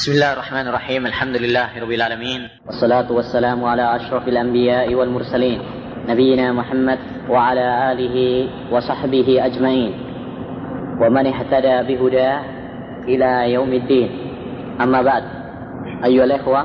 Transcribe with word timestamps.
بسم 0.00 0.12
الله 0.12 0.32
الرحمن 0.32 0.68
الرحيم 0.68 1.06
الحمد 1.06 1.36
لله 1.36 1.80
رب 1.80 1.92
العالمين 1.92 2.48
والصلاة 2.66 3.12
والسلام 3.12 3.64
على 3.64 3.96
أشرف 3.96 4.28
الأنبياء 4.28 4.94
والمرسلين 4.94 5.60
نبينا 6.08 6.52
محمد 6.52 6.98
وعلى 7.28 7.92
آله 7.92 8.16
وصحبه 8.72 9.46
أجمعين 9.46 9.92
ومن 11.00 11.26
اهتدى 11.26 11.76
بهداه 11.88 12.40
إلى 13.04 13.52
يوم 13.52 13.72
الدين 13.72 14.10
أما 14.80 15.02
بعد 15.02 15.24
أيها 16.04 16.24
الإخوة 16.24 16.62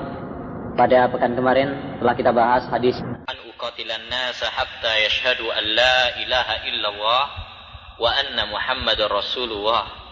pada 0.79 1.11
pekan 1.11 1.35
kemarin 1.35 1.99
telah 1.99 2.15
kita 2.15 2.31
bahas 2.31 2.63
hadis 2.71 2.95
an 3.03 3.37
uqatilan 3.51 3.99
nas 4.07 4.39
hatta 4.47 4.91
yashhadu 5.11 5.43
an 5.51 5.75
la 5.75 6.23
ilaha 6.23 6.55
illallah 6.71 7.23
wa 7.99 8.15
anna 8.15 8.47
muhammadar 8.47 9.11
rasulullah. 9.11 10.04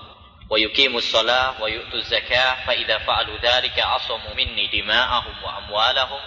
Zakah 2.06 2.66
fa 2.66 2.74
idza 2.76 3.00
fa'alu 3.02 3.34
dhalika 3.42 3.82
asamu 3.98 4.36
minni 4.36 4.70
dima'ahum 4.70 5.36
wa 5.42 5.52
amwalahum 5.66 6.22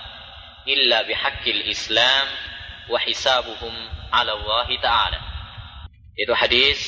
illa 0.66 1.04
bihaqqil 1.06 1.68
islam 1.70 2.26
wa 2.90 2.98
hisabuhum 3.02 3.74
'ala 4.10 4.34
Allah 4.34 4.68
taala 4.82 5.18
itu 6.16 6.32
hadis 6.32 6.80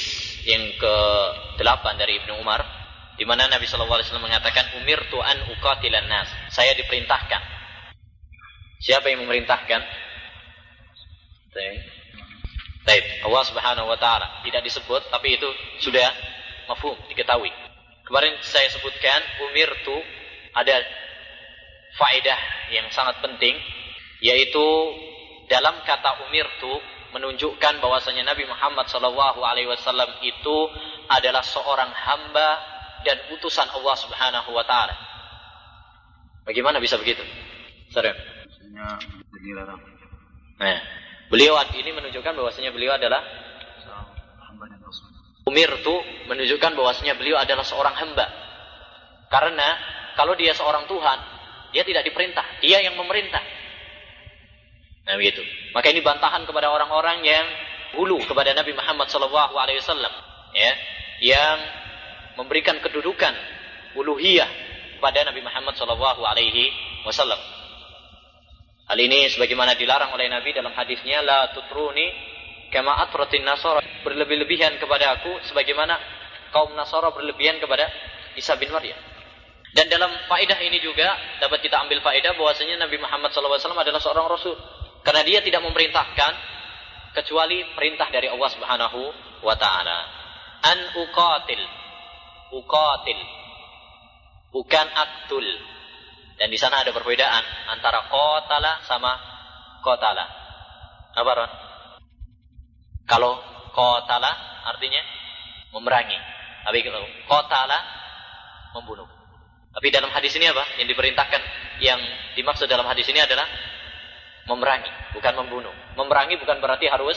yang 0.48 0.64
ke-8 0.80 1.84
dari 2.00 2.16
Ibnu 2.24 2.40
Umar 2.40 2.64
di 3.18 3.26
mana 3.26 3.50
Nabi 3.50 3.66
Wasallam 3.66 4.24
mengatakan 4.24 4.78
umir 4.78 4.96
tuan 5.10 5.36
ukatilan 5.50 6.06
nas. 6.06 6.30
Saya 6.54 6.72
diperintahkan. 6.78 7.42
Siapa 8.78 9.10
yang 9.10 9.26
memerintahkan? 9.26 9.82
Allah 13.26 13.42
Subhanahu 13.44 13.90
Wa 13.90 13.98
Taala 13.98 14.26
tidak 14.46 14.62
disebut, 14.62 15.10
tapi 15.10 15.34
itu 15.34 15.50
sudah 15.82 16.08
mafhum 16.68 16.94
diketahui. 17.08 17.50
Kemarin 18.04 18.36
saya 18.44 18.68
sebutkan 18.72 19.20
umir 19.48 19.68
tu 19.84 19.96
ada 20.56 20.76
faedah 21.96 22.40
yang 22.72 22.88
sangat 22.92 23.20
penting, 23.24 23.56
yaitu 24.20 24.66
dalam 25.48 25.80
kata 25.84 26.28
umir 26.28 26.44
tu 26.60 26.72
menunjukkan 27.12 27.80
bahwasanya 27.80 28.28
Nabi 28.28 28.44
Muhammad 28.44 28.84
Shallallahu 28.92 29.40
Alaihi 29.40 29.68
Wasallam 29.68 30.08
itu 30.20 30.56
adalah 31.08 31.40
seorang 31.40 31.88
hamba 31.88 32.48
dan 33.04 33.16
utusan 33.32 33.68
Allah 33.72 33.96
Subhanahu 33.96 34.50
wa 34.52 34.64
taala. 34.68 34.92
Bagaimana 36.44 36.80
bisa 36.80 37.00
begitu? 37.00 37.24
Sorry. 37.92 38.12
Nah, 40.58 40.78
beliau 41.32 41.56
ini 41.76 41.90
menunjukkan 41.92 42.32
bahwasanya 42.36 42.72
beliau 42.72 42.96
adalah 42.96 43.24
itu 45.54 45.94
menunjukkan 46.28 46.72
bahwasanya 46.76 47.14
beliau 47.16 47.38
adalah 47.40 47.64
seorang 47.64 47.94
hamba. 47.96 48.26
Karena 49.28 49.68
kalau 50.16 50.34
dia 50.34 50.52
seorang 50.56 50.88
Tuhan, 50.88 51.18
dia 51.72 51.84
tidak 51.84 52.04
diperintah, 52.08 52.44
dia 52.64 52.80
yang 52.82 52.96
memerintah. 52.96 53.40
Nah 55.08 55.14
begitu. 55.16 55.40
Maka 55.72 55.88
ini 55.92 56.04
bantahan 56.04 56.44
kepada 56.44 56.68
orang-orang 56.68 57.24
yang 57.24 57.46
hulu 57.96 58.20
kepada 58.28 58.52
Nabi 58.52 58.76
Muhammad 58.76 59.08
SAW, 59.08 59.32
ya, 60.52 60.72
yang 61.24 61.56
memberikan 62.36 62.76
kedudukan 62.84 63.32
uluhiyah 63.96 64.48
kepada 64.98 65.24
Nabi 65.28 65.40
Muhammad 65.40 65.74
Wasallam. 65.78 67.40
Hal 68.88 68.98
ini 68.98 69.28
sebagaimana 69.28 69.76
dilarang 69.76 70.12
oleh 70.16 70.32
Nabi 70.32 70.56
dalam 70.56 70.72
hadisnya 70.72 71.20
la 71.20 71.52
tutruni 71.52 72.27
kama 72.68 72.92
atratin 73.04 73.44
nasara 73.44 73.80
berlebih-lebihan 74.04 74.76
kepada 74.80 75.20
aku 75.20 75.42
sebagaimana 75.48 75.98
kaum 76.50 76.72
Nasara 76.74 77.12
berlebihan 77.12 77.60
kepada 77.60 77.88
Isa 78.36 78.56
bin 78.56 78.72
Maryam. 78.72 78.96
Dan 79.76 79.92
dalam 79.92 80.08
faedah 80.26 80.58
ini 80.64 80.80
juga 80.80 81.12
dapat 81.44 81.60
kita 81.60 81.76
ambil 81.84 82.00
faedah 82.00 82.32
bahwasanya 82.40 82.80
Nabi 82.80 82.96
Muhammad 82.96 83.30
SAW 83.36 83.60
adalah 83.60 84.00
seorang 84.00 84.26
rasul 84.26 84.56
karena 85.04 85.22
dia 85.28 85.44
tidak 85.44 85.60
memerintahkan 85.60 86.32
kecuali 87.12 87.68
perintah 87.76 88.08
dari 88.08 88.32
Allah 88.32 88.48
Subhanahu 88.48 89.00
wa 89.44 89.54
taala. 89.60 89.98
An 90.64 90.78
uqatil 90.96 91.64
uqatil 92.56 93.20
bukan 94.48 94.86
aktul 94.88 95.46
dan 96.40 96.48
di 96.48 96.56
sana 96.56 96.80
ada 96.80 96.90
perbedaan 96.96 97.44
antara 97.68 98.08
qatala 98.08 98.80
sama 98.88 99.12
qatala 99.84 100.24
apa 101.12 101.30
Ron? 101.36 101.67
Kalau 103.08 103.40
qatala 103.72 104.30
artinya 104.68 105.02
memerangi. 105.72 106.18
Tapi 106.68 106.78
kalau 106.84 107.00
qatala 107.24 107.78
membunuh. 108.76 109.08
Tapi 109.72 109.88
dalam 109.88 110.12
hadis 110.12 110.36
ini 110.36 110.44
apa? 110.52 110.76
Yang 110.76 110.92
diperintahkan 110.92 111.42
yang 111.80 112.00
dimaksud 112.36 112.68
dalam 112.68 112.84
hadis 112.84 113.08
ini 113.08 113.24
adalah 113.24 113.48
memerangi 114.44 114.92
bukan 115.16 115.34
membunuh. 115.40 115.72
Memerangi 115.96 116.36
bukan 116.36 116.60
berarti 116.60 116.86
harus 116.92 117.16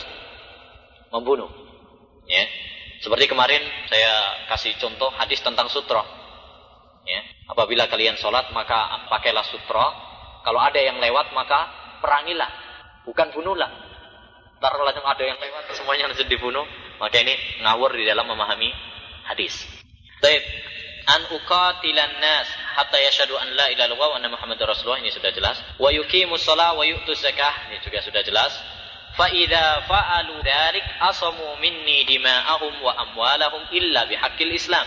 membunuh. 1.11 1.51
Ya. 2.25 2.47
Seperti 3.01 3.25
kemarin 3.25 3.65
saya 3.89 4.45
kasih 4.53 4.77
contoh 4.77 5.09
hadis 5.17 5.41
tentang 5.41 5.67
sutra. 5.73 6.05
Ya, 7.01 7.25
apabila 7.49 7.89
kalian 7.89 8.13
sholat 8.21 8.53
maka 8.53 9.09
pakailah 9.09 9.41
sutra. 9.49 9.85
Kalau 10.45 10.61
ada 10.61 10.77
yang 10.77 11.01
lewat 11.01 11.33
maka 11.33 11.69
perangilah, 11.97 12.49
bukan 13.05 13.33
bunuhlah. 13.33 13.90
Ntar 14.61 14.77
langsung 14.77 15.01
ada 15.01 15.23
yang 15.25 15.41
lewat 15.41 15.73
semuanya 15.73 16.05
langsung 16.13 16.29
dibunuh. 16.29 16.61
Maka 17.01 17.17
ini 17.17 17.33
ngawur 17.65 17.97
di 17.97 18.05
dalam 18.05 18.29
memahami 18.29 18.69
hadis. 19.25 19.65
Baik. 20.21 20.45
An 21.09 21.25
uqatilan 21.33 22.21
nas 22.21 22.45
hatta 22.77 23.01
yashhadu 23.01 23.33
an 23.41 23.57
la 23.57 23.73
ilaha 23.73 23.89
illallah 23.89 24.09
wa 24.13 24.17
anna 24.21 24.29
muhammadar 24.29 24.69
rasulullah 24.69 25.01
ini 25.01 25.09
sudah 25.09 25.33
jelas. 25.33 25.57
Wa 25.81 25.89
yuqimus 25.89 26.45
shalah 26.45 26.77
wa 26.77 26.85
yu'tuz 26.85 27.25
zakah 27.25 27.73
ini 27.73 27.81
juga 27.81 28.05
sudah 28.05 28.21
jelas. 28.21 28.53
Fa'idha 29.17 29.89
fa'alu 29.89 30.45
darik 30.45 30.85
asamu 31.09 31.57
minni 31.57 32.05
dima'ahum 32.05 32.85
wa 32.85 32.93
amwalahum 33.01 33.65
illa 33.73 34.05
bihaqqil 34.05 34.53
Islam. 34.53 34.85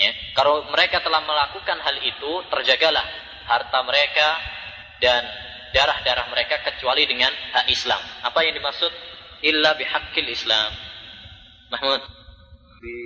Ya, 0.00 0.08
kalau 0.32 0.64
mereka 0.72 1.04
telah 1.04 1.20
melakukan 1.20 1.78
hal 1.84 2.00
itu, 2.00 2.32
terjagalah 2.48 3.04
harta 3.44 3.78
mereka 3.84 4.40
dan 5.04 5.20
darah-darah 5.72 6.28
mereka 6.28 6.60
kecuali 6.62 7.08
dengan 7.08 7.32
hak 7.32 7.66
Islam. 7.68 8.00
Apa 8.22 8.44
yang 8.44 8.54
dimaksud 8.56 8.92
illa 9.42 9.74
bihaqqil 9.76 10.28
Islam? 10.28 10.70
Mahmud. 11.72 12.00
Di 12.84 12.96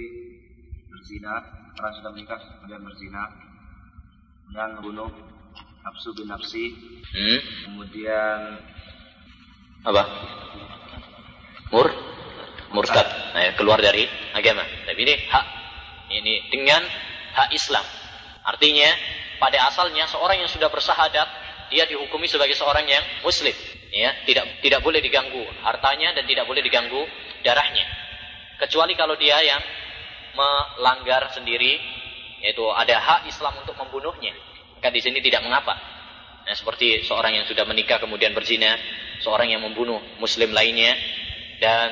berzina, 0.91 1.35
orang 1.79 1.93
sudah 1.97 2.11
menikah 2.11 2.39
kemudian 2.39 2.83
berzina, 2.83 3.23
kemudian 4.45 4.71
membunuh 4.79 5.11
nafsu 5.87 6.11
bin 6.19 6.27
nafsi, 6.27 6.75
hmm? 7.15 7.39
kemudian 7.71 8.39
apa? 9.87 10.03
Mur 11.71 11.87
murtad. 12.75 13.07
Nah, 13.33 13.43
ya, 13.47 13.53
keluar 13.55 13.79
dari 13.79 14.11
agama. 14.35 14.67
Tapi 14.67 15.01
ini 15.07 15.15
hak 15.31 15.47
ini 16.11 16.35
dengan 16.51 16.83
hak 17.39 17.55
Islam. 17.55 17.87
Artinya 18.43 18.91
pada 19.39 19.71
asalnya 19.71 20.07
seorang 20.11 20.43
yang 20.43 20.51
sudah 20.51 20.71
bersahadat 20.71 21.46
dia 21.73 21.85
dihukumi 21.89 22.27
sebagai 22.31 22.55
seorang 22.55 22.87
yang 22.87 23.05
muslim 23.23 23.55
ya 23.91 24.13
tidak 24.29 24.61
tidak 24.61 24.81
boleh 24.83 25.01
diganggu 25.01 25.43
hartanya 25.63 26.15
dan 26.17 26.25
tidak 26.27 26.45
boleh 26.45 26.61
diganggu 26.63 27.03
darahnya 27.43 27.87
kecuali 28.61 28.93
kalau 28.99 29.15
dia 29.19 29.37
yang 29.43 29.63
melanggar 30.37 31.33
sendiri 31.33 31.81
yaitu 32.45 32.63
ada 32.73 33.01
hak 33.01 33.21
Islam 33.31 33.57
untuk 33.65 33.75
membunuhnya 33.79 34.37
maka 34.77 34.93
di 34.93 35.01
sini 35.01 35.25
tidak 35.25 35.43
mengapa 35.43 35.75
nah, 36.45 36.55
seperti 36.55 37.03
seorang 37.03 37.35
yang 37.35 37.47
sudah 37.49 37.65
menikah 37.65 37.97
kemudian 37.97 38.37
berzina 38.37 38.77
seorang 39.21 39.49
yang 39.49 39.65
membunuh 39.65 40.01
muslim 40.21 40.53
lainnya 40.53 40.93
dan 41.61 41.89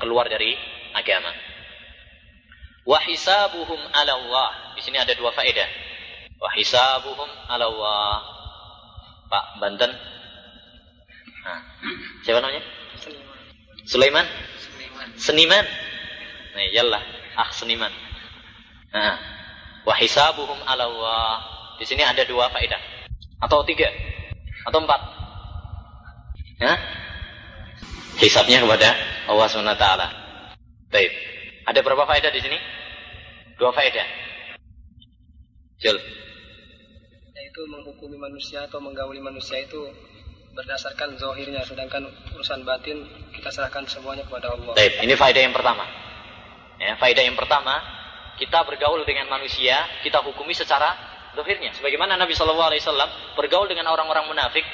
keluar 0.00 0.28
dari 0.28 0.56
agama. 0.96 1.32
Wa 2.82 2.98
hisabuhum 3.06 3.78
'ala 3.92 4.12
Allah. 4.18 4.50
Di 4.74 4.82
sini 4.82 4.98
ada 4.98 5.12
dua 5.14 5.30
faedah. 5.30 5.68
Wa 6.40 6.50
hisabuhum 6.56 7.28
'ala 7.48 7.64
Allah. 7.68 8.41
Pak 9.32 9.44
Banten. 9.64 9.88
Nah, 11.40 11.60
siapa 12.20 12.44
namanya? 12.44 12.60
Sulaiman. 13.00 13.26
Sulaiman. 13.88 14.26
Seniman. 15.16 15.64
Nah, 16.52 16.64
yalah, 16.68 17.00
ah 17.40 17.48
seniman. 17.48 17.88
Nah, 18.92 19.16
wa 19.88 19.94
'ala 19.96 20.84
Allah. 20.84 21.36
Di 21.80 21.88
sini 21.88 22.04
ada 22.04 22.20
dua 22.28 22.52
faedah. 22.52 22.76
Atau 23.40 23.64
tiga. 23.64 23.88
Atau 24.68 24.84
empat. 24.84 25.00
Ya? 26.60 26.76
Hisapnya 28.20 28.62
kepada 28.62 28.94
Allah 29.26 29.46
SWT. 29.48 29.86
Baik. 30.92 31.10
Ada 31.66 31.80
berapa 31.80 32.04
faedah 32.04 32.30
di 32.30 32.38
sini? 32.44 32.58
Dua 33.56 33.72
faedah. 33.72 34.06
Jul. 35.82 35.98
Yaitu 37.52 37.68
menghukumi 37.68 38.16
manusia 38.16 38.64
atau 38.64 38.80
menggauli 38.80 39.20
manusia 39.20 39.60
itu 39.60 39.84
berdasarkan 40.56 41.20
zohirnya, 41.20 41.60
sedangkan 41.60 42.00
urusan 42.32 42.64
batin 42.64 43.04
kita 43.28 43.52
serahkan 43.52 43.84
semuanya 43.84 44.24
kepada 44.24 44.56
Allah. 44.56 44.72
Baik, 44.72 45.04
ini 45.04 45.12
faedah 45.12 45.42
yang 45.44 45.52
pertama. 45.52 45.84
Ya, 46.80 46.96
faedah 46.96 47.20
yang 47.20 47.36
pertama, 47.36 47.76
kita 48.40 48.56
bergaul 48.64 49.04
dengan 49.04 49.28
manusia, 49.28 49.84
kita 50.00 50.24
hukumi 50.24 50.56
secara 50.56 50.96
dohirnya. 51.36 51.76
Sebagaimana 51.76 52.16
Nabi 52.16 52.32
Wasallam 52.32 53.36
bergaul 53.36 53.68
dengan 53.68 53.84
orang-orang 53.92 54.32
munafik 54.32 54.64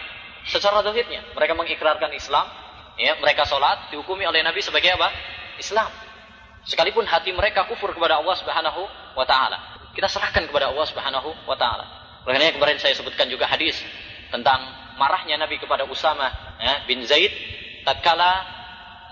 secara 0.47 0.79
dohirnya. 0.79 1.35
Mereka 1.35 1.59
mengikrarkan 1.59 2.15
Islam, 2.15 2.47
ya, 2.95 3.19
mereka 3.19 3.43
sholat 3.43 3.91
dihukumi 3.91 4.23
oleh 4.23 4.39
Nabi 4.47 4.63
sebagai 4.63 4.95
apa? 4.95 5.11
Islam. 5.59 5.91
Sekalipun 6.63 7.11
hati 7.11 7.35
mereka 7.35 7.67
kufur 7.67 7.91
kepada 7.91 8.23
Allah 8.23 8.39
Subhanahu 8.39 8.87
wa 9.19 9.27
taala. 9.27 9.83
Kita 9.99 10.07
serahkan 10.07 10.47
kepada 10.47 10.71
Allah 10.71 10.87
Subhanahu 10.87 11.35
wa 11.43 11.59
taala. 11.59 11.98
Makanya 12.27 12.57
kemarin 12.57 12.79
saya 12.81 12.95
sebutkan 12.97 13.31
juga 13.31 13.47
hadis 13.47 13.79
tentang 14.33 14.59
marahnya 14.99 15.39
Nabi 15.39 15.61
kepada 15.63 15.87
Usama 15.87 16.29
ya, 16.59 16.85
bin 16.85 17.07
Zaid 17.07 17.31
tatkala 17.87 18.45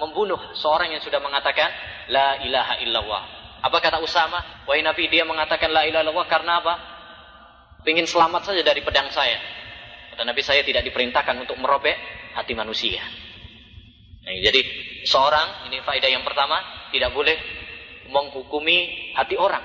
membunuh 0.02 0.38
seorang 0.58 0.92
yang 0.92 1.00
sudah 1.00 1.22
mengatakan 1.22 1.70
la 2.12 2.42
ilaha 2.44 2.74
illallah. 2.84 3.22
Apa 3.64 3.80
kata 3.80 3.98
Usama? 4.04 4.62
Wahai 4.68 4.84
Nabi, 4.84 5.08
dia 5.08 5.24
mengatakan 5.24 5.72
la 5.72 5.88
ilaha 5.88 6.04
illallah 6.04 6.28
karena 6.28 6.60
apa? 6.60 6.74
Ingin 7.86 8.04
selamat 8.04 8.50
saja 8.50 8.66
dari 8.66 8.82
pedang 8.82 9.08
saya. 9.14 9.38
Kata 10.12 10.26
Nabi, 10.26 10.42
saya 10.42 10.66
tidak 10.66 10.82
diperintahkan 10.90 11.38
untuk 11.38 11.54
merobek 11.56 11.94
hati 12.34 12.52
manusia. 12.52 12.98
Nah, 14.26 14.34
jadi 14.42 14.60
seorang, 15.06 15.70
ini 15.70 15.78
faedah 15.86 16.10
yang 16.10 16.26
pertama, 16.26 16.58
tidak 16.90 17.14
boleh 17.14 17.38
menghukumi 18.10 19.10
hati 19.14 19.38
orang. 19.38 19.62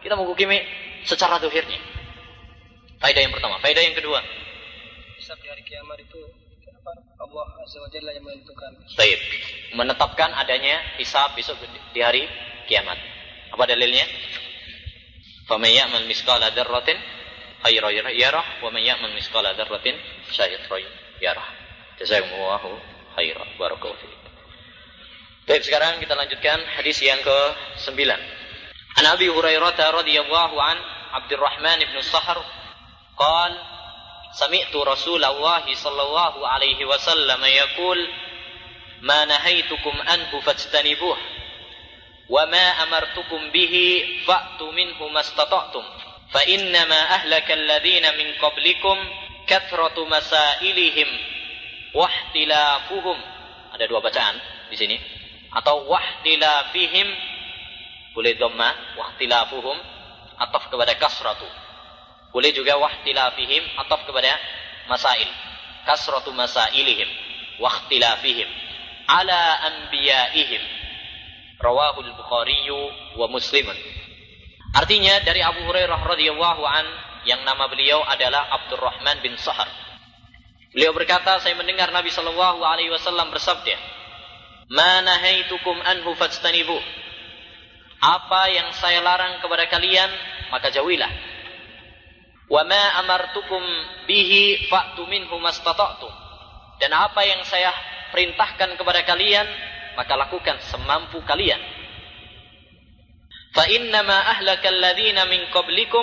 Kita 0.00 0.14
menghukumi 0.14 0.58
secara 1.02 1.42
dohirnya. 1.42 1.82
Faedah 3.04 3.20
yang 3.20 3.36
pertama. 3.36 3.60
Faedah 3.60 3.84
yang 3.84 3.92
kedua. 3.92 4.16
Hisab 5.20 5.36
di 5.44 5.48
hari 5.52 5.60
kiamat 5.68 6.00
itu 6.00 6.24
apa? 6.72 6.92
Allah 7.20 7.46
Azza 7.60 7.76
wa 7.84 7.88
Jalla 7.92 8.16
yang 8.16 8.24
menentukan. 8.24 8.72
Baik. 8.96 9.20
Menetapkan 9.76 10.32
adanya 10.32 10.96
hisab 10.96 11.36
besok 11.36 11.60
di 11.92 12.00
hari 12.00 12.24
kiamat. 12.64 12.96
Apa 13.52 13.68
dalilnya? 13.68 14.08
Faman 15.44 15.68
ya'mal 15.68 16.08
misqala 16.08 16.48
dzarratin 16.56 16.96
khairan 17.60 17.92
yarah 18.16 18.64
wa 18.64 18.72
may 18.72 18.88
ya'mal 18.88 19.12
misqala 19.12 19.52
dzarratin 19.52 20.00
syarran 20.32 20.88
yarah. 21.20 21.44
Jazakumullahu 22.00 22.72
khairan. 23.20 23.48
Barakallahu 23.60 24.00
fiik. 24.00 24.20
Baik, 25.44 25.60
sekarang 25.60 26.00
kita 26.00 26.16
lanjutkan 26.16 26.56
hadis 26.80 27.04
yang 27.04 27.20
ke-9. 27.20 28.00
An 28.96 29.04
Abi 29.12 29.28
Hurairah 29.28 29.76
radhiyallahu 29.76 30.56
an 30.56 30.76
Abdurrahman 31.20 31.84
bin 31.84 32.00
Sahr 32.00 32.63
قال 33.17 33.57
سمعت 34.31 34.75
رسول 34.75 35.25
الله 35.25 35.73
صلى 35.73 36.01
الله 36.01 36.47
عليه 36.47 36.85
وسلم 36.85 37.45
يقول 37.45 38.09
ما 39.01 39.25
نهيتكم 39.25 40.01
عنه 40.07 40.39
فاجتنبوه 40.39 41.17
وما 42.29 42.83
أمرتكم 42.83 43.51
به 43.51 44.05
فأتوا 44.27 44.71
منه 44.71 45.07
ما 45.07 45.19
استطعتم 45.19 45.83
فإنما 46.31 46.99
أهلك 47.15 47.51
الذين 47.51 48.17
من 48.17 48.33
قبلكم 48.41 48.97
كثرة 49.47 50.05
مسائلهم 50.05 51.19
واحتلافهم 51.93 53.17
ada 53.69 53.85
dua 53.85 54.03
bacaan 54.03 54.35
di 54.67 54.75
sini 54.75 54.97
atau 55.55 55.87
wahtilafihim 55.87 57.07
boleh 58.11 58.35
dhamma 58.35 58.97
wahtilafuhum 58.99 59.77
ataf 60.35 60.67
kepada 60.67 60.99
kasratu 60.99 61.47
boleh 62.34 62.50
juga 62.50 62.74
wahtilafihim 62.74 63.62
ataf 63.86 64.02
kepada 64.10 64.34
masail. 64.90 65.30
Kasratu 65.86 66.34
masailihim 66.34 67.06
wahtilafihim. 67.62 68.50
Ala 69.06 69.70
anbiyaihim. 69.70 70.62
Rawahul 71.62 72.10
bukhari 72.18 72.66
wa 73.14 73.30
muslimun. 73.30 73.78
Artinya 74.74 75.22
dari 75.22 75.38
Abu 75.46 75.62
Hurairah 75.62 76.02
radhiyallahu 76.02 76.62
an 76.66 76.86
yang 77.22 77.46
nama 77.46 77.70
beliau 77.70 78.02
adalah 78.02 78.50
Abdurrahman 78.50 79.22
bin 79.22 79.38
Sahar. 79.38 79.70
Beliau 80.74 80.90
berkata 80.90 81.38
saya 81.38 81.54
mendengar 81.54 81.94
Nabi 81.94 82.10
sallallahu 82.10 82.66
alaihi 82.66 82.90
wasallam 82.90 83.30
bersabda 83.30 83.78
Ma 84.74 84.98
nahaitukum 85.06 85.78
anhu 85.78 86.18
fajtanibu. 86.18 86.74
Apa 88.02 88.50
yang 88.50 88.74
saya 88.74 88.98
larang 89.00 89.38
kepada 89.38 89.70
kalian, 89.70 90.10
maka 90.50 90.74
jauhilah. 90.74 91.33
Wa 92.48 92.62
ma 92.64 93.00
amartukum 93.00 93.62
bihi 94.04 94.68
fa'tu 94.68 95.08
minhu 95.08 95.36
mastata'tum. 95.40 96.12
Dan 96.80 96.92
apa 96.92 97.24
yang 97.24 97.40
saya 97.48 97.72
perintahkan 98.12 98.76
kepada 98.76 99.06
kalian, 99.08 99.46
maka 99.96 100.14
lakukan 100.18 100.60
semampu 100.68 101.22
kalian. 101.24 101.60
Fa 103.54 103.64
innama 103.70 104.18
ahlaka 104.34 104.66
alladhina 104.66 105.30
min 105.30 105.46
qablikum 105.54 106.02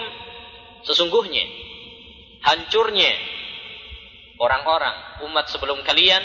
sesungguhnya 0.88 1.46
hancurnya 2.42 3.12
orang-orang 4.42 4.96
umat 5.28 5.52
sebelum 5.52 5.84
kalian 5.86 6.24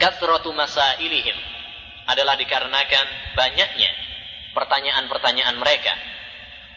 kathratu 0.00 0.54
masailihim 0.54 1.36
adalah 2.08 2.38
dikarenakan 2.38 3.06
banyaknya 3.36 3.90
pertanyaan-pertanyaan 4.56 5.56
mereka 5.60 5.92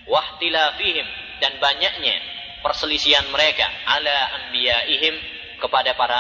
wahtilafihim 0.06 1.08
dan 1.42 1.58
banyaknya 1.60 2.16
perselisihan 2.62 3.26
mereka 3.30 3.66
ala 3.86 4.18
anbiyaihim 4.42 5.16
kepada 5.62 5.94
para 5.98 6.20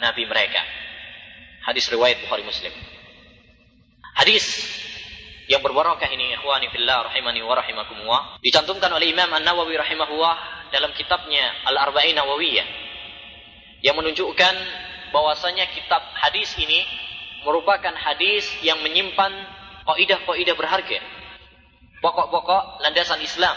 nabi 0.00 0.24
mereka 0.24 0.60
hadis 1.64 1.88
riwayat 1.92 2.20
Bukhari 2.24 2.44
Muslim 2.44 2.72
hadis 4.16 4.44
yang 5.50 5.60
berbarakah 5.60 6.06
ini 6.08 6.32
ikhwani 6.38 6.70
fillah 6.70 7.10
rahimani 7.10 7.42
wa 7.42 7.58
rahimakumullah 7.58 8.20
dicantumkan 8.40 8.88
oleh 8.94 9.10
Imam 9.10 9.28
An-Nawawi 9.28 9.76
rahimahullah 9.76 10.68
dalam 10.72 10.94
kitabnya 10.96 11.66
Al-Arba'in 11.68 12.16
Nawawiyah 12.16 12.66
yang 13.82 13.98
menunjukkan 13.98 14.54
bahwasanya 15.12 15.68
kitab 15.74 16.00
hadis 16.16 16.54
ini 16.56 16.86
merupakan 17.44 17.92
hadis 17.92 18.46
yang 18.64 18.80
menyimpan 18.80 19.30
kaidah-kaidah 19.84 20.54
berharga. 20.54 20.98
Pokok-pokok 22.02 22.82
landasan 22.82 23.22
Islam. 23.22 23.54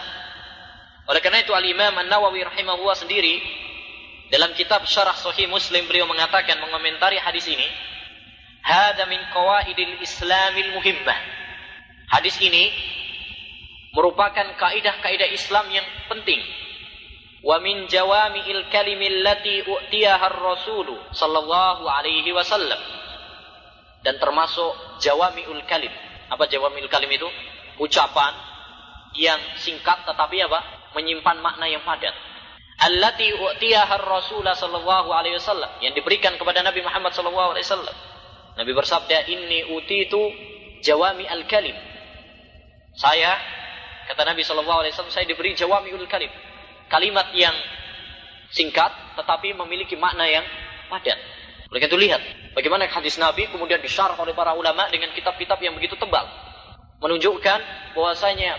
Oleh 1.10 1.22
karena 1.22 1.42
itu 1.42 1.54
Al-Imam 1.54 1.98
An-Nawawi 1.98 2.46
rahimahullah 2.46 2.98
sendiri 2.98 3.42
dalam 4.30 4.54
kitab 4.54 4.86
Syarah 4.86 5.18
Sahih 5.18 5.50
Muslim 5.50 5.86
beliau 5.90 6.06
mengatakan 6.06 6.62
mengomentari 6.62 7.18
hadis 7.18 7.50
ini, 7.50 7.66
"Hada 8.62 9.10
min 9.10 9.18
qawaidil 9.34 9.98
Islamil 10.02 10.78
muhimmah." 10.78 11.18
Hadis 12.14 12.38
ini 12.38 12.70
merupakan 13.98 14.46
kaidah-kaidah 14.62 15.30
Islam 15.34 15.66
yang 15.74 15.88
penting 16.12 16.38
wa 17.46 17.62
min 17.62 17.86
jawami'il 17.86 18.68
kalimil 18.74 19.22
lati 19.22 19.62
u'tiyaha 19.62 20.34
ar-rasulu 20.34 20.98
sallallahu 21.14 21.86
alaihi 21.86 22.34
wasallam 22.34 22.82
dan 24.02 24.18
termasuk 24.18 25.00
jawami'ul 25.00 25.62
kalim 25.70 25.94
apa 26.28 26.44
jawami'ul 26.50 26.90
kalim 26.90 27.10
itu 27.14 27.30
ucapan 27.82 28.34
yang 29.16 29.40
singkat 29.60 30.04
tetapi 30.08 30.44
apa? 30.46 30.92
Menyimpan 30.96 31.38
makna 31.44 31.68
yang 31.68 31.84
padat. 31.84 32.14
Allati 32.76 33.32
u'tiyaha 33.32 34.04
ar-rasul 34.04 34.44
sallallahu 34.44 35.10
alaihi 35.12 35.40
wasallam 35.40 35.72
yang 35.80 35.96
diberikan 35.96 36.36
kepada 36.36 36.60
Nabi 36.60 36.84
Muhammad 36.84 37.16
sallallahu 37.16 37.56
alaihi 37.56 37.64
wasallam. 37.68 37.96
Nabi 38.56 38.72
bersabda 38.72 39.28
inni 39.32 39.68
utitu 39.76 40.20
jawami 40.84 41.28
al-kalim 41.28 41.76
saya 42.96 43.36
kata 44.08 44.24
Nabi 44.24 44.42
sallallahu 44.48 44.88
alaihi 44.88 44.96
wasallam 44.96 45.12
saya 45.12 45.28
diberi 45.28 45.52
jawami'ul 45.52 46.08
kalim. 46.08 46.32
Kalimat 46.88 47.36
yang 47.36 47.54
singkat 48.56 49.20
tetapi 49.20 49.52
memiliki 49.52 50.00
makna 50.00 50.24
yang 50.24 50.48
padat. 50.88 51.20
Oleh 51.68 51.84
itu 51.84 51.98
lihat 52.00 52.24
bagaimana 52.56 52.88
hadis 52.88 53.20
Nabi 53.20 53.52
kemudian 53.52 53.84
disyarah 53.84 54.16
oleh 54.16 54.32
para 54.32 54.56
ulama 54.56 54.88
dengan 54.88 55.12
kitab-kitab 55.12 55.60
yang 55.60 55.76
begitu 55.76 56.00
tebal. 56.00 56.24
Menunjukkan 57.06 57.60
bahwasanya 57.94 58.58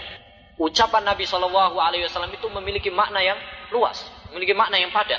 ucapan 0.62 1.02
Nabi 1.02 1.26
Shallallahu 1.26 1.74
alaihi 1.82 2.06
wasallam 2.06 2.30
itu 2.30 2.46
memiliki 2.46 2.94
makna 2.94 3.18
yang 3.18 3.34
luas, 3.74 4.06
memiliki 4.30 4.54
makna 4.54 4.78
yang 4.78 4.94
padat. 4.94 5.18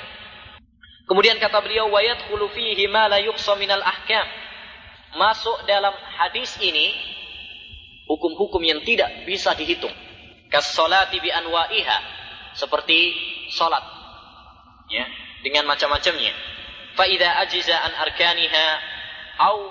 Kemudian 1.08 1.36
kata 1.36 1.60
beliau 1.60 1.92
wayat 1.92 2.24
fihi 2.56 2.88
ma 2.88 3.12
la 3.12 3.20
minal 3.60 3.84
ahkam. 3.84 4.28
Masuk 5.20 5.68
dalam 5.68 5.92
hadis 6.20 6.56
ini 6.64 6.96
hukum-hukum 8.08 8.64
yang 8.64 8.80
tidak 8.88 9.12
bisa 9.28 9.52
dihitung. 9.60 9.92
Kasolati 10.48 11.20
bi 11.20 11.28
anwa'iha 11.28 12.00
seperti 12.56 13.00
salat 13.52 13.84
ya 14.88 15.06
dengan 15.44 15.68
macam-macamnya 15.70 16.34
fa 16.98 17.06
idza 17.06 17.30
ajiza 17.46 17.76
an 17.76 17.94
arkaniha 18.08 18.66
au 19.38 19.70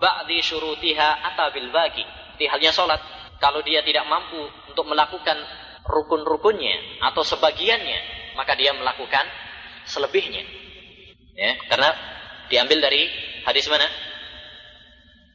ba'di 0.00 0.42
syurutiha 0.42 1.22
atabil 1.32 1.70
bagi 1.70 2.04
di 2.40 2.44
halnya 2.48 2.70
salat 2.74 3.00
kalau 3.38 3.60
dia 3.62 3.82
tidak 3.82 4.06
mampu 4.06 4.40
untuk 4.70 4.86
melakukan 4.88 5.36
rukun-rukunnya 5.84 7.04
atau 7.04 7.22
sebagiannya 7.22 8.32
maka 8.34 8.56
dia 8.56 8.72
melakukan 8.74 9.26
selebihnya 9.84 10.42
ya 11.34 11.52
karena 11.68 11.90
diambil 12.48 12.78
dari 12.88 13.10
hadis 13.44 13.68
mana 13.68 13.86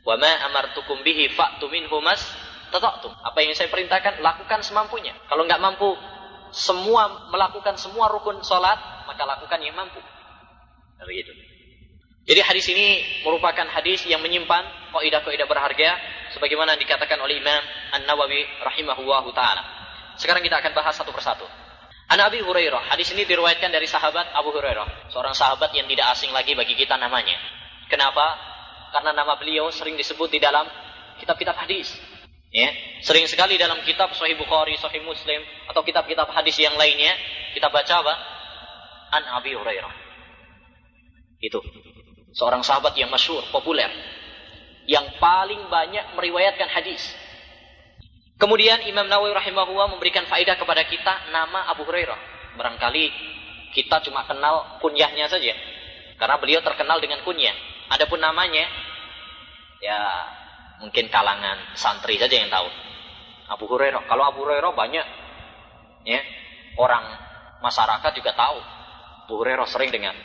wa 0.04 0.16
ma 0.18 0.32
amartukum 0.50 1.04
bihi 1.06 1.32
fa'tu 1.38 1.70
minhu 1.70 2.02
mas 2.02 2.22
tuh. 2.78 3.14
Apa 3.26 3.42
yang 3.42 3.58
saya 3.58 3.68
perintahkan, 3.74 4.22
lakukan 4.22 4.62
semampunya. 4.62 5.18
Kalau 5.26 5.50
nggak 5.50 5.62
mampu 5.62 5.98
semua 6.54 7.30
melakukan 7.34 7.78
semua 7.78 8.10
rukun 8.14 8.42
sholat, 8.46 8.78
maka 9.10 9.26
lakukan 9.26 9.58
yang 9.62 9.74
mampu. 9.74 9.98
Begitu. 11.02 11.34
Jadi 12.30 12.42
hadis 12.46 12.66
ini 12.70 12.88
merupakan 13.26 13.66
hadis 13.74 14.06
yang 14.06 14.22
menyimpan 14.22 14.94
kaidah-kaidah 14.94 15.50
berharga 15.50 15.98
sebagaimana 16.34 16.78
dikatakan 16.78 17.18
oleh 17.22 17.42
Imam 17.42 17.64
An-Nawawi 17.96 18.46
rahimahullahu 18.62 19.30
taala. 19.34 19.64
Sekarang 20.20 20.44
kita 20.44 20.60
akan 20.60 20.72
bahas 20.76 20.94
satu 20.98 21.16
persatu. 21.16 21.48
An 22.10 22.18
Abi 22.26 22.42
Hurairah, 22.42 22.90
hadis 22.90 23.14
ini 23.14 23.22
diriwayatkan 23.30 23.70
dari 23.70 23.86
sahabat 23.86 24.34
Abu 24.34 24.50
Hurairah, 24.50 25.14
seorang 25.14 25.38
sahabat 25.38 25.70
yang 25.78 25.86
tidak 25.86 26.10
asing 26.18 26.34
lagi 26.34 26.58
bagi 26.58 26.74
kita 26.74 26.98
namanya. 26.98 27.38
Kenapa? 27.86 28.34
Karena 28.90 29.14
nama 29.14 29.38
beliau 29.38 29.70
sering 29.70 29.94
disebut 29.94 30.34
di 30.34 30.42
dalam 30.42 30.66
kitab-kitab 31.22 31.54
hadis. 31.54 31.94
Ya, 32.50 32.74
sering 33.06 33.30
sekali 33.30 33.62
dalam 33.62 33.78
kitab 33.86 34.10
Sahih 34.18 34.34
Bukhari, 34.34 34.74
Sahih 34.82 35.06
Muslim 35.06 35.38
atau 35.70 35.86
kitab-kitab 35.86 36.34
hadis 36.34 36.58
yang 36.58 36.74
lainnya 36.82 37.14
kita 37.54 37.70
baca 37.70 37.94
apa? 38.02 38.14
An 39.14 39.24
Abi 39.38 39.54
Hurairah. 39.54 39.94
Itu 41.38 41.62
seorang 42.34 42.66
sahabat 42.66 42.98
yang 42.98 43.14
masyhur, 43.14 43.46
populer, 43.54 43.86
yang 44.90 45.06
paling 45.22 45.70
banyak 45.70 46.18
meriwayatkan 46.18 46.66
hadis. 46.74 47.14
Kemudian 48.42 48.82
Imam 48.90 49.06
Nawawi 49.06 49.38
rahimahullah 49.38 49.94
memberikan 49.94 50.26
faedah 50.26 50.58
kepada 50.58 50.82
kita 50.90 51.30
nama 51.30 51.70
Abu 51.70 51.86
Hurairah. 51.86 52.18
Barangkali 52.58 53.14
kita 53.78 54.02
cuma 54.10 54.26
kenal 54.26 54.82
kunyahnya 54.82 55.30
saja. 55.30 55.54
Karena 56.18 56.42
beliau 56.42 56.66
terkenal 56.66 56.98
dengan 56.98 57.22
kunyah. 57.22 57.54
Adapun 57.94 58.18
namanya 58.18 58.66
ya 59.78 60.00
mungkin 60.82 61.06
kalangan 61.14 61.78
santri 61.78 62.18
saja 62.18 62.34
yang 62.34 62.50
tahu. 62.50 62.66
Abu 63.54 63.70
Hurairah. 63.70 64.10
Kalau 64.10 64.26
Abu 64.26 64.42
Hurairah 64.42 64.74
banyak 64.74 65.06
ya 66.10 66.22
orang 66.82 67.06
masyarakat 67.62 68.12
juga 68.18 68.34
tahu. 68.34 68.58
Abu 69.30 69.38
Hurairah 69.38 69.70
sering 69.70 69.94
dengar. 69.94 70.18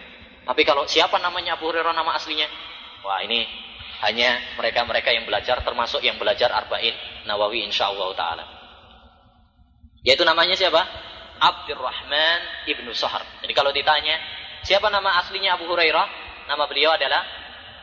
Tapi 0.49 0.65
kalau 0.65 0.89
siapa 0.89 1.21
namanya 1.21 1.61
Abu 1.61 1.69
Hurairah 1.69 1.93
nama 1.93 2.17
aslinya? 2.17 2.49
Wah 3.05 3.21
ini 3.21 3.45
hanya 4.03 4.43
mereka-mereka 4.59 5.15
yang 5.15 5.25
belajar 5.29 5.63
termasuk 5.63 6.03
yang 6.03 6.19
belajar 6.19 6.51
Arba'in 6.51 6.95
Nawawi 7.29 7.65
insyaallah 7.69 8.11
taala. 8.19 8.45
Yaitu 10.05 10.27
namanya 10.27 10.53
siapa? 10.59 10.85
Abdurrahman 11.41 12.69
ibnu 12.69 12.93
Sahar. 12.93 13.25
Jadi 13.41 13.53
kalau 13.57 13.73
ditanya 13.73 14.21
siapa 14.63 14.93
nama 14.93 15.21
aslinya 15.25 15.57
Abu 15.57 15.67
Hurairah, 15.69 16.07
nama 16.47 16.65
beliau 16.69 16.93
adalah 16.93 17.25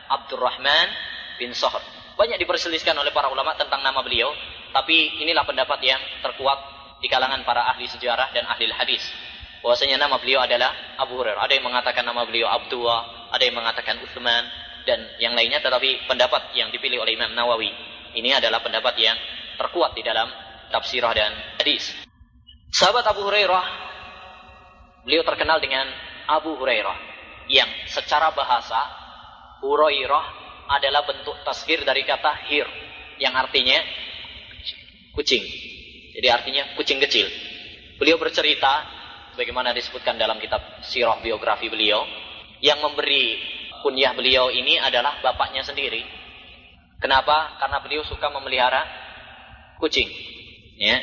Abdurrahman 0.08 0.88
bin 1.36 1.50
Sahar. 1.52 1.82
Banyak 2.14 2.38
diperselisihkan 2.38 2.94
oleh 2.94 3.10
para 3.10 3.26
ulama 3.32 3.58
tentang 3.58 3.82
nama 3.82 3.98
beliau, 4.04 4.30
tapi 4.70 5.20
inilah 5.20 5.42
pendapat 5.42 5.82
yang 5.82 6.00
terkuat 6.22 6.58
di 7.02 7.10
kalangan 7.10 7.42
para 7.42 7.66
ahli 7.74 7.90
sejarah 7.90 8.30
dan 8.30 8.46
ahli 8.46 8.70
hadis. 8.70 9.02
Bahwasanya 9.62 9.98
nama 9.98 10.18
beliau 10.22 10.42
adalah 10.42 10.98
Abu 10.98 11.18
Hurairah. 11.18 11.42
Ada 11.42 11.58
yang 11.58 11.66
mengatakan 11.66 12.06
nama 12.06 12.22
beliau 12.22 12.46
Abdullah, 12.50 13.30
ada 13.34 13.42
yang 13.42 13.58
mengatakan 13.58 13.98
Utsman 14.02 14.46
dan 14.82 14.98
yang 15.22 15.34
lainnya 15.38 15.62
tetapi 15.62 16.06
pendapat 16.10 16.54
yang 16.58 16.70
dipilih 16.74 17.02
oleh 17.02 17.14
Imam 17.14 17.32
Nawawi 17.32 17.70
ini 18.18 18.30
adalah 18.34 18.60
pendapat 18.60 18.94
yang 18.98 19.16
terkuat 19.56 19.96
di 19.96 20.02
dalam 20.04 20.28
tafsirah 20.72 21.12
dan 21.14 21.32
hadis. 21.60 21.92
Sahabat 22.72 23.04
Abu 23.08 23.24
Hurairah 23.24 23.64
beliau 25.04 25.22
terkenal 25.24 25.60
dengan 25.60 25.86
Abu 26.28 26.56
Hurairah 26.56 26.96
yang 27.48 27.68
secara 27.88 28.32
bahasa 28.32 28.80
Hurairah 29.60 30.24
adalah 30.72 31.04
bentuk 31.04 31.36
tasgir 31.44 31.84
dari 31.84 32.02
kata 32.02 32.48
hir 32.48 32.66
yang 33.20 33.36
artinya 33.36 33.78
kucing. 35.12 35.44
Jadi 36.12 36.28
artinya 36.28 36.74
kucing 36.76 36.98
kecil. 37.00 37.28
Beliau 38.00 38.16
bercerita 38.16 38.88
bagaimana 39.36 39.70
disebutkan 39.76 40.16
dalam 40.16 40.40
kitab 40.40 40.60
sirah 40.84 41.20
biografi 41.20 41.68
beliau 41.68 42.04
yang 42.64 42.80
memberi 42.80 43.38
kunyah 43.82 44.14
beliau 44.14 44.48
ini 44.48 44.78
adalah 44.78 45.18
bapaknya 45.20 45.66
sendiri. 45.66 46.06
Kenapa? 47.02 47.58
Karena 47.58 47.82
beliau 47.82 48.06
suka 48.06 48.30
memelihara 48.30 48.86
kucing. 49.82 50.06
Ya. 50.78 51.02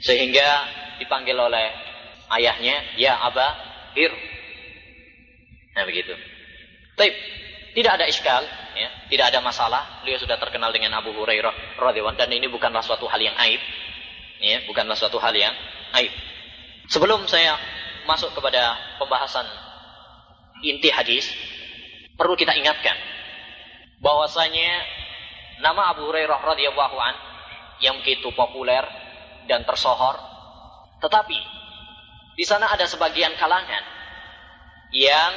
Sehingga 0.00 0.48
dipanggil 0.98 1.36
oleh 1.36 1.68
ayahnya, 2.40 2.96
ya 2.96 3.20
Aba 3.20 3.52
Hir. 3.92 4.12
Nah 5.76 5.84
begitu. 5.84 6.16
Tapi 6.96 7.10
tidak 7.74 7.98
ada 8.00 8.06
iskal, 8.06 8.42
ya, 8.78 8.88
tidak 9.10 9.34
ada 9.34 9.42
masalah. 9.42 10.00
Beliau 10.06 10.18
sudah 10.22 10.38
terkenal 10.38 10.70
dengan 10.70 10.94
Abu 10.94 11.10
Hurairah 11.10 11.76
radhiyallahu 11.76 12.16
dan 12.16 12.30
ini 12.30 12.46
bukanlah 12.46 12.80
suatu 12.80 13.10
hal 13.10 13.18
yang 13.18 13.34
aib. 13.48 13.60
Ya, 14.38 14.62
bukanlah 14.68 14.94
suatu 14.94 15.18
hal 15.18 15.34
yang 15.34 15.54
aib. 15.98 16.12
Sebelum 16.86 17.24
saya 17.26 17.56
masuk 18.04 18.30
kepada 18.36 18.76
pembahasan 19.00 19.46
inti 20.62 20.92
hadis, 20.92 21.32
perlu 22.14 22.34
kita 22.38 22.54
ingatkan 22.54 22.96
bahwasanya 23.98 24.84
nama 25.62 25.94
Abu 25.94 26.06
Hurairah 26.10 26.40
radhiyallahu 26.42 26.96
an 26.98 27.14
yang 27.82 27.98
begitu 28.02 28.30
populer 28.34 28.82
dan 29.50 29.66
tersohor, 29.66 30.18
tetapi 31.02 31.38
di 32.34 32.44
sana 32.46 32.70
ada 32.70 32.86
sebagian 32.86 33.34
kalangan 33.38 33.84
yang 34.94 35.32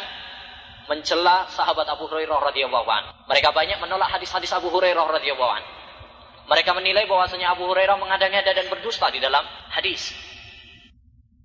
mencela 0.87 1.49
sahabat 1.51 1.85
Abu 1.89 2.07
Hurairah 2.07 2.39
radhiyallahu 2.53 2.89
an. 2.89 3.03
Mereka 3.27 3.51
banyak 3.51 3.77
menolak 3.83 4.07
hadis-hadis 4.17 4.53
Abu 4.55 4.71
Hurairah 4.71 5.05
radhiyallahu 5.19 5.53
an. 5.53 5.63
Mereka 6.47 6.71
menilai 6.71 7.03
bahwasanya 7.11 7.53
Abu 7.53 7.67
Hurairah 7.67 7.99
mengada-ngada 7.99 8.55
dan 8.55 8.71
berdusta 8.71 9.11
di 9.11 9.19
dalam 9.19 9.43
hadis. 9.67 10.15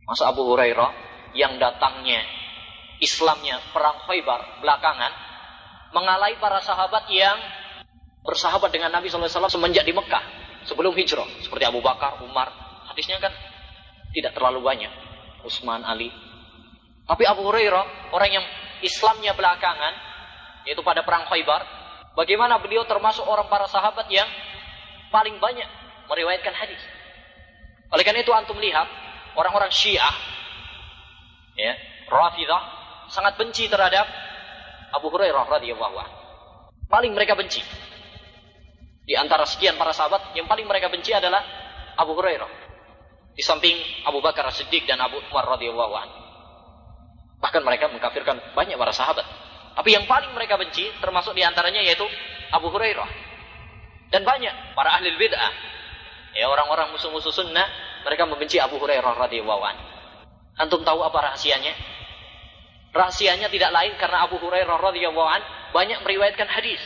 Masa 0.07 0.31
Abu 0.31 0.47
Hurairah 0.47 0.91
yang 1.35 1.59
datangnya 1.59 2.23
Islamnya 3.03 3.59
perang 3.75 3.99
Khaybar 4.07 4.63
belakangan 4.63 5.13
mengalai 5.91 6.39
para 6.39 6.63
sahabat 6.63 7.11
yang 7.11 7.35
bersahabat 8.23 8.71
dengan 8.71 8.95
Nabi 8.95 9.11
SAW 9.11 9.51
semenjak 9.51 9.83
di 9.83 9.91
Mekah 9.91 10.23
sebelum 10.71 10.95
hijrah 10.95 11.27
seperti 11.43 11.67
Abu 11.67 11.83
Bakar, 11.83 12.23
Umar. 12.23 12.49
Hadisnya 12.87 13.19
kan 13.19 13.35
tidak 14.15 14.39
terlalu 14.39 14.63
banyak. 14.63 14.93
Utsman, 15.43 15.83
Ali. 15.83 16.15
Tapi 17.03 17.27
Abu 17.27 17.43
Hurairah 17.43 18.15
orang 18.15 18.31
yang 18.31 18.47
Islamnya 18.87 19.35
belakangan, 19.35 19.95
yaitu 20.63 20.87
pada 20.87 21.03
perang 21.03 21.27
Khaybar, 21.27 21.67
bagaimana 22.15 22.63
beliau 22.63 22.87
termasuk 22.87 23.27
orang 23.27 23.51
para 23.51 23.67
sahabat 23.67 24.07
yang 24.07 24.31
paling 25.11 25.43
banyak 25.43 25.67
meriwayatkan 26.07 26.55
hadis. 26.55 26.79
Oleh 27.91 28.07
karena 28.07 28.23
itu 28.23 28.31
antum 28.31 28.57
lihat 28.63 28.87
orang-orang 29.35 29.75
Syiah, 29.75 30.15
ya, 31.59 31.75
Rafidah 32.07 32.82
sangat 33.13 33.37
benci 33.37 33.69
terhadap 33.69 34.09
Abu 34.97 35.13
Hurairah 35.13 35.45
radhiyallahu 35.45 35.97
anhu. 36.01 36.17
Paling 36.89 37.13
mereka 37.13 37.37
benci. 37.37 37.61
Di 39.05 39.13
antara 39.21 39.45
sekian 39.45 39.77
para 39.77 39.93
sahabat, 39.93 40.33
yang 40.33 40.49
paling 40.49 40.65
mereka 40.65 40.89
benci 40.89 41.13
adalah 41.13 41.45
Abu 42.01 42.17
Hurairah. 42.17 42.49
Di 43.37 43.45
samping 43.45 43.77
Abu 44.09 44.25
Bakar 44.25 44.49
Siddiq 44.53 44.89
dan 44.89 45.01
Abu 45.01 45.21
Umar 45.29 45.45
radhiyallahu 45.57 45.95
anhu. 45.97 46.17
Bahkan 47.41 47.63
mereka 47.65 47.93
mengkafirkan 47.93 48.57
banyak 48.57 48.77
para 48.81 48.93
sahabat. 48.97 49.25
Tapi 49.73 49.89
yang 49.93 50.05
paling 50.05 50.33
mereka 50.37 50.57
benci 50.61 50.85
termasuk 51.01 51.33
di 51.37 51.45
antaranya 51.45 51.81
yaitu 51.85 52.05
Abu 52.53 52.69
Hurairah. 52.73 53.09
Dan 54.13 54.25
banyak 54.25 54.77
para 54.77 55.01
ahli 55.01 55.17
bid'ah. 55.17 55.53
Ya 56.37 56.49
orang-orang 56.49 56.93
musuh-musuh 56.97 57.33
sunnah 57.33 57.69
mereka 58.05 58.29
membenci 58.29 58.61
Abu 58.61 58.77
Hurairah 58.77 59.17
radhiyallahu 59.17 59.63
anhu. 59.65 59.85
Antum 60.61 60.85
tahu 60.85 61.01
apa 61.01 61.33
rahasianya? 61.33 61.73
Rahasianya 62.93 63.49
tidak 63.49 63.73
lain 63.73 63.97
karena 63.97 64.29
Abu 64.29 64.37
Hurairah 64.37 64.77
radhiyallahu 64.77 65.31
anhu 65.33 65.49
banyak 65.73 66.05
meriwayatkan 66.05 66.45
hadis. 66.45 66.81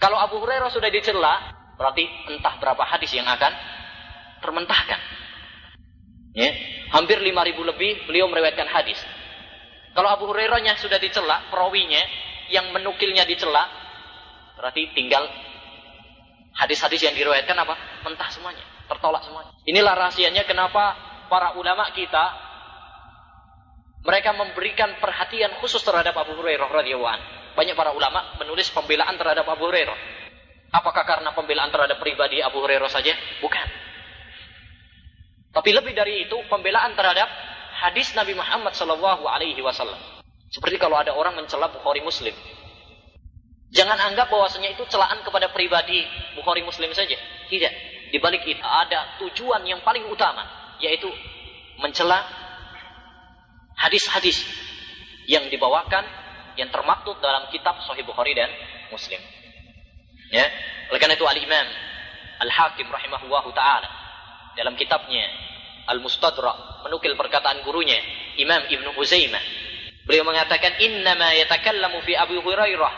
Kalau 0.00 0.16
Abu 0.16 0.40
Hurairah 0.40 0.72
sudah 0.72 0.88
dicela, 0.88 1.52
berarti 1.76 2.08
entah 2.32 2.56
berapa 2.56 2.80
hadis 2.88 3.12
yang 3.12 3.28
akan 3.28 3.52
termentahkan. 4.40 5.00
Ya, 6.32 6.56
hampir 6.96 7.20
5000 7.20 7.68
lebih 7.68 8.08
beliau 8.08 8.32
meriwayatkan 8.32 8.64
hadis. 8.64 8.96
Kalau 9.92 10.08
Abu 10.08 10.24
Hurairahnya 10.32 10.80
sudah 10.80 10.96
dicela, 10.96 11.44
perawinya 11.52 12.00
yang 12.48 12.72
menukilnya 12.72 13.28
dicela, 13.28 13.68
berarti 14.56 14.88
tinggal 14.96 15.28
hadis-hadis 16.56 17.04
yang 17.04 17.12
diriwayatkan 17.12 17.56
apa? 17.60 17.76
Mentah 18.08 18.30
semuanya, 18.32 18.64
tertolak 18.88 19.20
semuanya. 19.20 19.52
Inilah 19.68 19.94
rahasianya 20.00 20.48
kenapa 20.48 20.96
para 21.28 21.60
ulama 21.60 21.92
kita 21.92 22.49
mereka 24.00 24.32
memberikan 24.32 24.96
perhatian 24.96 25.60
khusus 25.60 25.84
terhadap 25.84 26.16
Abu 26.16 26.32
Hurairah 26.40 26.68
radhiyallahu 26.72 27.12
anhu. 27.12 27.28
Banyak 27.52 27.76
para 27.76 27.92
ulama 27.92 28.40
menulis 28.40 28.72
pembelaan 28.72 29.20
terhadap 29.20 29.44
Abu 29.44 29.68
Hurairah. 29.68 29.98
Apakah 30.70 31.02
karena 31.04 31.34
pembelaan 31.36 31.68
terhadap 31.68 31.98
pribadi 32.00 32.40
Abu 32.40 32.62
Hurairah 32.64 32.88
saja? 32.88 33.12
Bukan. 33.42 33.68
Tapi 35.50 35.70
lebih 35.74 35.92
dari 35.92 36.30
itu 36.30 36.38
pembelaan 36.46 36.94
terhadap 36.94 37.26
hadis 37.82 38.14
Nabi 38.14 38.38
Muhammad 38.38 38.72
Shallallahu 38.72 39.26
Alaihi 39.26 39.58
Wasallam. 39.60 39.98
Seperti 40.48 40.78
kalau 40.78 40.96
ada 40.96 41.10
orang 41.14 41.36
mencela 41.36 41.68
Bukhari 41.68 42.00
Muslim, 42.00 42.32
jangan 43.74 43.98
anggap 43.98 44.30
bahwasanya 44.30 44.74
itu 44.74 44.86
celaan 44.86 45.20
kepada 45.26 45.50
pribadi 45.50 46.06
Bukhari 46.38 46.62
Muslim 46.62 46.94
saja. 46.94 47.18
Tidak. 47.50 47.72
Di 48.14 48.18
balik 48.18 48.46
itu 48.46 48.62
ada 48.62 49.18
tujuan 49.22 49.62
yang 49.66 49.82
paling 49.82 50.06
utama, 50.06 50.42
yaitu 50.78 51.10
mencela 51.82 52.39
hadis-hadis 53.80 54.44
yang 55.24 55.48
dibawakan 55.48 56.04
yang 56.58 56.68
termaktub 56.68 57.16
dalam 57.24 57.48
kitab 57.48 57.80
Sahih 57.88 58.04
Bukhari 58.04 58.36
dan 58.36 58.50
Muslim. 58.92 59.20
Ya, 60.30 60.46
oleh 60.92 61.00
karena 61.00 61.18
itu 61.18 61.26
Al-Imam 61.26 61.66
Al-Hakim 62.40 62.86
rahimahullah 62.86 63.44
taala 63.52 63.88
dalam 64.54 64.76
kitabnya 64.76 65.24
Al-Mustadrak 65.90 66.86
menukil 66.86 67.16
perkataan 67.16 67.64
gurunya 67.66 67.98
Imam 68.38 68.62
Ibnu 68.68 68.94
Uzaimah. 69.00 69.42
Beliau 70.06 70.24
mengatakan 70.26 70.78
innama 70.80 71.34
yatakallamu 71.34 72.02
fi 72.04 72.14
Abu 72.16 72.40
Hurairah 72.42 72.92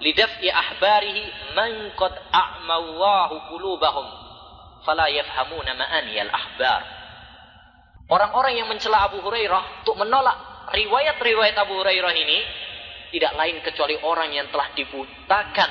lidaf'i 0.00 0.52
ahbarihi 0.52 1.54
man 1.56 1.92
qad 1.96 2.12
a'mallahu 2.32 3.34
qulubahum 3.52 4.06
fala 4.84 5.08
yafhamuna 5.08 5.72
ma'ani 5.74 6.20
al-ahbar. 6.22 6.80
Orang-orang 8.06 8.54
yang 8.54 8.70
mencela 8.70 9.10
Abu 9.10 9.18
Hurairah 9.18 9.82
untuk 9.82 9.98
menolak 9.98 10.70
riwayat-riwayat 10.70 11.58
Abu 11.58 11.74
Hurairah 11.82 12.14
ini 12.14 12.38
tidak 13.10 13.34
lain 13.34 13.58
kecuali 13.66 13.98
orang 13.98 14.30
yang 14.30 14.46
telah 14.54 14.70
dibutakan 14.78 15.70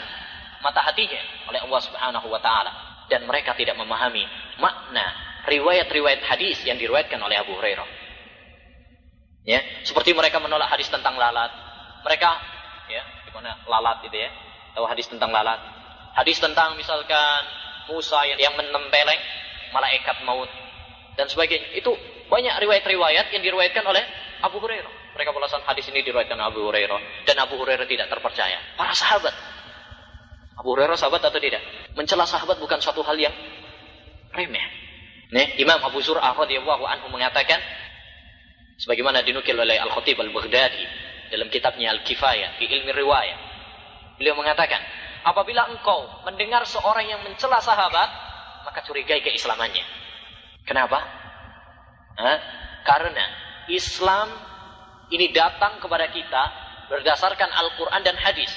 mata 0.59 0.81
hatinya 0.83 1.47
oleh 1.47 1.59
Allah 1.63 1.81
Subhanahu 1.83 2.27
wa 2.27 2.41
taala 2.43 2.71
dan 3.07 3.23
mereka 3.23 3.55
tidak 3.55 3.79
memahami 3.79 4.27
makna 4.59 5.05
riwayat-riwayat 5.47 6.25
hadis 6.25 6.59
yang 6.67 6.75
diriwayatkan 6.75 7.21
oleh 7.21 7.39
Abu 7.39 7.55
Hurairah. 7.55 7.87
Ya, 9.45 9.61
seperti 9.85 10.11
mereka 10.17 10.41
menolak 10.41 10.73
hadis 10.73 10.89
tentang 10.89 11.15
lalat. 11.21 11.53
Mereka 12.01 12.29
ya, 12.89 13.03
gimana 13.29 13.61
lalat 13.69 14.01
itu 14.09 14.17
ya? 14.17 14.33
Tahu 14.73 14.85
hadis 14.89 15.05
tentang 15.05 15.29
lalat? 15.29 15.61
Hadis 16.17 16.41
tentang 16.41 16.73
misalkan 16.75 17.41
Musa 17.87 18.25
yang, 18.25 18.41
yang 18.41 18.53
menempeleng 18.57 19.21
malaikat 19.69 20.25
maut 20.25 20.49
dan 21.13 21.29
sebagainya. 21.29 21.77
Itu 21.77 21.93
banyak 22.27 22.55
riwayat-riwayat 22.61 23.31
yang 23.31 23.43
diriwayatkan 23.43 23.83
oleh 23.85 24.03
Abu 24.41 24.57
Hurairah. 24.61 25.15
Mereka 25.15 25.31
belasan 25.31 25.63
hadis 25.63 25.87
ini 25.89 26.03
diriwayatkan 26.03 26.35
Abu 26.41 26.65
Hurairah 26.67 27.23
dan 27.23 27.35
Abu 27.39 27.55
Hurairah 27.61 27.87
tidak 27.87 28.11
terpercaya. 28.11 28.59
Para 28.75 28.91
sahabat 28.91 29.33
Abu 30.55 30.73
Hurairah 30.75 30.95
sahabat 30.95 31.23
atau 31.23 31.39
tidak? 31.39 31.61
Mencela 31.93 32.23
sahabat 32.23 32.57
bukan 32.59 32.79
suatu 32.79 33.03
hal 33.03 33.15
yang 33.19 33.35
remeh. 34.31 34.65
Nih, 35.35 35.57
Imam 35.59 35.81
Abu 35.81 35.99
Zur'ah 35.99 36.37
radhiyallahu 36.37 36.85
anhu 36.85 37.07
mengatakan 37.11 37.59
sebagaimana 38.79 39.25
dinukil 39.25 39.57
oleh 39.57 39.75
Al-Khatib 39.81 40.21
Al-Baghdadi 40.21 40.85
dalam 41.33 41.49
kitabnya 41.49 41.91
Al-Kifayah 41.97 42.55
fi 42.61 42.65
ilmi 42.69 42.91
riwayah. 42.93 43.37
Beliau 44.15 44.37
mengatakan, 44.37 44.79
apabila 45.27 45.67
engkau 45.75 46.07
mendengar 46.23 46.63
seorang 46.63 47.09
yang 47.09 47.19
mencela 47.25 47.59
sahabat, 47.59 48.09
maka 48.63 48.79
curigai 48.87 49.19
keislamannya. 49.25 49.83
Kenapa? 50.63 51.03
Hah? 52.15 52.37
Karena 52.85 53.25
Islam 53.67 54.29
ini 55.11 55.29
datang 55.33 55.77
kepada 55.81 56.09
kita 56.09 56.43
berdasarkan 56.89 57.49
Al-Quran 57.49 58.01
dan 58.05 58.17
hadis. 58.17 58.51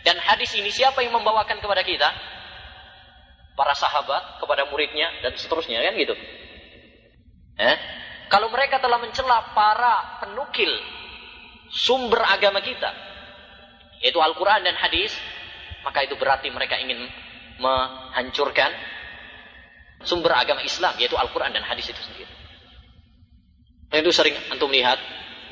Dan 0.00 0.16
hadis 0.16 0.56
ini 0.56 0.72
siapa 0.72 1.04
yang 1.04 1.12
membawakan 1.12 1.60
kepada 1.60 1.84
kita? 1.84 2.08
Para 3.52 3.76
sahabat 3.76 4.40
kepada 4.40 4.64
muridnya 4.72 5.20
dan 5.20 5.36
seterusnya 5.36 5.84
kan 5.84 5.92
gitu. 5.92 6.16
Eh? 7.60 7.76
Kalau 8.32 8.48
mereka 8.48 8.80
telah 8.80 8.96
mencela 8.96 9.52
para 9.52 10.24
penukil 10.24 10.70
sumber 11.68 12.24
agama 12.24 12.64
kita, 12.64 12.88
yaitu 14.00 14.16
Al-Quran 14.16 14.64
dan 14.64 14.80
hadis, 14.80 15.12
maka 15.84 16.08
itu 16.08 16.16
berarti 16.16 16.48
mereka 16.48 16.80
ingin 16.80 17.04
menghancurkan 17.60 18.72
sumber 20.08 20.32
agama 20.32 20.64
Islam, 20.64 20.96
yaitu 20.96 21.20
Al-Quran 21.20 21.52
dan 21.52 21.66
hadis 21.68 21.92
itu 21.92 22.00
sendiri. 22.00 22.39
Dan 23.90 24.06
itu 24.06 24.14
sering 24.14 24.34
antum 24.48 24.70
lihat 24.70 24.96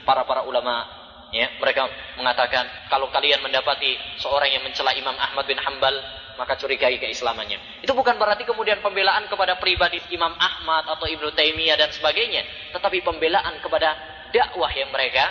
para-para 0.06 0.46
ulama 0.46 0.86
ya. 1.34 1.50
Mereka 1.58 2.14
mengatakan 2.16 2.64
kalau 2.88 3.10
kalian 3.10 3.42
mendapati 3.42 3.98
seorang 4.22 4.54
yang 4.54 4.62
mencela 4.62 4.94
Imam 4.94 5.14
Ahmad 5.18 5.44
bin 5.44 5.58
Hambal 5.58 5.94
maka 6.38 6.54
curigai 6.54 7.02
keislamannya. 7.02 7.82
Itu 7.82 7.98
bukan 7.98 8.14
berarti 8.14 8.46
kemudian 8.46 8.78
pembelaan 8.78 9.26
kepada 9.26 9.58
pribadi 9.58 9.98
Imam 10.14 10.30
Ahmad 10.38 10.86
atau 10.86 11.02
Ibnu 11.10 11.34
Taimiyah 11.34 11.74
dan 11.74 11.90
sebagainya. 11.90 12.46
Tetapi 12.78 13.02
pembelaan 13.02 13.58
kepada 13.58 13.98
dakwah 14.30 14.70
yang 14.70 14.94
mereka 14.94 15.26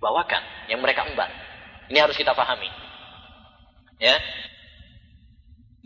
bawakan 0.00 0.42
yang 0.68 0.80
mereka 0.80 1.08
emban 1.08 1.30
ini 1.88 1.98
harus 1.98 2.16
kita 2.16 2.36
pahami 2.36 2.68
ya. 4.00 4.16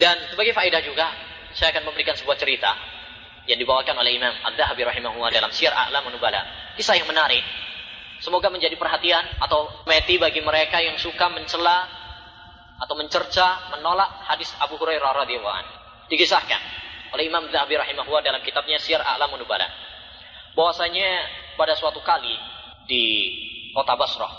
Dan 0.01 0.17
sebagai 0.33 0.57
faedah 0.57 0.81
juga 0.81 1.13
saya 1.53 1.77
akan 1.77 1.93
memberikan 1.93 2.17
sebuah 2.17 2.37
cerita 2.41 2.73
yang 3.49 3.59
dibawakan 3.61 3.97
oleh 3.97 4.17
Imam 4.17 4.33
Ad-Dahabi 4.45 4.85
rahimahullah 4.85 5.31
dalam 5.33 5.51
Syiar 5.55 5.73
A'lam 5.73 6.09
Nubala 6.13 6.75
kisah 6.77 6.97
yang 6.97 7.09
menarik 7.09 7.43
Semoga 8.21 8.53
menjadi 8.53 8.77
perhatian 8.77 9.25
atau 9.41 9.65
meti 9.89 10.21
bagi 10.21 10.45
mereka 10.45 10.77
yang 10.77 11.01
suka 11.01 11.33
mencela 11.33 11.89
atau 12.77 12.93
mencerca, 12.93 13.73
menolak 13.73 14.29
hadis 14.29 14.53
Abu 14.61 14.77
Hurairah 14.77 15.25
radhiyallahu 15.25 15.57
anhu. 15.57 15.75
Dikisahkan 16.13 16.61
oleh 17.17 17.33
Imam 17.33 17.49
Zahabi 17.49 17.81
rahimahullah 17.81 18.21
dalam 18.21 18.45
kitabnya 18.45 18.77
Syiar 18.77 19.01
A'lamun 19.01 19.41
Nubala. 19.41 19.65
Bahwasanya 20.53 21.09
pada 21.57 21.73
suatu 21.81 22.05
kali 22.05 22.37
di 22.85 23.05
kota 23.73 23.97
Basrah, 23.97 24.33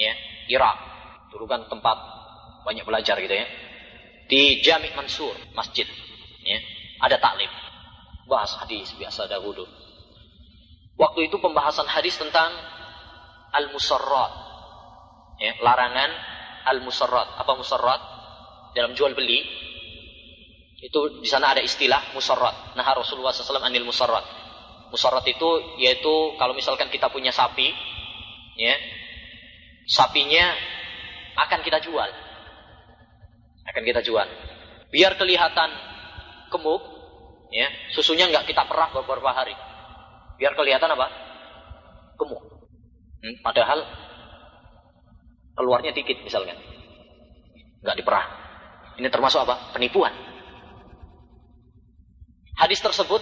ya, 0.00 0.16
Irak, 0.48 0.76
dulu 1.28 1.44
kan 1.44 1.68
tempat 1.68 2.00
banyak 2.64 2.84
belajar 2.88 3.20
gitu 3.20 3.34
ya. 3.36 3.44
Di 4.24 4.64
Jami' 4.64 4.96
Mansur, 4.96 5.36
masjid, 5.52 5.84
ya, 6.48 6.58
ada 7.04 7.20
taklim. 7.20 7.52
Bahas 8.26 8.58
hadis 8.58 8.90
biasa 8.98 9.30
dahulu. 9.30 9.66
Waktu 10.96 11.30
itu 11.30 11.36
pembahasan 11.38 11.86
hadis 11.86 12.18
tentang 12.18 12.50
al-musarrat. 13.54 14.32
Ya, 15.38 15.52
larangan 15.62 16.10
al-musarrat. 16.74 17.38
Apa 17.38 17.52
musarrat? 17.54 18.02
Dalam 18.76 18.92
jual 18.92 19.16
beli 19.16 19.40
itu 20.76 21.24
di 21.24 21.28
sana 21.28 21.56
ada 21.56 21.64
istilah 21.64 22.12
musarrat. 22.12 22.76
Nah 22.76 22.84
Rasulullah 22.84 23.32
SAW 23.32 23.64
anil 23.64 23.88
musarrat. 23.88 24.24
Musarrat 24.92 25.24
itu 25.24 25.80
yaitu 25.80 26.36
kalau 26.36 26.52
misalkan 26.52 26.92
kita 26.92 27.08
punya 27.08 27.32
sapi, 27.32 27.72
ya, 28.60 28.76
sapinya 29.88 30.52
akan 31.36 31.60
kita 31.64 31.80
jual, 31.80 32.10
akan 33.66 33.82
kita 33.82 34.00
jual. 34.04 34.28
Biar 34.92 35.18
kelihatan 35.18 35.70
gemuk, 36.54 36.82
ya, 37.50 37.66
susunya 37.94 38.26
nggak 38.30 38.46
kita 38.48 38.66
perah 38.66 38.90
beberapa 38.94 39.30
hari. 39.32 39.54
Biar 40.36 40.52
kelihatan 40.52 40.92
apa? 40.92 41.06
Gemuk. 42.20 42.42
Hmm, 43.24 43.36
padahal 43.40 43.80
keluarnya 45.56 45.96
dikit 45.96 46.20
misalnya. 46.20 46.54
Nggak 47.80 47.96
diperah. 48.02 48.26
Ini 48.96 49.08
termasuk 49.08 49.44
apa? 49.44 49.72
Penipuan. 49.76 50.12
Hadis 52.56 52.80
tersebut 52.80 53.20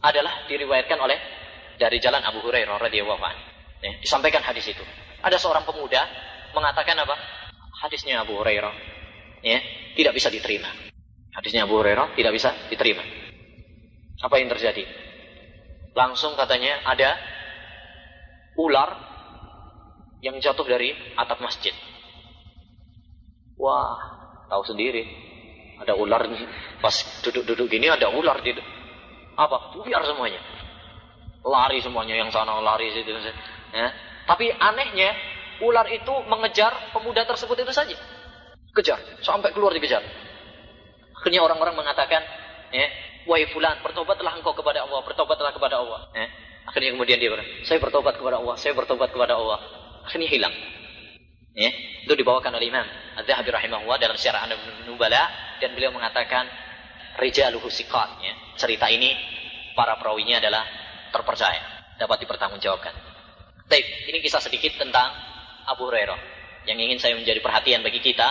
adalah 0.00 0.46
diriwayatkan 0.46 0.98
oleh 0.98 1.18
dari 1.76 1.98
jalan 1.98 2.22
Abu 2.22 2.38
Hurairah 2.46 2.78
radhiyallahu 2.78 3.18
anhu. 3.18 3.42
Ya, 3.80 3.96
disampaikan 3.98 4.44
hadis 4.44 4.68
itu. 4.70 4.84
Ada 5.24 5.40
seorang 5.40 5.66
pemuda 5.66 6.06
mengatakan 6.54 6.94
apa? 7.00 7.16
Hadisnya 7.80 8.20
Abu 8.22 8.36
Hurairah 8.36 8.74
ya, 9.42 9.58
tidak 9.96 10.12
bisa 10.14 10.28
diterima. 10.28 10.68
Hadisnya 11.32 11.64
Abu 11.64 11.80
Hurairah 11.80 12.14
tidak 12.14 12.32
bisa 12.36 12.52
diterima. 12.68 13.02
Apa 14.20 14.36
yang 14.36 14.52
terjadi? 14.52 14.84
Langsung 15.96 16.36
katanya 16.36 16.84
ada 16.84 17.16
ular 18.60 18.90
yang 20.20 20.36
jatuh 20.38 20.64
dari 20.68 20.92
atap 21.16 21.40
masjid. 21.40 21.72
Wah, 23.56 23.96
tahu 24.48 24.62
sendiri. 24.68 25.04
Ada 25.80 25.96
ular 25.96 26.28
pas 26.84 26.92
duduk-duduk 27.24 27.72
gini 27.72 27.88
ada 27.88 28.12
ular 28.12 28.44
di 28.44 28.52
apa? 29.40 29.80
Biar 29.80 30.04
semuanya. 30.04 30.40
Lari 31.40 31.80
semuanya 31.80 32.20
yang 32.20 32.28
sana 32.28 32.60
lari 32.60 32.92
situ. 32.92 33.08
Ya. 33.72 33.88
Tapi 34.28 34.52
anehnya 34.52 35.16
ular 35.64 35.88
itu 35.88 36.12
mengejar 36.28 36.92
pemuda 36.92 37.24
tersebut 37.24 37.56
itu 37.64 37.72
saja. 37.72 37.96
Kejar 38.76 39.00
sampai 39.24 39.56
keluar 39.56 39.72
dikejar. 39.72 40.04
Akhirnya 41.16 41.44
orang-orang 41.44 41.76
mengatakan, 41.76 42.22
ya, 42.72 42.86
wahai 43.28 43.48
fulan, 43.50 43.80
bertobatlah 43.84 44.38
engkau 44.38 44.54
kepada 44.56 44.84
Allah, 44.84 45.00
bertobatlah 45.04 45.52
kepada 45.52 45.76
Allah. 45.80 46.00
Ya. 46.12 46.26
Akhirnya 46.68 46.94
kemudian 46.94 47.18
dia 47.18 47.32
berkata, 47.32 47.50
saya 47.66 47.78
bertobat 47.80 48.14
kepada 48.20 48.36
Allah, 48.38 48.54
saya 48.60 48.72
bertobat 48.76 49.10
kepada 49.10 49.34
Allah 49.36 49.58
akhirnya 50.04 50.28
hilang. 50.30 50.54
Ya, 51.50 51.70
itu 52.06 52.14
dibawakan 52.14 52.54
oleh 52.54 52.70
Imam 52.70 52.86
Az-Zahabi 53.18 53.50
rahimahullah 53.50 53.98
dalam 53.98 54.14
Syarah 54.14 54.46
Nubala 54.86 55.26
dan 55.58 55.74
beliau 55.74 55.90
mengatakan 55.90 56.46
rijaluhu 57.18 57.66
siqat 57.66 58.22
ya. 58.22 58.34
Cerita 58.54 58.86
ini 58.86 59.12
para 59.74 59.98
perawinya 59.98 60.38
adalah 60.38 60.62
terpercaya, 61.10 61.90
dapat 61.98 62.22
dipertanggungjawabkan. 62.22 62.94
Baik, 63.66 63.86
ini 64.10 64.18
kisah 64.22 64.38
sedikit 64.42 64.78
tentang 64.78 65.10
Abu 65.66 65.90
Hurairah 65.90 66.18
yang 66.70 66.78
ingin 66.78 67.02
saya 67.02 67.18
menjadi 67.18 67.42
perhatian 67.42 67.82
bagi 67.82 67.98
kita. 67.98 68.28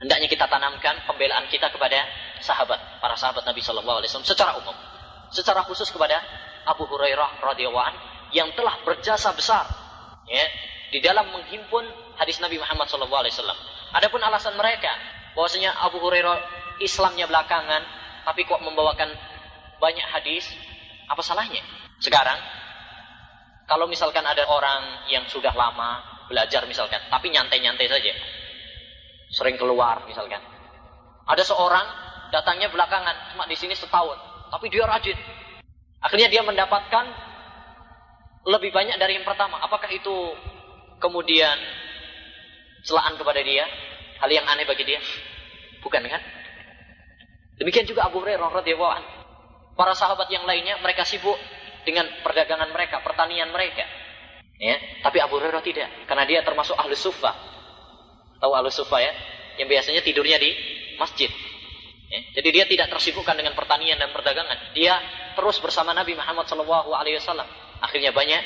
Hendaknya 0.00 0.28
kita 0.28 0.48
tanamkan 0.48 1.04
pembelaan 1.04 1.48
kita 1.48 1.68
kepada 1.68 2.00
sahabat, 2.40 3.02
para 3.02 3.14
sahabat 3.14 3.44
Nabi 3.46 3.60
Shallallahu 3.60 4.02
Alaihi 4.02 4.10
Wasallam 4.10 4.28
secara 4.28 4.52
umum, 4.58 4.76
secara 5.30 5.62
khusus 5.66 5.90
kepada 5.90 6.18
Abu 6.64 6.88
Hurairah 6.88 7.44
radhiyallahu 7.44 7.84
an 7.84 7.94
yang 8.32 8.50
telah 8.56 8.80
berjasa 8.82 9.30
besar, 9.36 9.68
ya, 10.26 10.44
di 10.90 10.98
dalam 11.02 11.28
menghimpun 11.30 11.84
hadis 12.18 12.38
Nabi 12.40 12.58
Muhammad 12.58 12.86
Shallallahu 12.90 13.22
Alaihi 13.26 13.34
Wasallam. 13.34 13.58
Adapun 13.94 14.20
alasan 14.22 14.58
mereka 14.58 14.90
bahwasanya 15.38 15.74
Abu 15.82 16.02
Hurairah 16.02 16.38
Islamnya 16.82 17.30
belakangan, 17.30 17.82
tapi 18.26 18.42
kok 18.42 18.58
membawakan 18.58 19.10
banyak 19.78 20.06
hadis, 20.10 20.50
apa 21.06 21.22
salahnya? 21.22 21.62
Sekarang, 22.02 22.38
kalau 23.70 23.86
misalkan 23.86 24.26
ada 24.26 24.44
orang 24.50 25.06
yang 25.08 25.24
sudah 25.30 25.54
lama 25.54 26.02
belajar 26.26 26.66
misalkan, 26.66 26.98
tapi 27.06 27.30
nyantai-nyantai 27.30 27.86
saja, 27.86 28.12
sering 29.30 29.56
keluar 29.56 30.02
misalkan. 30.08 30.40
Ada 31.24 31.42
seorang 31.46 32.03
datangnya 32.34 32.66
belakangan, 32.74 33.30
cuma 33.30 33.46
di 33.46 33.54
sini 33.54 33.78
setahun, 33.78 34.18
tapi 34.50 34.66
dia 34.66 34.82
rajin. 34.82 35.14
Akhirnya 36.02 36.26
dia 36.26 36.42
mendapatkan 36.42 37.06
lebih 38.44 38.74
banyak 38.74 38.98
dari 38.98 39.16
yang 39.16 39.24
pertama. 39.24 39.62
Apakah 39.62 39.88
itu 39.94 40.34
kemudian 40.98 41.54
celaan 42.82 43.14
kepada 43.14 43.38
dia? 43.40 43.64
Hal 44.18 44.28
yang 44.28 44.44
aneh 44.50 44.66
bagi 44.66 44.82
dia? 44.82 45.00
Bukan 45.80 46.02
kan? 46.04 46.22
Demikian 47.56 47.86
juga 47.86 48.10
Abu 48.10 48.20
Hurairah 48.20 48.50
radhiyallahu 48.50 48.94
anhu. 48.98 49.10
Para 49.78 49.94
sahabat 49.94 50.26
yang 50.30 50.42
lainnya 50.44 50.78
mereka 50.82 51.06
sibuk 51.06 51.38
dengan 51.86 52.06
perdagangan 52.26 52.68
mereka, 52.74 53.00
pertanian 53.00 53.48
mereka. 53.54 53.86
Ya, 54.58 54.78
tapi 55.02 55.18
Abu 55.22 55.38
Hurairah 55.38 55.62
tidak, 55.62 55.88
karena 56.06 56.24
dia 56.26 56.40
termasuk 56.42 56.74
ahli 56.78 56.94
sufa. 56.98 57.32
Tahu 58.38 58.52
ahli 58.54 58.70
sufa 58.70 58.98
ya? 59.02 59.12
Yang 59.62 59.68
biasanya 59.70 60.00
tidurnya 60.02 60.38
di 60.38 60.50
masjid. 60.98 61.30
Ya, 62.14 62.20
jadi 62.38 62.48
dia 62.54 62.64
tidak 62.70 62.94
tersibukkan 62.94 63.34
dengan 63.34 63.58
pertanian 63.58 63.98
dan 63.98 64.14
perdagangan. 64.14 64.70
Dia 64.70 64.94
terus 65.34 65.58
bersama 65.58 65.90
Nabi 65.90 66.14
Muhammad 66.14 66.46
SAW. 66.46 67.42
Akhirnya 67.82 68.14
banyak 68.14 68.42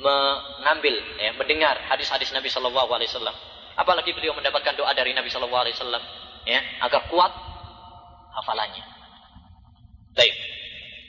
mengambil, 0.00 0.96
ya, 1.20 1.36
mendengar 1.36 1.76
hadis-hadis 1.92 2.32
Nabi 2.32 2.48
SAW. 2.48 2.72
Apalagi 3.76 4.16
beliau 4.16 4.32
mendapatkan 4.32 4.72
doa 4.80 4.96
dari 4.96 5.12
Nabi 5.12 5.28
SAW, 5.28 5.68
ya, 6.48 6.60
agar 6.88 7.12
kuat 7.12 7.32
hafalannya. 8.40 8.84
Baik, 10.16 10.34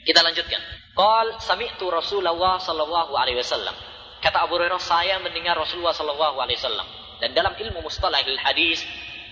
kita 0.04 0.20
lanjutkan. 0.20 0.60
Qal 0.92 1.40
sami'tu 1.40 1.88
Rasulullah 1.88 2.60
sallallahu 2.60 3.16
alaihi 3.16 3.40
wasallam. 3.40 3.72
Kata 4.20 4.44
Abu 4.44 4.60
Hurairah, 4.60 4.76
saya 4.76 5.16
mendengar 5.24 5.56
Rasulullah 5.56 5.96
sallallahu 5.96 6.36
alaihi 6.36 6.60
wasallam. 6.60 6.84
Dan 7.24 7.32
dalam 7.32 7.56
ilmu 7.56 7.80
mustalahil 7.80 8.36
hadis, 8.36 8.84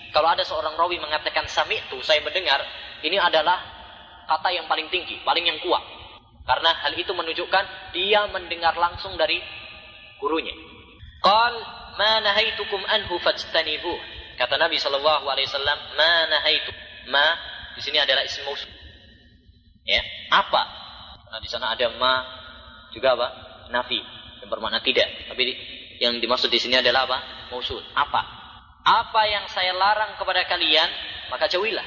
kalau 0.09 0.33
ada 0.33 0.41
seorang 0.41 0.73
rawi 0.73 0.97
mengatakan 0.97 1.45
sami'tu, 1.45 2.01
saya 2.01 2.25
mendengar, 2.25 2.57
ini 3.05 3.21
adalah 3.21 3.61
kata 4.25 4.49
yang 4.53 4.65
paling 4.65 4.89
tinggi, 4.89 5.21
paling 5.21 5.45
yang 5.45 5.61
kuat. 5.61 5.81
Karena 6.49 6.73
hal 6.81 6.97
itu 6.97 7.13
menunjukkan 7.13 7.93
dia 7.93 8.25
mendengar 8.33 8.73
langsung 8.73 9.13
dari 9.13 9.37
gurunya. 10.17 10.53
Qal 11.21 11.53
ma 11.93 12.25
nahaitukum 12.25 12.81
anhu 12.89 13.21
fajtanibu. 13.21 13.93
Kata 14.33 14.57
Nabi 14.57 14.81
sallallahu 14.81 15.29
alaihi 15.29 15.45
wasallam, 15.45 15.77
ma 15.93 16.13
nahaitu 16.25 16.71
ma 17.13 17.25
di 17.77 17.81
sini 17.85 18.01
adalah 18.01 18.25
isim 18.25 18.41
mausul. 18.49 18.71
Ya, 19.85 20.01
apa? 20.33 20.61
Nah, 21.29 21.39
di 21.41 21.49
sana 21.49 21.77
ada 21.77 21.85
ma 22.01 22.25
juga 22.89 23.13
apa? 23.13 23.27
Nafi 23.69 24.01
yang 24.41 24.49
bermakna 24.49 24.81
tidak. 24.81 25.05
Tapi 25.29 25.53
yang 26.01 26.17
dimaksud 26.17 26.49
di 26.49 26.57
sini 26.57 26.81
adalah 26.81 27.05
apa? 27.05 27.17
Mausul. 27.53 27.83
Apa? 27.93 28.38
Apa 28.89 29.21
yang 29.29 29.45
saya 29.53 29.77
larang 29.77 30.17
kepada 30.17 30.49
kalian, 30.49 30.89
maka 31.29 31.45
jauhilah. 31.45 31.85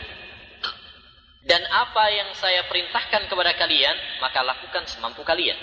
Dan 1.43 1.59
apa 1.67 2.05
yang 2.15 2.31
saya 2.39 2.63
perintahkan 2.71 3.27
kepada 3.27 3.59
kalian, 3.59 4.23
maka 4.23 4.47
lakukan 4.47 4.87
semampu 4.87 5.27
kalian. 5.27 5.59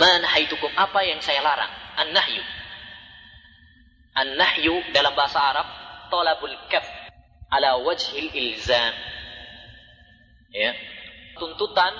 Manahaitukum 0.00 0.72
apa 0.72 1.04
yang 1.04 1.20
saya 1.20 1.44
larang? 1.44 1.68
An-nahyu. 2.00 2.40
An-nahyu 4.16 4.80
dalam 4.96 5.12
bahasa 5.12 5.36
Arab 5.44 5.68
tolabul 6.08 6.56
kaf 6.72 6.84
ala 7.52 7.76
wajhil 7.84 8.32
ilzam. 8.32 8.96
Ya. 10.56 10.72
Tuntutan 11.36 11.92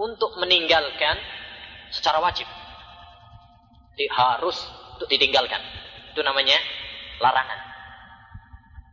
untuk 0.00 0.32
meninggalkan 0.40 1.20
secara 1.92 2.24
wajib. 2.24 2.48
Jadi 3.92 4.08
harus 4.08 4.56
untuk 4.96 5.12
ditinggalkan. 5.12 5.60
Itu 6.10 6.20
namanya 6.26 6.58
larangan. 7.22 7.60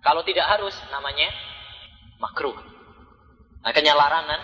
Kalau 0.05 0.21
tidak 0.23 0.45
harus 0.47 0.73
namanya 0.93 1.29
makruh. 2.21 2.55
Makanya 3.65 3.97
larangan 3.97 4.41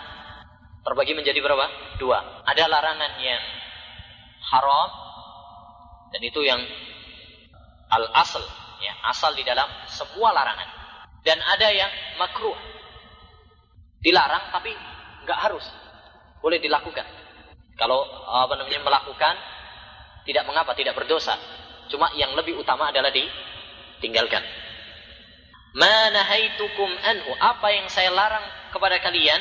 terbagi 0.84 1.14
menjadi 1.16 1.40
berapa? 1.40 1.98
Dua. 2.02 2.44
Ada 2.44 2.68
larangan 2.68 3.12
yang 3.22 3.44
haram 4.44 4.90
dan 6.14 6.22
itu 6.22 6.44
yang 6.46 6.62
al 7.90 8.06
asal 8.14 8.44
ya 8.84 8.94
asal 9.10 9.34
di 9.34 9.42
dalam 9.42 9.66
semua 9.90 10.36
larangan 10.36 10.70
dan 11.24 11.40
ada 11.40 11.72
yang 11.72 11.92
makruh. 12.20 12.58
Dilarang 14.04 14.52
tapi 14.52 14.76
nggak 15.24 15.40
harus. 15.40 15.64
Boleh 16.44 16.60
dilakukan. 16.60 17.08
Kalau 17.80 18.04
apa 18.28 18.60
namanya 18.60 18.84
melakukan 18.84 19.36
tidak 20.28 20.44
mengapa, 20.48 20.76
tidak 20.76 20.96
berdosa. 20.96 21.36
Cuma 21.94 22.10
yang 22.18 22.34
lebih 22.34 22.58
utama 22.58 22.90
adalah 22.90 23.14
ditinggalkan. 23.14 24.42
Manahaitukum 25.78 26.90
anhu, 26.90 27.38
apa 27.38 27.70
yang 27.70 27.86
saya 27.86 28.10
larang 28.10 28.42
kepada 28.74 28.98
kalian, 28.98 29.38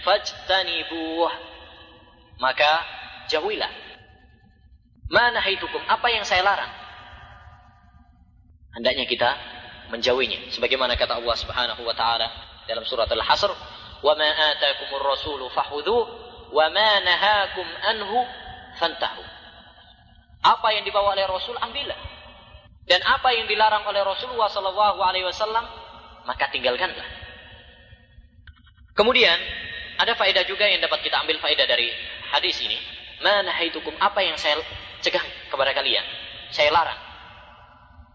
fajtanibuh. 0.00 1.28
Maka 2.40 2.72
jauhilah. 3.28 3.68
Manahaitukum, 5.12 5.84
apa 5.84 6.08
yang 6.08 6.24
saya 6.24 6.40
larang? 6.40 6.72
Hendaknya 8.72 9.04
kita 9.04 9.30
menjauhinya 9.92 10.48
sebagaimana 10.56 10.96
kata 10.96 11.20
Allah 11.20 11.36
Subhanahu 11.36 11.84
wa 11.84 11.92
taala 11.92 12.26
dalam 12.64 12.82
surat 12.88 13.06
Al-Hasr 13.12 13.52
wa 14.00 14.12
ma 14.16 14.30
ataakumur 14.56 15.04
rasulu 15.04 15.52
fahudhu 15.52 15.94
wa 16.48 16.66
ma 16.72 16.90
nahakum 17.04 17.68
anhu 17.92 18.18
fantahu 18.80 19.33
apa 20.44 20.68
yang 20.76 20.84
dibawa 20.84 21.16
oleh 21.16 21.24
Rasul 21.24 21.56
ambillah. 21.56 21.96
Dan 22.84 23.00
apa 23.00 23.32
yang 23.32 23.48
dilarang 23.48 23.88
oleh 23.88 24.04
Rasulullah 24.04 24.52
sallallahu 24.52 25.00
alaihi 25.00 25.24
wasallam 25.24 25.64
maka 26.28 26.52
tinggalkanlah. 26.52 27.08
Kemudian 28.92 29.40
ada 29.96 30.12
faedah 30.12 30.44
juga 30.44 30.68
yang 30.68 30.84
dapat 30.84 31.00
kita 31.00 31.16
ambil 31.24 31.40
faedah 31.40 31.64
dari 31.64 31.88
hadis 32.28 32.60
ini. 32.60 32.76
Mana 33.24 33.56
haitukum 33.56 33.96
apa 33.96 34.20
yang 34.20 34.36
saya 34.36 34.60
cegah 35.00 35.24
kepada 35.48 35.72
kalian? 35.72 36.04
Saya 36.52 36.68
larang. 36.68 37.00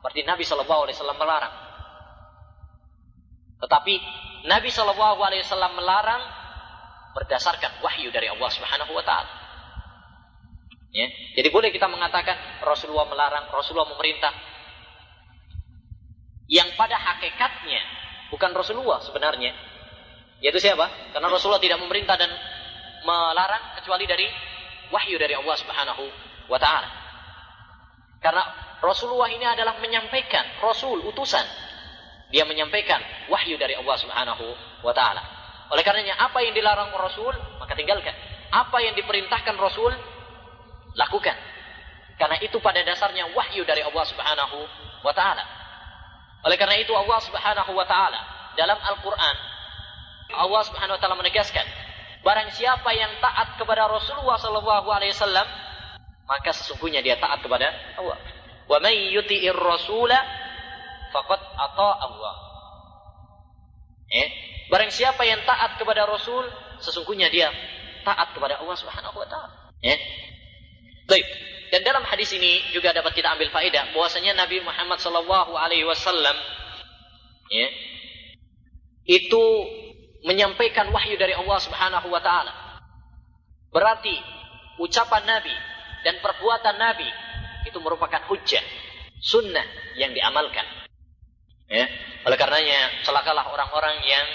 Berarti 0.06 0.22
Nabi 0.24 0.46
Shallallahu 0.46 0.82
Alaihi 0.86 0.96
Wasallam 0.96 1.20
melarang. 1.20 1.54
Tetapi 3.60 3.94
Nabi 4.48 4.70
Shallallahu 4.70 5.20
Alaihi 5.20 5.44
Wasallam 5.44 5.74
melarang 5.76 6.24
berdasarkan 7.18 7.82
wahyu 7.84 8.14
dari 8.14 8.30
Allah 8.30 8.50
Subhanahu 8.54 8.94
Wa 8.96 9.04
Taala. 9.04 9.39
Ya. 10.90 11.08
Jadi 11.38 11.48
boleh 11.54 11.70
kita 11.70 11.86
mengatakan 11.86 12.66
Rasulullah 12.66 13.06
melarang, 13.06 13.46
Rasulullah 13.54 13.90
memerintah. 13.94 14.34
Yang 16.50 16.74
pada 16.74 16.98
hakikatnya 16.98 17.82
bukan 18.34 18.52
Rasulullah 18.58 18.98
sebenarnya. 19.06 19.54
Yaitu 20.42 20.58
siapa? 20.58 21.14
Karena 21.14 21.30
Rasulullah 21.30 21.62
tidak 21.62 21.78
memerintah 21.78 22.18
dan 22.18 22.32
melarang 23.06 23.78
kecuali 23.78 24.10
dari 24.10 24.26
wahyu 24.90 25.22
dari 25.22 25.38
Allah 25.38 25.56
Subhanahu 25.62 26.04
wa 26.50 26.58
taala. 26.58 26.90
Karena 28.20 28.44
Rasulullah 28.82 29.30
ini 29.30 29.46
adalah 29.46 29.78
menyampaikan 29.78 30.58
Rasul 30.64 31.06
utusan. 31.06 31.46
Dia 32.34 32.46
menyampaikan 32.46 33.02
wahyu 33.30 33.62
dari 33.62 33.78
Allah 33.78 33.96
Subhanahu 34.00 34.46
wa 34.82 34.94
taala. 34.96 35.22
Oleh 35.70 35.86
karenanya 35.86 36.18
apa 36.18 36.42
yang 36.42 36.58
dilarang 36.58 36.90
Rasul 36.98 37.36
maka 37.62 37.78
tinggalkan. 37.78 38.16
Apa 38.50 38.82
yang 38.82 38.98
diperintahkan 38.98 39.54
Rasul 39.62 39.94
lakukan. 41.00 41.38
Karena 42.20 42.36
itu 42.44 42.60
pada 42.60 42.84
dasarnya 42.84 43.32
wahyu 43.32 43.64
dari 43.64 43.80
Allah 43.80 44.04
Subhanahu 44.04 44.58
wa 45.08 45.14
taala. 45.16 45.48
Oleh 46.44 46.60
karena 46.60 46.76
itu 46.76 46.92
Allah 46.92 47.20
Subhanahu 47.24 47.72
wa 47.72 47.88
taala 47.88 48.20
dalam 48.60 48.76
Al-Qur'an 48.76 49.38
Allah 50.36 50.62
Subhanahu 50.68 51.00
wa 51.00 51.02
taala 51.02 51.16
menegaskan 51.18 51.66
barang 52.22 52.52
siapa 52.54 52.92
yang 52.94 53.18
taat 53.24 53.56
kepada 53.56 53.88
Rasulullah 53.88 54.36
sallallahu 54.36 54.88
alaihi 54.92 55.16
wasallam 55.16 55.48
maka 56.30 56.54
sesungguhnya 56.54 57.02
dia 57.02 57.18
taat 57.18 57.42
kepada 57.42 57.66
Allah. 57.98 58.22
Wa 58.70 58.78
may 58.78 59.10
yuti'ir 59.18 59.58
rasula 59.58 60.20
faqad 61.10 61.42
ata 61.42 61.90
Allah. 62.06 62.36
Eh, 64.10 64.28
barang 64.70 64.94
siapa 64.94 65.26
yang 65.26 65.42
taat 65.42 65.82
kepada 65.82 66.06
Rasul, 66.06 66.46
sesungguhnya 66.82 67.34
dia 67.34 67.50
taat 68.06 68.38
kepada 68.38 68.62
Allah 68.62 68.78
Subhanahu 68.78 69.18
wa 69.18 69.26
taala. 69.26 69.74
Eh. 69.82 69.98
Baik. 71.10 71.26
dan 71.70 71.82
dalam 71.86 72.02
hadis 72.02 72.34
ini 72.34 72.74
juga 72.74 72.94
dapat 72.94 73.14
kita 73.14 73.30
ambil 73.34 73.50
faedah 73.54 73.94
bahwasanya 73.94 74.34
Nabi 74.34 74.62
Muhammad 74.62 74.98
Shallallahu 74.98 75.54
Alaihi 75.54 75.86
Wasallam 75.86 76.34
ya, 77.50 77.68
itu 79.06 79.44
menyampaikan 80.26 80.90
wahyu 80.90 81.18
dari 81.18 81.38
Allah 81.38 81.60
Subhanahu 81.62 82.10
Wa 82.10 82.22
Taala. 82.22 82.54
Berarti 83.70 84.18
ucapan 84.82 85.24
Nabi 85.30 85.54
dan 86.02 86.18
perbuatan 86.26 86.76
Nabi 86.78 87.10
itu 87.70 87.78
merupakan 87.78 88.22
hujah, 88.30 88.64
sunnah 89.22 89.94
yang 89.94 90.10
diamalkan. 90.14 90.66
Ya. 91.70 91.86
Oleh 92.26 92.38
karenanya 92.38 93.06
celakalah 93.06 93.46
orang-orang 93.54 94.02
yang 94.10 94.26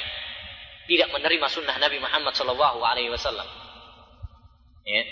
tidak 0.87 1.11
menerima 1.11 1.47
sunnah 1.51 1.77
Nabi 1.83 1.99
Muhammad 1.99 2.31
Shallallahu 2.31 2.79
Alaihi 2.79 3.11
Wasallam. 3.11 3.49
Ya. 4.87 5.03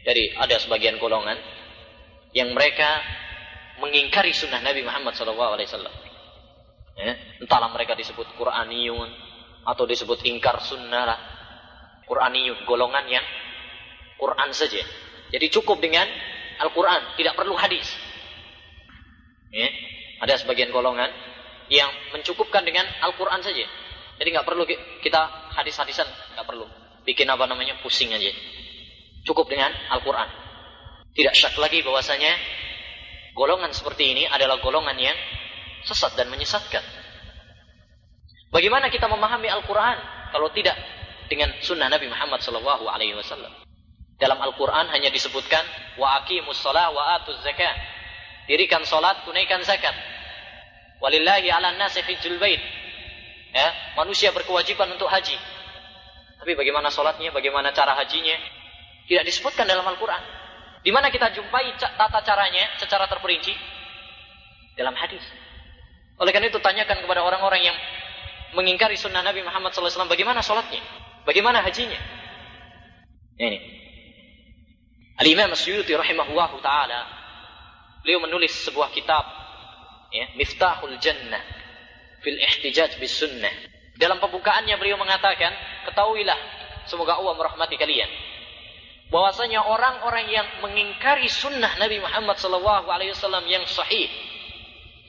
Jadi 0.00 0.32
ada 0.36 0.56
sebagian 0.56 0.96
golongan 0.96 1.36
yang 2.32 2.54
mereka 2.56 3.00
mengingkari 3.80 4.32
sunnah 4.32 4.60
Nabi 4.60 4.84
Muhammad 4.84 5.16
Wasallam. 5.16 5.94
Ya. 7.00 7.12
Entahlah 7.40 7.72
mereka 7.72 7.96
disebut 7.96 8.28
Quraniyun 8.36 9.08
atau 9.64 9.84
disebut 9.88 10.20
ingkar 10.28 10.60
sunnah 10.60 11.04
lah. 11.04 11.20
Quraniyun, 12.04 12.64
golongan 12.68 13.06
yang 13.08 13.24
Quran 14.20 14.50
saja. 14.52 14.82
Jadi 15.30 15.46
cukup 15.48 15.80
dengan 15.80 16.04
Al-Quran, 16.60 17.16
tidak 17.16 17.38
perlu 17.38 17.56
hadis. 17.56 17.88
Ya. 19.52 19.68
Ada 20.20 20.44
sebagian 20.44 20.68
golongan 20.68 21.08
yang 21.72 21.88
mencukupkan 22.12 22.66
dengan 22.66 22.84
Al-Quran 23.00 23.40
saja. 23.40 23.64
Jadi 24.20 24.28
nggak 24.36 24.44
perlu 24.44 24.68
kita 25.00 25.20
hadis-hadisan, 25.56 26.04
nggak 26.36 26.44
perlu. 26.44 26.68
Bikin 27.08 27.24
apa 27.32 27.48
namanya 27.48 27.80
pusing 27.80 28.12
aja. 28.12 28.28
Cukup 29.24 29.46
dengan 29.48 29.70
Al-Quran. 29.92 30.28
Tidak 31.12 31.34
syak 31.34 31.58
lagi 31.58 31.82
bahwasanya 31.84 32.32
golongan 33.34 33.70
seperti 33.74 34.14
ini 34.14 34.24
adalah 34.30 34.62
golongan 34.62 34.96
yang 34.96 35.16
sesat 35.84 36.16
dan 36.16 36.30
menyesatkan. 36.30 36.82
Bagaimana 38.50 38.90
kita 38.90 39.06
memahami 39.06 39.46
Al-Quran 39.46 39.96
kalau 40.34 40.50
tidak 40.50 40.74
dengan 41.30 41.54
sunnah 41.62 41.86
Nabi 41.86 42.10
Muhammad 42.10 42.42
Wasallam? 42.42 43.52
Dalam 44.20 44.36
Al-Quran 44.36 44.92
hanya 44.92 45.08
disebutkan 45.08 45.64
wa 45.96 46.20
aqimus 46.20 46.60
shalah 46.60 46.92
wa 46.92 47.16
atuz 47.16 47.40
zakat. 47.40 47.72
Dirikan 48.50 48.82
salat, 48.82 49.22
tunaikan 49.24 49.62
zakat. 49.62 49.94
Walillahi 51.00 51.48
'alan 51.48 51.78
nasi 51.80 52.02
hijjul 52.04 52.36
bait. 52.36 52.60
Ya, 53.54 53.94
manusia 53.96 54.30
berkewajiban 54.34 54.90
untuk 54.92 55.08
haji. 55.08 55.38
Tapi 56.42 56.52
bagaimana 56.52 56.92
salatnya, 56.92 57.32
bagaimana 57.32 57.72
cara 57.72 57.96
hajinya? 57.96 58.59
Tidak 59.10 59.26
disebutkan 59.26 59.66
dalam 59.66 59.82
Al-Qur'an. 59.82 60.22
Di 60.86 60.94
mana 60.94 61.10
kita 61.10 61.34
jumpai 61.34 61.74
tata 61.74 62.22
caranya 62.22 62.78
secara 62.78 63.10
terperinci? 63.10 63.50
Dalam 64.78 64.94
hadis. 64.94 65.26
Oleh 66.22 66.30
karena 66.30 66.46
itu 66.46 66.62
tanyakan 66.62 67.02
kepada 67.02 67.26
orang-orang 67.26 67.66
yang 67.66 67.76
mengingkari 68.54 68.94
sunnah 68.94 69.26
Nabi 69.26 69.42
Muhammad 69.42 69.74
SAW 69.74 70.06
bagaimana 70.06 70.46
sholatnya, 70.46 70.78
bagaimana 71.26 71.58
hajinya. 71.58 71.98
Ini. 73.34 73.58
Al-Imam 75.18 75.52
Asyuyuti 75.52 75.90
rahimahullahu 75.90 76.62
ta'ala 76.62 77.00
beliau 78.06 78.22
menulis 78.24 78.54
sebuah 78.62 78.94
kitab 78.94 79.26
ya, 80.14 80.32
Miftahul 80.38 80.96
Jannah 81.02 81.42
fil 82.22 82.38
ihtijaj 82.38 82.94
bis 83.02 83.20
sunnah. 83.20 83.52
Dalam 84.00 84.22
pembukaannya 84.22 84.78
beliau 84.80 84.96
mengatakan, 84.96 85.52
ketahuilah 85.90 86.38
semoga 86.88 87.20
Allah 87.20 87.36
merahmati 87.36 87.76
kalian. 87.76 88.29
Bahwasanya 89.10 89.66
orang-orang 89.66 90.30
yang 90.30 90.46
mengingkari 90.62 91.26
sunnah 91.26 91.74
Nabi 91.82 91.98
Muhammad 91.98 92.38
SAW 92.38 92.86
yang 93.50 93.66
sahih. 93.66 94.06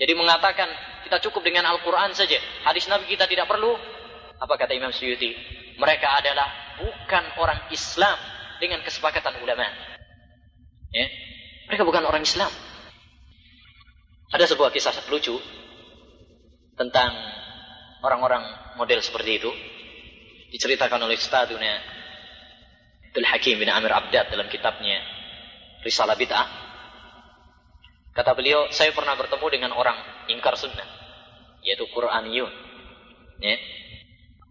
Jadi 0.02 0.18
mengatakan 0.18 0.66
kita 1.06 1.22
cukup 1.30 1.46
dengan 1.46 1.70
Al-Quran 1.70 2.10
saja. 2.18 2.42
Hadis 2.66 2.90
Nabi 2.90 3.06
kita 3.06 3.30
tidak 3.30 3.46
perlu. 3.46 3.78
Apa 4.42 4.58
kata 4.58 4.74
Imam 4.74 4.90
Suyuti? 4.90 5.38
Mereka 5.78 6.08
adalah 6.10 6.50
bukan 6.82 7.24
orang 7.38 7.70
Islam 7.70 8.18
dengan 8.58 8.82
kesepakatan 8.82 9.38
ulama. 9.46 9.70
Ya? 10.90 11.06
Mereka 11.70 11.86
bukan 11.86 12.02
orang 12.02 12.26
Islam. 12.26 12.50
Ada 14.34 14.50
sebuah 14.50 14.74
kisah 14.74 14.98
lucu 15.14 15.38
tentang 16.74 17.14
orang-orang 18.02 18.74
model 18.80 19.04
seperti 19.04 19.38
itu 19.38 19.52
diceritakan 20.50 21.06
oleh 21.06 21.20
Ustadzuna 21.20 21.91
Abdul 23.12 23.28
Hakim 23.28 23.60
bin 23.60 23.68
Amir 23.68 23.92
Abdad 23.92 24.32
dalam 24.32 24.48
kitabnya 24.48 25.04
Risalah 25.84 26.16
Bid'ah. 26.16 26.48
Kata 28.16 28.32
beliau 28.32 28.72
saya 28.72 28.96
pernah 28.96 29.20
bertemu 29.20 29.46
dengan 29.52 29.72
orang 29.76 30.00
ingkar 30.32 30.56
sunnah 30.56 30.88
yaitu 31.60 31.84
Quraniyun. 31.92 32.48
Ya. 33.44 33.60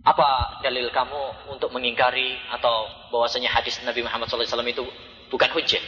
apa 0.00 0.60
dalil 0.64 0.92
kamu 0.92 1.52
untuk 1.56 1.72
mengingkari 1.72 2.36
atau 2.52 2.88
bahwasanya 3.08 3.48
hadis 3.48 3.80
Nabi 3.80 4.04
Muhammad 4.04 4.28
SAW 4.28 4.44
itu 4.44 4.84
bukan 5.32 5.48
hujah? 5.56 5.80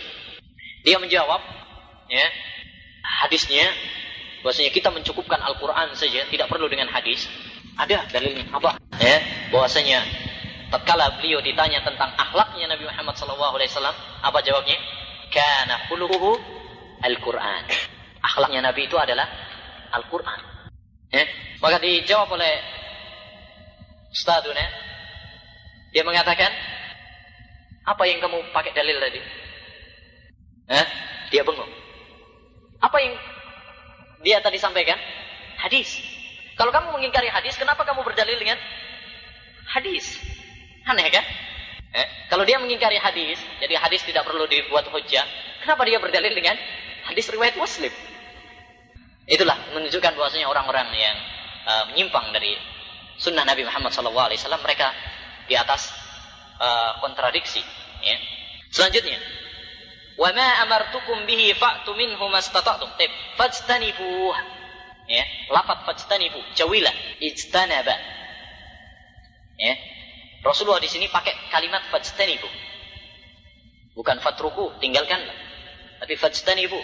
Dia 0.81 0.97
menjawab 0.97 1.45
ya 2.09 2.27
hadisnya 3.25 3.69
bahwasanya 4.41 4.73
kita 4.73 4.89
mencukupkan 4.89 5.45
Al-Qur'an 5.45 5.93
saja 5.93 6.25
tidak 6.25 6.49
perlu 6.49 6.73
dengan 6.73 6.89
hadis. 6.89 7.29
Ada 7.77 8.09
dalilnya. 8.09 8.49
Apa? 8.49 8.81
Ya 8.97 9.21
bahwasanya 9.53 10.01
tatkala 10.73 11.21
beliau 11.21 11.45
ditanya 11.45 11.85
tentang 11.85 12.09
akhlaknya 12.17 12.73
Nabi 12.73 12.89
Muhammad 12.89 13.13
SAW 13.15 13.93
apa 14.25 14.39
jawabnya 14.41 14.81
kana 15.29 15.85
khuluquhu 15.93 16.41
Al-Qur'an 17.05 17.69
akhlaknya 18.25 18.65
Nabi 18.65 18.89
itu 18.89 18.97
adalah 18.97 19.29
Al-Qur'an 19.93 20.41
ya 21.13 21.29
maka 21.61 21.77
dijawab 21.77 22.33
oleh 22.33 22.55
Ustaduna 24.09 24.65
dia 25.93 26.03
mengatakan 26.03 26.49
apa 27.85 28.03
yang 28.09 28.25
kamu 28.25 28.41
pakai 28.57 28.73
dalil 28.73 28.97
tadi 28.97 29.21
eh? 30.73 30.87
dia 31.29 31.45
bengong 31.45 31.69
apa 32.83 32.97
yang 32.99 33.15
dia 34.23 34.39
tadi 34.39 34.59
sampaikan? 34.59 34.99
Hadis. 35.59 35.99
Kalau 36.55 36.71
kamu 36.71 36.95
mengingkari 36.95 37.31
hadis, 37.31 37.59
kenapa 37.59 37.83
kamu 37.83 38.03
berdalil 38.07 38.39
dengan 38.39 38.59
hadis? 39.71 40.19
Aneh 40.87 41.09
kan? 41.11 41.25
Eh, 41.93 42.09
kalau 42.33 42.43
dia 42.49 42.57
mengingkari 42.57 42.97
hadis, 42.97 43.37
jadi 43.61 43.77
hadis 43.77 44.03
tidak 44.09 44.25
perlu 44.25 44.49
dibuat 44.49 44.89
hujah, 44.89 45.23
kenapa 45.61 45.85
dia 45.85 46.01
berdalil 46.01 46.33
dengan 46.33 46.57
hadis 47.07 47.29
riwayat 47.29 47.55
Muslim? 47.61 47.93
Itulah 49.29 49.77
menunjukkan 49.77 50.19
bahwasanya 50.19 50.51
orang-orang 50.51 50.89
yang 50.99 51.17
uh, 51.69 51.85
menyimpang 51.93 52.35
dari 52.35 52.59
sunnah 53.21 53.47
Nabi 53.47 53.63
Muhammad 53.63 53.95
SAW, 53.95 54.35
mereka 54.65 54.91
di 55.47 55.55
atas 55.55 55.95
uh, 56.59 56.99
kontradiksi. 56.99 57.63
Ya. 58.03 58.19
Selanjutnya, 58.75 59.21
Wa 60.17 60.29
ma 60.37 60.49
amartukum 60.63 61.25
bihi 61.25 61.57
fa'tu 61.57 61.97
minhu 61.97 62.25
mastata'tum. 62.29 62.89
Tib, 63.01 63.13
fajtanibuh. 63.41 64.35
Ya, 65.11 65.25
lafaz 65.51 65.83
fajtanibu, 65.83 66.39
jauhilah, 66.55 66.95
ijtanaba. 67.19 67.97
Ya. 69.59 69.75
Rasulullah 70.43 70.83
di 70.83 70.91
sini 70.91 71.07
pakai 71.07 71.51
kalimat 71.55 71.87
fajtanibu. 71.89 72.51
Bukan 73.95 74.19
fatruku, 74.19 74.75
tinggalkanlah. 74.83 75.35
Tapi 76.03 76.15
fajtanibu. 76.19 76.81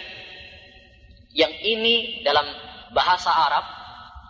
Yang 1.35 1.53
ini 1.61 2.23
dalam 2.23 2.47
bahasa 2.95 3.29
Arab 3.29 3.65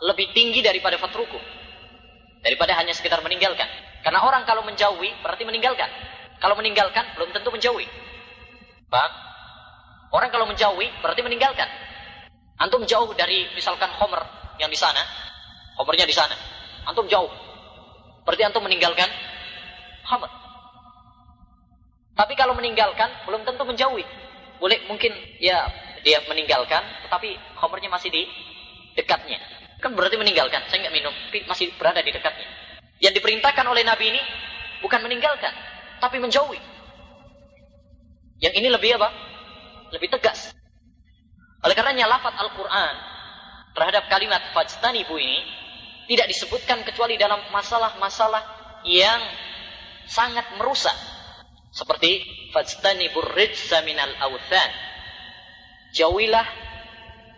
lebih 0.09 0.33
tinggi 0.33 0.65
daripada 0.65 0.97
fatruku. 0.97 1.37
Daripada 2.41 2.73
hanya 2.81 2.91
sekitar 2.97 3.21
meninggalkan. 3.21 3.69
Karena 4.01 4.25
orang 4.25 4.47
kalau 4.49 4.65
menjauhi 4.65 5.13
berarti 5.21 5.45
meninggalkan. 5.45 5.87
Kalau 6.39 6.55
meninggalkan 6.57 7.13
belum 7.19 7.29
tentu 7.35 7.51
menjauhi. 7.53 7.85
Paham? 8.89 9.11
Orang 10.09 10.33
kalau 10.33 10.49
menjauhi 10.49 10.89
berarti 11.05 11.21
meninggalkan. 11.21 11.69
Antum 12.59 12.83
jauh 12.83 13.13
dari 13.13 13.47
misalkan 13.53 13.87
Homer 14.01 14.19
yang 14.59 14.67
di 14.67 14.75
sana, 14.75 14.99
Homernya 15.79 16.03
di 16.03 16.15
sana. 16.15 16.35
Antum 16.89 17.05
jauh. 17.07 17.29
Berarti 18.23 18.43
antum 18.45 18.63
meninggalkan 18.63 19.09
Homer. 20.09 20.31
Tapi 22.17 22.33
kalau 22.35 22.51
meninggalkan 22.57 23.07
belum 23.23 23.47
tentu 23.47 23.63
menjauhi. 23.63 24.03
Boleh 24.59 24.83
mungkin 24.91 25.15
ya 25.39 25.63
dia 26.03 26.19
meninggalkan, 26.27 26.83
tetapi 27.07 27.35
Homernya 27.59 27.91
masih 27.91 28.11
di 28.11 28.27
dekatnya. 28.95 29.39
Kan 29.79 29.95
berarti 29.95 30.19
meninggalkan. 30.19 30.67
Saya 30.67 30.83
nggak 30.83 30.95
minum, 30.95 31.15
tapi 31.31 31.47
masih 31.47 31.71
berada 31.79 32.03
di 32.03 32.11
dekatnya. 32.11 32.47
Yang 32.99 33.23
diperintahkan 33.23 33.63
oleh 33.63 33.87
Nabi 33.87 34.11
ini 34.11 34.21
bukan 34.83 34.99
meninggalkan, 34.99 35.55
tapi 36.03 36.19
menjauhi. 36.19 36.59
Yang 38.43 38.53
ini 38.59 38.67
lebih 38.67 38.99
apa? 38.99 39.09
Lebih 39.95 40.11
tegas. 40.19 40.51
Oleh 41.63 41.75
karenanya 41.75 42.07
lafaz 42.07 42.35
Al-Quran 42.39 42.93
terhadap 43.75 44.07
kalimat 44.07 44.39
fajtanibu 44.55 45.15
ini 45.19 45.39
tidak 46.09 46.25
disebutkan 46.25 46.81
kecuali 46.81 47.21
dalam 47.21 47.37
masalah-masalah 47.53 48.41
yang 48.81 49.21
sangat 50.09 50.57
merusak. 50.57 50.97
Seperti 51.69 52.25
fajtanibur 52.49 53.29
rijsa 53.37 53.85
minal 53.85 54.09
awthan. 54.17 54.89
jauhilah 55.93 56.45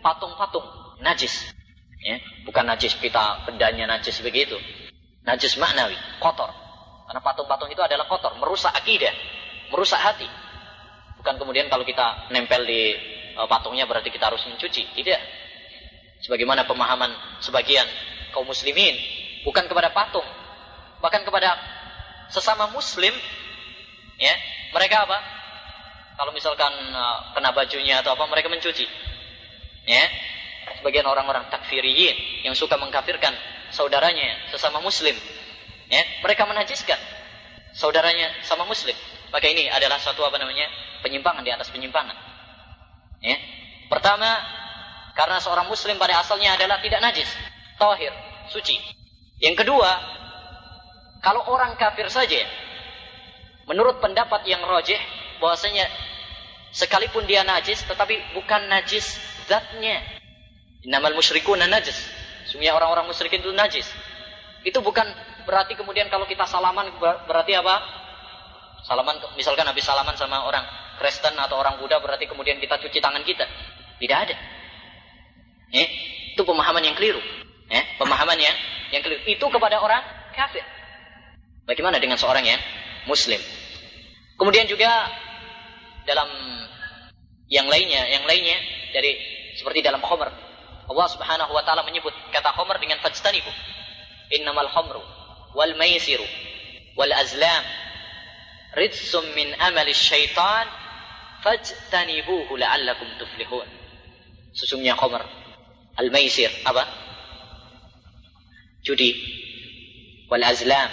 patung-patung 0.00 0.64
najis. 1.04 1.52
Ya, 2.02 2.16
bukan 2.48 2.64
najis 2.64 2.96
kita 2.96 3.44
bendanya 3.44 3.84
najis 3.84 4.24
begitu. 4.24 4.56
Najis 5.22 5.60
maknawi, 5.60 5.94
kotor. 6.18 6.48
Karena 7.06 7.20
patung-patung 7.20 7.68
itu 7.68 7.78
adalah 7.84 8.08
kotor, 8.08 8.34
merusak 8.40 8.72
akidah, 8.72 9.12
merusak 9.68 10.00
hati. 10.00 10.26
Bukan 11.20 11.38
kemudian 11.38 11.68
kalau 11.68 11.84
kita 11.84 12.32
nempel 12.32 12.64
di 12.66 12.96
uh, 13.36 13.46
patungnya 13.46 13.84
berarti 13.84 14.08
kita 14.08 14.32
harus 14.32 14.42
mencuci. 14.48 14.96
Tidak. 14.96 15.20
Sebagaimana 16.24 16.66
pemahaman 16.66 17.12
sebagian 17.44 17.86
kaum 18.32 18.48
muslimin, 18.48 18.96
bukan 19.46 19.68
kepada 19.68 19.92
patung, 19.92 20.26
bahkan 20.98 21.22
kepada 21.22 21.54
sesama 22.32 22.72
muslim, 22.72 23.12
ya, 24.18 24.34
mereka 24.72 25.04
apa? 25.04 25.18
Kalau 26.16 26.32
misalkan 26.32 26.72
uh, 26.92 27.32
kena 27.36 27.52
bajunya 27.52 28.00
atau 28.00 28.16
apa, 28.16 28.24
mereka 28.28 28.48
mencuci. 28.48 28.84
Ya, 29.82 30.04
sebagian 30.78 31.04
orang-orang 31.04 31.50
takfiriyin 31.50 32.46
yang 32.46 32.54
suka 32.54 32.78
mengkafirkan 32.78 33.34
saudaranya 33.74 34.50
sesama 34.54 34.78
muslim, 34.80 35.14
ya, 35.90 36.02
mereka 36.22 36.46
menajiskan 36.48 36.98
saudaranya 37.74 38.30
sama 38.44 38.64
muslim. 38.68 38.94
Maka 39.32 39.48
ini 39.48 39.66
adalah 39.72 39.96
suatu 39.96 40.20
apa 40.28 40.36
namanya 40.36 40.68
penyimpangan 41.00 41.40
di 41.40 41.50
atas 41.50 41.72
penyimpangan. 41.72 42.14
Ya. 43.24 43.36
Pertama, 43.88 44.28
karena 45.16 45.40
seorang 45.40 45.68
muslim 45.68 45.96
pada 45.96 46.20
asalnya 46.20 46.56
adalah 46.56 46.80
tidak 46.84 47.00
najis, 47.00 47.28
tahir, 47.82 48.14
suci. 48.54 48.78
Yang 49.42 49.66
kedua, 49.66 49.90
kalau 51.18 51.42
orang 51.50 51.74
kafir 51.74 52.06
saja, 52.06 52.46
menurut 53.66 53.98
pendapat 53.98 54.46
yang 54.46 54.62
rojih, 54.62 54.98
bahwasanya 55.42 55.90
sekalipun 56.70 57.26
dia 57.26 57.42
najis, 57.42 57.82
tetapi 57.90 58.38
bukan 58.38 58.70
najis 58.70 59.18
zatnya. 59.50 59.98
Innamal 60.86 61.18
musyrikuna 61.18 61.66
najis. 61.66 61.94
Sungguhnya 62.46 62.74
orang-orang 62.74 63.10
musyrikin 63.10 63.42
itu 63.42 63.50
najis. 63.54 63.86
Itu 64.62 64.78
bukan 64.82 65.06
berarti 65.42 65.74
kemudian 65.74 66.06
kalau 66.06 66.26
kita 66.26 66.46
salaman 66.46 66.90
berarti 67.26 67.58
apa? 67.58 67.82
Salaman 68.82 69.18
misalkan 69.38 69.66
habis 69.66 69.86
salaman 69.86 70.14
sama 70.18 70.42
orang 70.42 70.66
Kristen 70.98 71.38
atau 71.38 71.58
orang 71.58 71.78
Buddha 71.78 72.02
berarti 72.02 72.26
kemudian 72.26 72.58
kita 72.58 72.78
cuci 72.78 72.98
tangan 72.98 73.22
kita. 73.22 73.46
Tidak 73.98 74.18
ada. 74.18 74.36
Eh, 75.70 75.88
itu 76.34 76.42
pemahaman 76.42 76.82
yang 76.82 76.98
keliru. 76.98 77.22
Eh, 77.72 77.96
pemahaman 77.96 78.36
yang 78.36 78.56
yang 78.92 79.00
keliru. 79.00 79.24
Itu 79.24 79.48
kepada 79.48 79.80
orang 79.80 80.04
kafir. 80.36 80.60
Bagaimana 81.64 81.96
dengan 81.96 82.20
seorang 82.20 82.44
yang 82.44 82.60
muslim? 83.08 83.40
Kemudian 84.36 84.68
juga 84.68 85.08
dalam 86.04 86.28
yang 87.48 87.64
lainnya, 87.72 88.04
yang 88.12 88.28
lainnya 88.28 88.60
dari 88.92 89.16
seperti 89.56 89.80
dalam 89.80 90.04
khomer. 90.04 90.28
Allah 90.84 91.08
Subhanahu 91.08 91.52
wa 91.56 91.64
taala 91.64 91.80
menyebut 91.88 92.12
kata 92.28 92.52
khomer 92.52 92.76
dengan 92.76 93.00
fajtanibu. 93.00 93.48
Innamal 94.36 94.68
khamru 94.68 95.00
wal 95.56 95.72
maisiru 95.80 96.24
wal 96.96 97.12
azlam 97.12 97.64
rijsum 98.76 99.24
min 99.32 99.52
amali 99.60 99.96
syaitan 99.96 100.68
fajtanibuhu 101.40 102.52
la'allakum 102.52 103.08
tuflihun. 103.16 103.68
Sesungguhnya 104.52 104.92
khamr 104.92 105.24
al 105.96 106.08
maisir 106.12 106.52
apa? 106.68 107.01
Judi 108.82 109.14
wal 110.26 110.42
azlam 110.42 110.90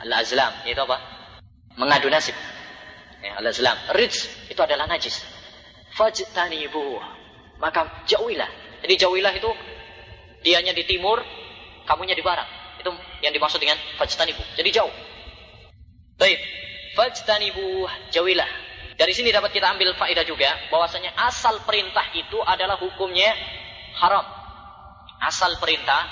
al 0.00 0.12
azlam 0.14 0.52
itu 0.66 0.78
apa? 0.78 0.98
Mengadu 1.76 2.06
nasib. 2.06 2.34
Ya, 3.20 3.36
al 3.36 3.46
azlam 3.46 3.76
rijs 3.94 4.30
itu 4.48 4.60
adalah 4.62 4.86
najis. 4.86 5.20
Fajtanibuhu 5.98 7.02
maka 7.60 8.06
jauhilah. 8.08 8.48
Jadi 8.80 8.94
jauhilah 8.96 9.32
itu 9.36 9.50
dianya 10.40 10.72
di 10.72 10.88
timur, 10.88 11.20
kamunya 11.84 12.16
di 12.16 12.24
barat. 12.24 12.48
Itu 12.80 12.88
yang 13.20 13.36
dimaksud 13.36 13.60
dengan 13.60 13.76
fajtanibu. 14.00 14.40
Jadi 14.56 14.70
jauh. 14.72 14.92
Baik. 16.16 16.40
Fajtanibu 16.96 17.84
jauhilah. 18.08 18.48
Dari 18.96 19.12
sini 19.16 19.32
dapat 19.32 19.52
kita 19.52 19.72
ambil 19.72 19.96
faedah 19.96 20.24
juga 20.28 20.48
bahwasanya 20.68 21.16
asal 21.16 21.60
perintah 21.64 22.04
itu 22.16 22.36
adalah 22.44 22.76
hukumnya 22.80 23.32
haram. 23.96 24.24
Asal 25.20 25.56
perintah 25.60 26.08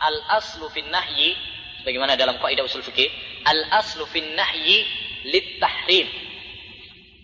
al 0.00 0.16
aslu 0.40 0.66
fin 0.72 0.88
nahyi 0.88 1.36
sebagaimana 1.80 2.16
dalam 2.16 2.40
kaidah 2.40 2.64
usul 2.64 2.80
fikih, 2.80 3.08
al 3.44 3.60
aslu 3.84 4.08
fin 4.08 4.24
nahyi 4.32 4.84
lit 5.28 5.60
tahrim. 5.60 6.08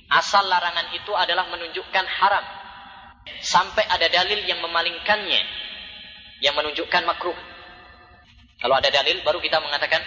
Asal 0.07 0.47
larangan 0.47 0.95
itu 0.95 1.11
adalah 1.17 1.51
menunjukkan 1.51 2.05
haram. 2.07 2.45
Sampai 3.43 3.83
ada 3.91 4.07
dalil 4.07 4.47
yang 4.47 4.63
memalingkannya 4.63 5.43
yang 6.45 6.55
menunjukkan 6.55 7.03
makruh. 7.03 7.35
Kalau 8.63 8.75
ada 8.79 8.89
dalil 8.89 9.21
baru 9.27 9.43
kita 9.43 9.59
mengatakan 9.59 9.99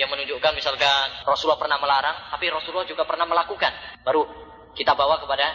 yang 0.00 0.08
menunjukkan 0.08 0.56
misalkan 0.56 1.20
Rasulullah 1.28 1.60
pernah 1.60 1.76
melarang, 1.76 2.16
tapi 2.32 2.48
Rasulullah 2.48 2.88
juga 2.88 3.04
pernah 3.04 3.28
melakukan. 3.28 3.70
Baru 4.00 4.24
kita 4.72 4.96
bawa 4.96 5.20
kepada 5.20 5.52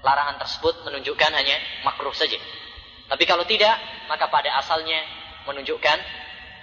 larangan 0.00 0.38
tersebut 0.40 0.86
menunjukkan 0.86 1.30
hanya 1.34 1.56
makruh 1.82 2.14
saja. 2.14 2.38
Tapi 3.10 3.26
kalau 3.26 3.42
tidak, 3.42 3.74
maka 4.06 4.30
pada 4.30 4.54
asalnya 4.62 5.02
menunjukkan 5.48 5.98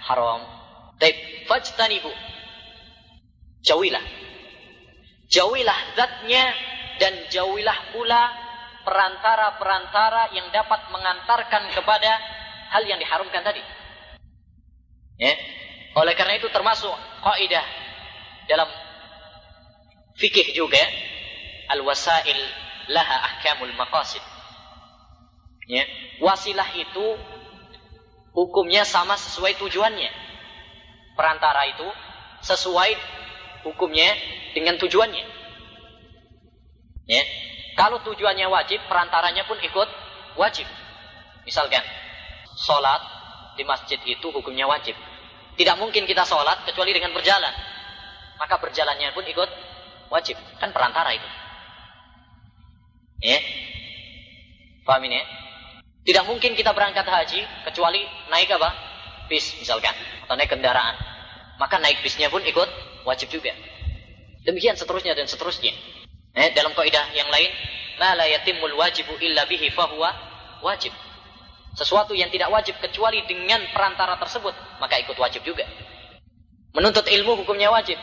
haram. 0.04 0.40
Taib, 0.98 1.16
fajtanibu. 1.46 2.10
Jauhilah. 3.62 4.02
Jauhilah 5.28 5.78
zatnya 5.94 6.44
dan 6.98 7.14
jauhilah 7.30 7.94
pula 7.94 8.22
perantara-perantara 8.82 10.32
yang 10.32 10.48
dapat 10.48 10.88
mengantarkan 10.88 11.68
kepada 11.76 12.12
hal 12.72 12.82
yang 12.88 12.96
diharamkan 12.96 13.44
tadi. 13.44 13.60
Ya. 15.20 15.34
Oleh 15.98 16.14
karena 16.14 16.38
itu 16.38 16.48
termasuk 16.48 16.94
kaidah 17.20 17.66
dalam 18.48 18.70
fikih 20.16 20.54
juga 20.56 20.80
al-wasail 21.74 22.38
laha 22.88 23.16
ahkamul 23.34 23.74
maqasid. 23.76 24.22
Ya. 25.68 25.84
Wasilah 26.24 26.66
itu 26.74 27.06
hukumnya 28.32 28.84
sama 28.84 29.16
sesuai 29.16 29.56
tujuannya. 29.60 30.10
Perantara 31.18 31.66
itu 31.70 31.88
sesuai 32.44 32.94
hukumnya 33.66 34.14
dengan 34.54 34.78
tujuannya. 34.78 35.24
Ya. 37.08 37.22
Kalau 37.78 38.02
tujuannya 38.02 38.46
wajib, 38.50 38.82
perantaranya 38.90 39.46
pun 39.46 39.58
ikut 39.62 39.88
wajib. 40.34 40.66
Misalkan, 41.46 41.82
sholat 42.58 43.00
di 43.54 43.62
masjid 43.62 43.98
itu 44.02 44.26
hukumnya 44.34 44.66
wajib. 44.66 44.94
Tidak 45.58 45.76
mungkin 45.78 46.06
kita 46.06 46.22
sholat 46.26 46.62
kecuali 46.66 46.94
dengan 46.94 47.14
berjalan. 47.14 47.54
Maka 48.38 48.58
berjalannya 48.62 49.10
pun 49.14 49.26
ikut 49.26 49.50
wajib. 50.10 50.38
Kan 50.62 50.70
perantara 50.70 51.14
itu. 51.14 51.28
Ya. 53.22 53.38
Paham 54.86 55.04
ya? 55.10 55.22
Tidak 56.08 56.24
mungkin 56.24 56.56
kita 56.56 56.72
berangkat 56.72 57.04
haji 57.04 57.44
kecuali 57.68 58.00
naik 58.32 58.48
apa? 58.56 58.72
Bis 59.28 59.52
misalkan. 59.60 59.92
Atau 60.24 60.40
naik 60.40 60.48
kendaraan. 60.48 60.96
Maka 61.60 61.76
naik 61.76 62.00
bisnya 62.00 62.32
pun 62.32 62.40
ikut 62.40 62.64
wajib 63.04 63.28
juga. 63.28 63.52
Demikian 64.40 64.72
seterusnya 64.72 65.12
dan 65.12 65.28
seterusnya. 65.28 65.76
Eh, 66.32 66.48
dalam 66.56 66.72
kaidah 66.72 67.12
yang 67.12 67.28
lain, 67.28 67.52
ma 68.00 68.16
la 68.16 68.24
yatimul 68.24 68.72
wajibu 68.80 69.20
illa 69.20 69.44
bihi 69.44 69.68
fahuwa 69.68 70.08
wajib. 70.64 70.96
Sesuatu 71.76 72.16
yang 72.16 72.32
tidak 72.32 72.48
wajib 72.48 72.80
kecuali 72.80 73.20
dengan 73.28 73.60
perantara 73.76 74.16
tersebut, 74.16 74.56
maka 74.80 74.96
ikut 75.04 75.18
wajib 75.20 75.44
juga. 75.44 75.68
Menuntut 76.72 77.04
ilmu 77.04 77.36
hukumnya 77.44 77.68
wajib. 77.68 78.00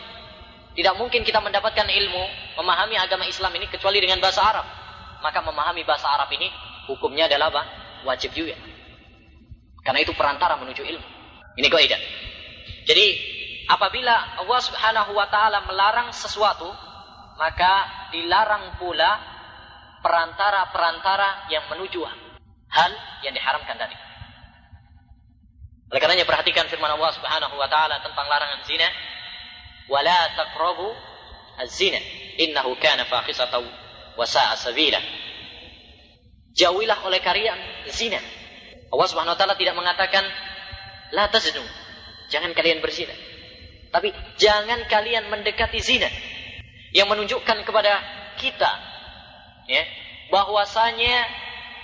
Tidak 0.77 0.93
mungkin 0.93 1.25
kita 1.25 1.41
mendapatkan 1.41 1.89
ilmu, 1.89 2.23
memahami 2.61 3.01
agama 3.01 3.25
Islam 3.25 3.49
ini 3.57 3.65
kecuali 3.65 3.97
dengan 3.97 4.21
bahasa 4.21 4.45
Arab. 4.45 4.67
Maka 5.25 5.41
memahami 5.41 5.81
bahasa 5.81 6.05
Arab 6.05 6.29
ini 6.37 6.53
hukumnya 6.85 7.25
adalah 7.25 7.49
apa? 7.49 7.84
Wajib 8.05 8.31
juga. 8.37 8.53
Karena 9.81 9.99
itu 10.01 10.13
perantara 10.13 10.57
menuju 10.61 10.81
ilmu. 10.81 11.07
Ini 11.57 11.67
kaidah. 11.67 12.01
Jadi 12.85 13.05
apabila 13.65 14.37
Allah 14.41 14.59
Subhanahu 14.61 15.11
wa 15.17 15.25
taala 15.29 15.65
melarang 15.65 16.13
sesuatu, 16.13 16.69
maka 17.37 18.07
dilarang 18.13 18.77
pula 18.77 19.17
perantara-perantara 20.05 21.49
yang 21.49 21.65
menuju 21.73 22.01
hal 22.69 22.91
yang 23.25 23.33
diharamkan 23.33 23.77
tadi. 23.77 23.97
Oleh 25.89 26.01
karenanya 26.01 26.25
perhatikan 26.25 26.65
firman 26.69 26.93
Allah 26.93 27.13
Subhanahu 27.13 27.55
wa 27.57 27.69
taala 27.69 28.01
tentang 28.01 28.25
larangan 28.25 28.61
zina, 28.65 28.89
"Wala 29.89 30.33
taqrabu 30.33 30.89
az-zina, 31.61 32.01
innahu 32.41 32.73
kana 32.81 33.05
wa 34.17 34.25
sa'a 34.25 34.57
sabila." 34.57 34.97
Jauhilah 36.55 37.03
oleh 37.03 37.19
kalian 37.19 37.59
zina. 37.91 38.19
Allah 38.87 39.07
Subhanahu 39.11 39.35
wa 39.35 39.39
taala 39.39 39.59
tidak 39.59 39.75
mengatakan 39.75 40.23
la 41.11 41.27
taznu, 41.27 41.61
jangan 42.31 42.55
kalian 42.55 42.79
berzina. 42.79 43.11
Tapi 43.91 44.11
jangan 44.39 44.87
kalian 44.87 45.27
mendekati 45.27 45.83
zina 45.83 46.07
yang 46.95 47.11
menunjukkan 47.11 47.67
kepada 47.67 47.99
kita 48.39 48.71
ya, 49.67 49.83
bahwasanya 50.31 51.27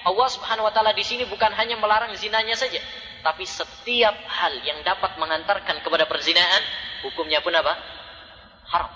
Allah 0.07 0.27
Subhanahu 0.31 0.67
wa 0.67 0.73
taala 0.73 0.95
di 0.95 1.03
sini 1.03 1.27
bukan 1.27 1.51
hanya 1.51 1.75
melarang 1.75 2.15
zinanya 2.15 2.55
saja, 2.55 2.79
tapi 3.27 3.43
setiap 3.43 4.15
hal 4.27 4.55
yang 4.63 4.79
dapat 4.87 5.19
mengantarkan 5.19 5.83
kepada 5.83 6.07
perzinaan 6.07 6.63
hukumnya 7.03 7.43
pun 7.43 7.51
apa? 7.53 7.75
Haram. 8.71 8.91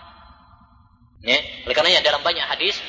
Ya, 1.25 1.41
oleh 1.67 1.75
karenanya 1.75 2.05
dalam 2.05 2.21
banyak 2.23 2.45
hadis 2.47 2.79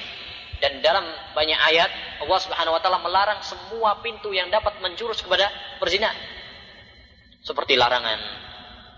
dan 0.60 0.80
dalam 0.80 1.04
banyak 1.36 1.58
ayat 1.72 1.90
Allah 2.24 2.38
Subhanahu 2.40 2.74
wa 2.76 2.80
taala 2.80 3.00
melarang 3.04 3.40
semua 3.44 4.00
pintu 4.00 4.32
yang 4.32 4.48
dapat 4.48 4.80
menjurus 4.80 5.20
kepada 5.20 5.48
perzinaan. 5.76 6.16
Seperti 7.44 7.78
larangan 7.78 8.20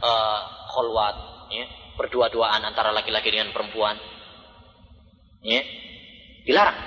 uh, 0.00 0.40
kholwat, 0.72 1.16
ya, 1.52 1.66
berdua-duaan 1.98 2.64
antara 2.64 2.94
laki-laki 2.94 3.28
dengan 3.28 3.52
perempuan. 3.52 3.98
Ya, 5.44 5.62
dilarang 6.46 6.78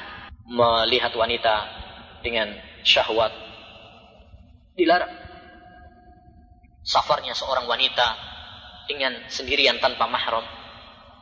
melihat 0.47 1.13
wanita 1.13 1.55
dengan 2.26 2.55
syahwat. 2.82 3.32
Dilarang. 4.76 5.13
Safarnya 6.82 7.38
seorang 7.38 7.69
wanita 7.69 8.17
dengan 8.89 9.13
sendirian 9.30 9.78
tanpa 9.78 10.09
mahram 10.09 10.61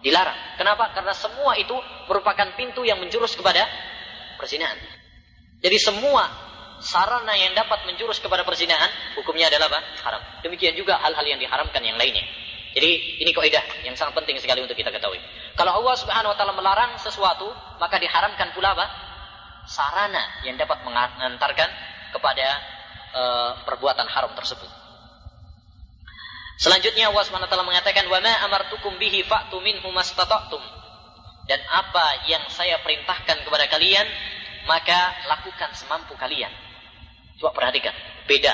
dilarang. 0.03 0.59
Kenapa? 0.59 0.91
Karena 0.95 1.11
semua 1.15 1.55
itu 1.59 1.75
merupakan 2.07 2.55
pintu 2.55 2.83
yang 2.87 2.99
menjurus 2.99 3.35
kepada 3.35 3.67
perzinahan. 4.39 4.79
Jadi 5.59 5.77
semua 5.79 6.23
sarana 6.79 7.35
yang 7.35 7.51
dapat 7.51 7.83
menjurus 7.83 8.23
kepada 8.23 8.47
perzinahan 8.47 8.87
hukumnya 9.19 9.51
adalah 9.51 9.67
apa? 9.67 9.79
Haram. 10.03 10.21
Demikian 10.43 10.75
juga 10.79 10.95
hal-hal 11.03 11.25
yang 11.27 11.39
diharamkan 11.39 11.83
yang 11.83 11.99
lainnya. 11.99 12.23
Jadi 12.69 13.19
ini 13.19 13.31
kaidah 13.33 13.83
yang 13.83 13.97
sangat 13.97 14.15
penting 14.23 14.39
sekali 14.39 14.63
untuk 14.63 14.77
kita 14.77 14.93
ketahui. 14.93 15.19
Kalau 15.57 15.83
Allah 15.83 15.95
Subhanahu 15.99 16.31
wa 16.31 16.37
taala 16.37 16.53
melarang 16.55 16.95
sesuatu, 17.01 17.51
maka 17.81 17.99
diharamkan 17.99 18.55
pula 18.55 18.71
apa? 18.71 18.85
Sarana 19.67 20.45
yang 20.47 20.55
dapat 20.55 20.81
mengantarkan 20.87 21.69
kepada 22.15 22.47
uh, 23.13 23.51
perbuatan 23.67 24.07
haram 24.07 24.31
tersebut. 24.37 24.69
Selanjutnya 26.59 27.07
Allah 27.07 27.23
taala 27.47 27.63
mengatakan, 27.63 28.03
"Wa 28.11 28.19
ma 28.19 28.33
amartukum 28.43 28.99
bihi 28.99 29.23
fa'tu 29.23 29.63
minhu 29.63 29.87
mastata'tum." 29.95 30.59
Dan 31.47 31.59
apa 31.71 32.27
yang 32.27 32.43
saya 32.51 32.77
perintahkan 32.83 33.47
kepada 33.47 33.65
kalian, 33.71 34.05
maka 34.67 35.23
lakukan 35.31 35.71
semampu 35.73 36.13
kalian. 36.19 36.51
Coba 37.39 37.55
perhatikan, 37.55 37.95
beda. 38.27 38.53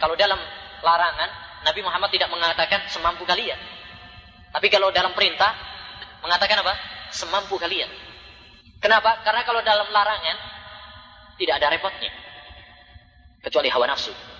Kalau 0.00 0.16
dalam 0.16 0.40
larangan, 0.80 1.30
Nabi 1.62 1.80
Muhammad 1.84 2.10
tidak 2.10 2.32
mengatakan 2.32 2.88
semampu 2.88 3.28
kalian. 3.28 3.60
Tapi 4.50 4.66
kalau 4.72 4.88
dalam 4.88 5.12
perintah, 5.12 5.52
mengatakan 6.24 6.64
apa? 6.64 6.74
Semampu 7.12 7.60
kalian. 7.60 7.92
Kenapa? 8.80 9.20
Karena 9.22 9.44
kalau 9.44 9.60
dalam 9.60 9.86
larangan, 9.92 10.36
tidak 11.36 11.60
ada 11.60 11.68
repotnya. 11.68 12.10
Kecuali 13.44 13.68
hawa 13.68 13.86
nafsu. 13.92 14.35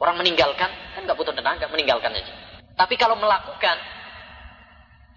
Orang 0.00 0.16
meninggalkan, 0.16 0.72
kan 0.96 1.00
nggak 1.04 1.12
butuh 1.12 1.36
tenaga, 1.36 1.68
meninggalkan 1.68 2.08
saja. 2.16 2.32
Tapi 2.72 2.96
kalau 2.96 3.20
melakukan, 3.20 3.76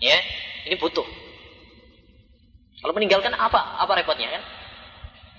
ya, 0.03 0.19
ini 0.67 0.75
butuh. 0.75 1.07
Kalau 2.83 2.91
meninggalkan 2.91 3.31
apa? 3.31 3.79
Apa 3.79 3.95
repotnya 3.95 4.27
kan? 4.27 4.43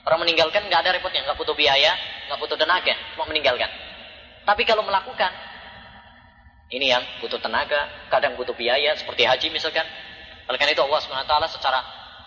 Orang 0.09 0.24
meninggalkan 0.24 0.64
nggak 0.64 0.80
ada 0.80 0.97
repotnya, 0.97 1.28
nggak 1.28 1.36
butuh 1.36 1.53
biaya, 1.53 1.92
nggak 2.32 2.40
butuh 2.40 2.57
tenaga, 2.57 2.97
cuma 3.12 3.28
meninggalkan. 3.28 3.68
Tapi 4.49 4.64
kalau 4.64 4.80
melakukan, 4.80 5.28
ini 6.72 6.88
yang 6.88 7.05
butuh 7.20 7.36
tenaga, 7.36 8.09
kadang 8.09 8.40
butuh 8.40 8.57
biaya, 8.57 8.97
seperti 8.97 9.28
haji 9.28 9.53
misalkan. 9.53 9.84
Oleh 10.49 10.57
karena 10.57 10.72
itu 10.72 10.84
Allah 10.84 11.01
SWT 11.05 11.36
secara 11.53 11.80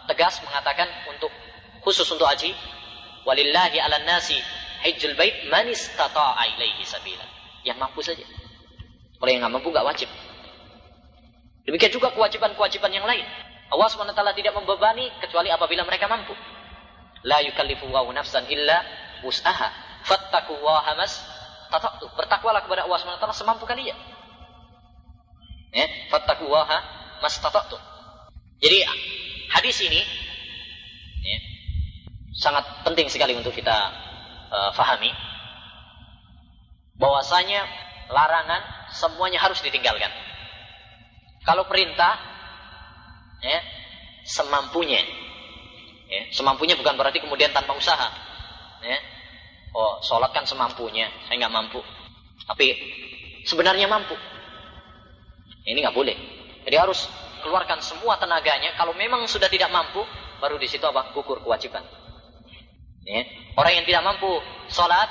tegas 0.06 0.38
mengatakan 0.46 0.86
untuk 1.10 1.34
khusus 1.82 2.06
untuk 2.14 2.30
haji, 2.30 2.54
walillahi 3.26 3.82
ala 3.82 4.06
nasi 4.06 4.38
hajjul 4.84 5.14
bait 5.18 5.48
man 5.50 5.66
istata'a 5.70 6.44
ilaihi 6.58 6.84
sabila. 6.86 7.26
Yang 7.66 7.78
mampu 7.78 8.00
saja. 8.06 8.26
Kalau 9.18 9.30
yang 9.30 9.42
nggak 9.44 9.54
mampu 9.54 9.70
nggak 9.74 9.86
wajib. 9.86 10.10
Demikian 11.68 11.92
juga 11.92 12.16
kewajiban-kewajiban 12.16 12.92
yang 12.96 13.04
lain. 13.04 13.28
Allah 13.68 13.88
SWT 13.92 14.16
tidak 14.40 14.56
membebani 14.56 15.12
kecuali 15.20 15.52
apabila 15.52 15.84
mereka 15.84 16.08
mampu. 16.08 16.32
La 17.28 17.44
yukallifu 17.44 17.92
wa 17.92 18.08
nafsan 18.16 18.48
illa 18.48 18.88
wus'aha. 19.20 20.00
Fattakullaha 20.08 20.96
mas 20.96 21.20
tata'tu. 21.68 22.08
Bertakwalah 22.16 22.64
kepada 22.64 22.88
Allah 22.88 22.98
SWT 23.04 23.28
semampu 23.36 23.68
kalian. 23.68 24.00
Ya, 25.76 25.86
fattakullaha 26.08 26.80
mas 27.20 27.36
tata'tu. 27.44 27.76
Jadi 28.64 28.88
hadis 29.52 29.78
ini 29.84 30.02
ya, 31.22 31.38
sangat 32.40 32.64
penting 32.88 33.12
sekali 33.12 33.36
untuk 33.36 33.52
kita 33.52 34.07
uh, 34.52 34.72
fahami 34.74 35.12
bahwasanya 36.98 37.64
larangan 38.10 38.62
semuanya 38.92 39.40
harus 39.44 39.62
ditinggalkan. 39.62 40.10
Kalau 41.46 41.64
perintah 41.70 42.20
ya, 43.40 43.60
semampunya 44.28 45.00
Ya, 46.08 46.24
semampunya 46.32 46.80
bukan 46.80 46.96
berarti 46.96 47.20
kemudian 47.20 47.52
tanpa 47.52 47.76
usaha. 47.76 48.08
Ya. 48.80 49.00
Oh, 49.76 50.00
sholat 50.00 50.32
kan 50.32 50.48
semampunya, 50.48 51.12
saya 51.28 51.36
nggak 51.44 51.54
mampu. 51.54 51.84
Tapi 52.48 52.72
sebenarnya 53.44 53.92
mampu. 53.92 54.16
Ini 55.68 55.84
nggak 55.84 55.96
boleh. 55.96 56.16
Jadi 56.64 56.76
harus 56.80 57.12
keluarkan 57.44 57.84
semua 57.84 58.16
tenaganya. 58.16 58.72
Kalau 58.80 58.96
memang 58.96 59.28
sudah 59.28 59.52
tidak 59.52 59.68
mampu, 59.68 60.00
baru 60.40 60.56
di 60.56 60.72
situ 60.72 60.88
apa? 60.88 61.12
Gugur 61.12 61.44
kewajiban. 61.44 61.84
Ya. 63.08 63.24
Orang 63.56 63.72
yang 63.72 63.86
tidak 63.88 64.04
mampu 64.04 64.28
sholat 64.68 65.08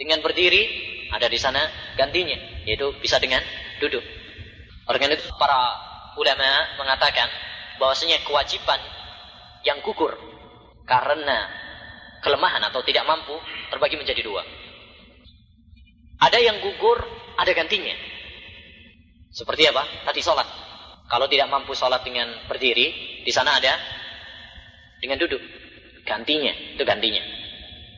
dengan 0.00 0.24
berdiri, 0.24 0.64
ada 1.12 1.28
di 1.28 1.36
sana 1.36 1.60
gantinya, 2.00 2.64
yaitu 2.64 2.96
bisa 2.98 3.20
dengan 3.20 3.44
duduk. 3.78 4.00
Orang 4.88 5.04
itu 5.04 5.28
para 5.36 5.60
ulama 6.16 6.80
mengatakan 6.80 7.28
bahwasanya 7.76 8.24
kewajiban 8.24 8.80
yang 9.68 9.84
gugur 9.84 10.16
karena 10.88 11.48
kelemahan 12.24 12.60
atau 12.72 12.80
tidak 12.84 13.04
mampu 13.04 13.36
terbagi 13.68 14.00
menjadi 14.00 14.24
dua. 14.24 14.42
Ada 16.24 16.40
yang 16.40 16.56
gugur, 16.64 17.04
ada 17.36 17.52
gantinya. 17.52 17.92
Seperti 19.28 19.68
apa? 19.68 20.08
Tadi 20.08 20.20
sholat. 20.24 20.48
Kalau 21.04 21.28
tidak 21.28 21.52
mampu 21.52 21.76
sholat 21.76 22.00
dengan 22.00 22.48
berdiri, 22.48 23.20
di 23.26 23.32
sana 23.34 23.60
ada 23.60 23.76
dengan 25.02 25.20
duduk. 25.20 25.63
Gantinya, 26.04 26.52
itu 26.76 26.82
gantinya. 26.84 27.22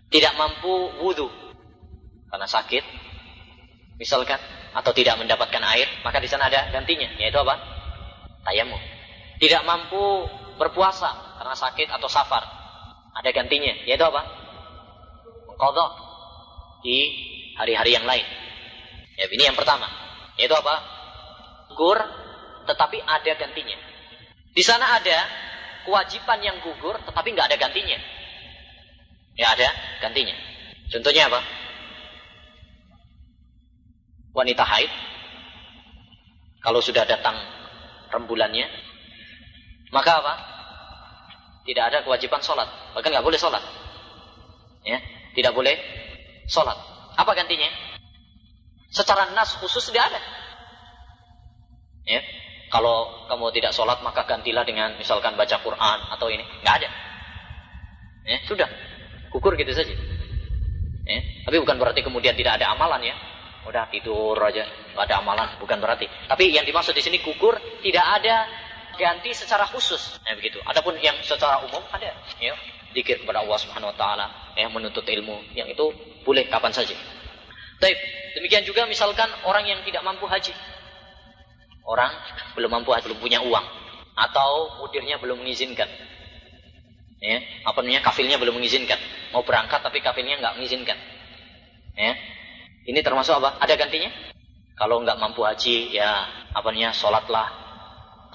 Tidak 0.07 0.33
mampu 0.39 1.03
wudhu 1.03 1.27
karena 2.31 2.47
sakit, 2.47 2.85
misalkan, 3.99 4.39
atau 4.71 4.93
tidak 4.95 5.19
mendapatkan 5.19 5.63
air, 5.75 5.89
maka 6.07 6.23
di 6.23 6.31
sana 6.31 6.47
ada 6.47 6.71
gantinya, 6.71 7.11
yaitu 7.19 7.39
apa? 7.43 7.59
Tayamum. 8.47 8.79
Tidak 9.43 9.63
mampu 9.67 10.31
berpuasa 10.57 11.39
karena 11.43 11.57
sakit 11.59 11.89
atau 11.91 12.07
safar. 12.07 12.47
Ada 13.17 13.35
gantinya, 13.35 13.73
yaitu 13.85 14.05
apa? 14.07 14.23
Mengkodok 15.51 15.91
di 16.87 16.97
hari-hari 17.57 17.97
yang 17.97 18.07
lain. 18.07 18.27
Ya, 19.17 19.27
ini 19.33 19.49
yang 19.49 19.57
pertama. 19.57 19.89
Yaitu 20.37 20.53
apa? 20.53 20.75
Gugur, 21.73 21.99
tetapi 22.69 23.01
ada 23.01 23.33
gantinya. 23.35 23.77
Di 24.53 24.63
sana 24.65 25.01
ada 25.01 25.19
kewajiban 25.87 26.43
yang 26.43 26.59
gugur, 26.61 26.99
tetapi 26.99 27.29
nggak 27.33 27.49
ada 27.55 27.57
gantinya. 27.57 27.99
Ya 29.39 29.55
ada 29.55 29.69
gantinya. 30.03 30.35
Contohnya 30.91 31.31
apa? 31.31 31.41
Wanita 34.37 34.65
haid, 34.67 34.93
kalau 36.61 36.83
sudah 36.85 37.09
datang 37.09 37.39
rembulannya, 38.13 38.69
maka 39.95 40.13
apa? 40.21 40.35
Tidak 41.65 41.83
ada 41.83 41.99
kewajiban 42.05 42.43
sholat. 42.43 42.69
Bahkan 42.93 43.11
nggak 43.11 43.27
boleh 43.27 43.41
sholat. 43.41 43.63
Ya, 44.87 45.01
tidak 45.35 45.57
boleh 45.57 45.75
sholat. 46.47 46.77
Apa 47.17 47.33
gantinya? 47.33 47.71
Secara 48.93 49.33
nas 49.35 49.57
khusus 49.59 49.89
tidak 49.91 50.15
ada. 50.15 50.21
Ya, 52.07 52.23
kalau 52.77 53.25
kamu 53.25 53.57
tidak 53.57 53.73
sholat 53.73 54.05
maka 54.05 54.29
gantilah 54.29 54.61
dengan 54.69 54.93
misalkan 55.01 55.33
baca 55.33 55.57
Quran 55.65 55.99
atau 56.13 56.29
ini, 56.29 56.45
nggak 56.61 56.75
ada. 56.85 56.89
Ya, 58.29 58.37
sudah, 58.45 58.69
kukur 59.33 59.57
gitu 59.57 59.73
saja. 59.73 59.97
Ya, 61.09 61.21
tapi 61.49 61.57
bukan 61.57 61.81
berarti 61.81 62.05
kemudian 62.05 62.37
tidak 62.37 62.61
ada 62.61 62.77
amalan 62.77 63.01
ya. 63.01 63.17
Udah 63.65 63.89
tidur 63.89 64.37
aja, 64.45 64.69
nggak 64.93 65.09
ada 65.09 65.17
amalan, 65.25 65.49
bukan 65.57 65.81
berarti. 65.81 66.05
Tapi 66.29 66.53
yang 66.53 66.69
dimaksud 66.69 66.93
di 66.93 67.01
sini 67.01 67.25
kukur 67.25 67.57
tidak 67.81 68.05
ada 68.21 68.45
ganti 69.01 69.33
secara 69.33 69.65
khusus. 69.73 70.21
Ya 70.29 70.37
begitu. 70.37 70.61
Adapun 70.69 71.01
yang 71.01 71.17
secara 71.25 71.65
umum 71.65 71.81
ada 71.89 72.13
ya 72.37 72.53
dikir 72.93 73.25
kepada 73.25 73.41
Allah 73.41 73.57
Subhanahu 73.57 73.89
wa 73.93 73.97
taala 73.97 74.27
yang 74.53 74.69
menuntut 74.69 75.09
ilmu 75.09 75.49
yang 75.57 75.65
itu 75.73 75.97
boleh 76.29 76.45
kapan 76.53 76.77
saja. 76.77 76.93
Taib. 77.81 77.97
Demikian 78.37 78.69
juga 78.69 78.85
misalkan 78.85 79.33
orang 79.49 79.65
yang 79.65 79.81
tidak 79.81 80.05
mampu 80.05 80.29
haji. 80.29 80.53
Orang 81.87 82.11
belum 82.59 82.71
mampu 82.71 82.91
belum 82.91 83.19
punya 83.23 83.39
uang 83.47 83.67
atau 84.19 84.83
mudirnya 84.83 85.23
belum 85.23 85.39
mengizinkan. 85.47 85.87
Ya, 87.17 87.41
apa 87.65 87.81
namanya 87.81 88.05
kafilnya 88.05 88.37
belum 88.37 88.61
mengizinkan. 88.61 88.99
Mau 89.33 89.47
berangkat 89.47 89.81
tapi 89.81 90.03
kafilnya 90.03 90.37
nggak 90.43 90.59
mengizinkan. 90.59 90.99
Ya. 91.97 92.13
Ini 92.87 93.01
termasuk 93.01 93.39
apa? 93.41 93.63
Ada 93.63 93.79
gantinya? 93.79 94.13
Kalau 94.77 95.01
nggak 95.01 95.17
mampu 95.17 95.41
haji, 95.47 95.97
ya 95.97 96.29
apa 96.53 96.69
namanya 96.69 96.93
sholatlah 96.93 97.49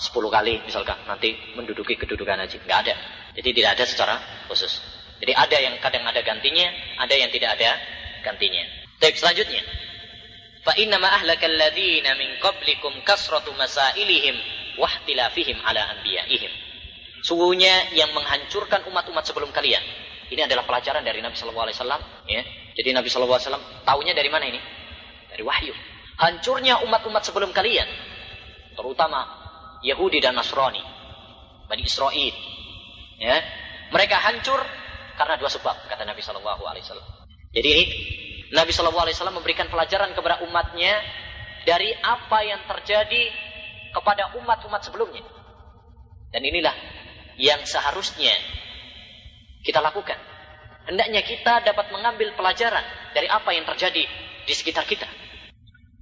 10 0.02 0.10
kali 0.34 0.66
misalkan 0.66 0.97
nanti 1.06 1.38
menduduki 1.54 1.93
kedudukan 1.99 2.41
haji. 2.41 2.58
Nggak 2.66 2.80
ada. 2.88 2.95
Jadi 3.38 3.49
tidak 3.54 3.72
ada 3.78 3.84
secara 3.86 4.16
khusus. 4.49 4.82
Jadi 5.22 5.38
ada 5.38 5.58
yang 5.62 5.78
kadang 5.78 6.02
ada 6.02 6.24
gantinya, 6.26 6.66
ada 6.97 7.14
yang 7.14 7.30
tidak 7.30 7.54
ada 7.54 7.78
gantinya. 8.26 8.66
Baik, 8.97 9.18
selanjutnya. 9.22 9.62
Fa 10.62 10.78
inna 10.78 11.01
ma 11.01 11.09
ahlaka 11.18 11.49
alladziina 11.49 12.14
min 12.18 12.38
qablikum 12.38 13.01
kasratu 13.01 13.49
masailihim 13.57 14.38
wa 14.78 14.86
ihtilafihim 14.86 15.57
ala 15.66 15.97
anbiya'ihim. 15.97 16.51
Sungguhnya 17.26 17.93
yang 17.93 18.14
menghancurkan 18.14 18.86
umat-umat 18.89 19.26
sebelum 19.26 19.49
kalian. 19.53 19.82
Ini 20.32 20.47
adalah 20.47 20.64
pelajaran 20.66 21.03
dari 21.03 21.20
Nabi 21.22 21.36
Shallallahu 21.38 21.66
Alaihi 21.70 21.78
Wasallam. 21.78 22.01
Ya. 22.30 22.41
Jadi 22.78 22.89
Nabi 22.95 23.09
Shallallahu 23.12 23.38
Alaihi 23.38 23.47
Wasallam 23.51 23.66
tahunya 23.84 24.14
dari 24.16 24.30
mana 24.32 24.45
ini? 24.47 24.62
Dari 25.30 25.43
wahyu. 25.43 25.74
Hancurnya 26.18 26.86
umat-umat 26.86 27.26
sebelum 27.26 27.49
kalian, 27.51 27.89
terutama 28.78 29.26
Yahudi 29.82 30.22
dan 30.22 30.38
Nasrani, 30.38 30.82
Bani 31.66 31.84
Israel. 31.84 32.36
Ya. 33.18 33.38
Mereka 33.91 34.16
hancur 34.18 34.62
karena 35.18 35.36
dua 35.36 35.49
sebab, 35.51 35.89
kata 35.89 36.05
Nabi 36.05 36.22
Shallallahu 36.22 36.64
Alaihi 36.64 36.86
Wasallam. 36.86 37.07
Jadi 37.51 37.68
ini 37.70 37.84
Nabi 38.52 38.76
Wasallam 38.76 39.39
memberikan 39.39 39.72
pelajaran 39.72 40.12
kepada 40.12 40.43
umatnya 40.43 40.99
dari 41.64 41.95
apa 42.04 42.43
yang 42.43 42.62
terjadi 42.68 43.24
kepada 43.95 44.36
umat-umat 44.39 44.82
sebelumnya. 44.84 45.24
Dan 46.32 46.43
inilah 46.43 46.76
yang 47.39 47.64
seharusnya 47.64 48.36
kita 49.64 49.80
lakukan. 49.80 50.20
Hendaknya 50.88 51.22
kita 51.22 51.64
dapat 51.64 51.93
mengambil 51.93 52.34
pelajaran 52.36 52.84
dari 53.14 53.30
apa 53.30 53.54
yang 53.54 53.64
terjadi 53.68 54.04
di 54.47 54.54
sekitar 54.54 54.84
kita. 54.84 55.08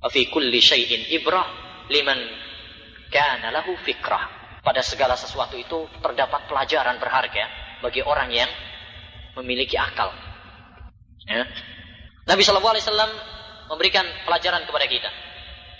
Fi 0.09 0.31
kulli 0.31 0.63
syai'in 0.63 1.11
ibrah 1.11 1.45
liman 1.91 2.17
kana 3.11 3.51
lahu 3.51 3.75
fikrah. 3.83 4.39
Pada 4.59 4.83
segala 4.83 5.15
sesuatu 5.15 5.55
itu 5.55 5.87
terdapat 6.03 6.47
pelajaran 6.47 6.99
berharga 6.99 7.45
bagi 7.79 8.03
orang 8.03 8.29
yang 8.31 8.49
memiliki 9.39 9.79
akal. 9.79 10.11
Ya. 11.27 11.47
Nabi 12.29 12.45
Shallallahu 12.45 12.77
Alaihi 12.77 12.85
Wasallam 12.85 13.11
memberikan 13.73 14.05
pelajaran 14.29 14.61
kepada 14.69 14.85
kita 14.85 15.09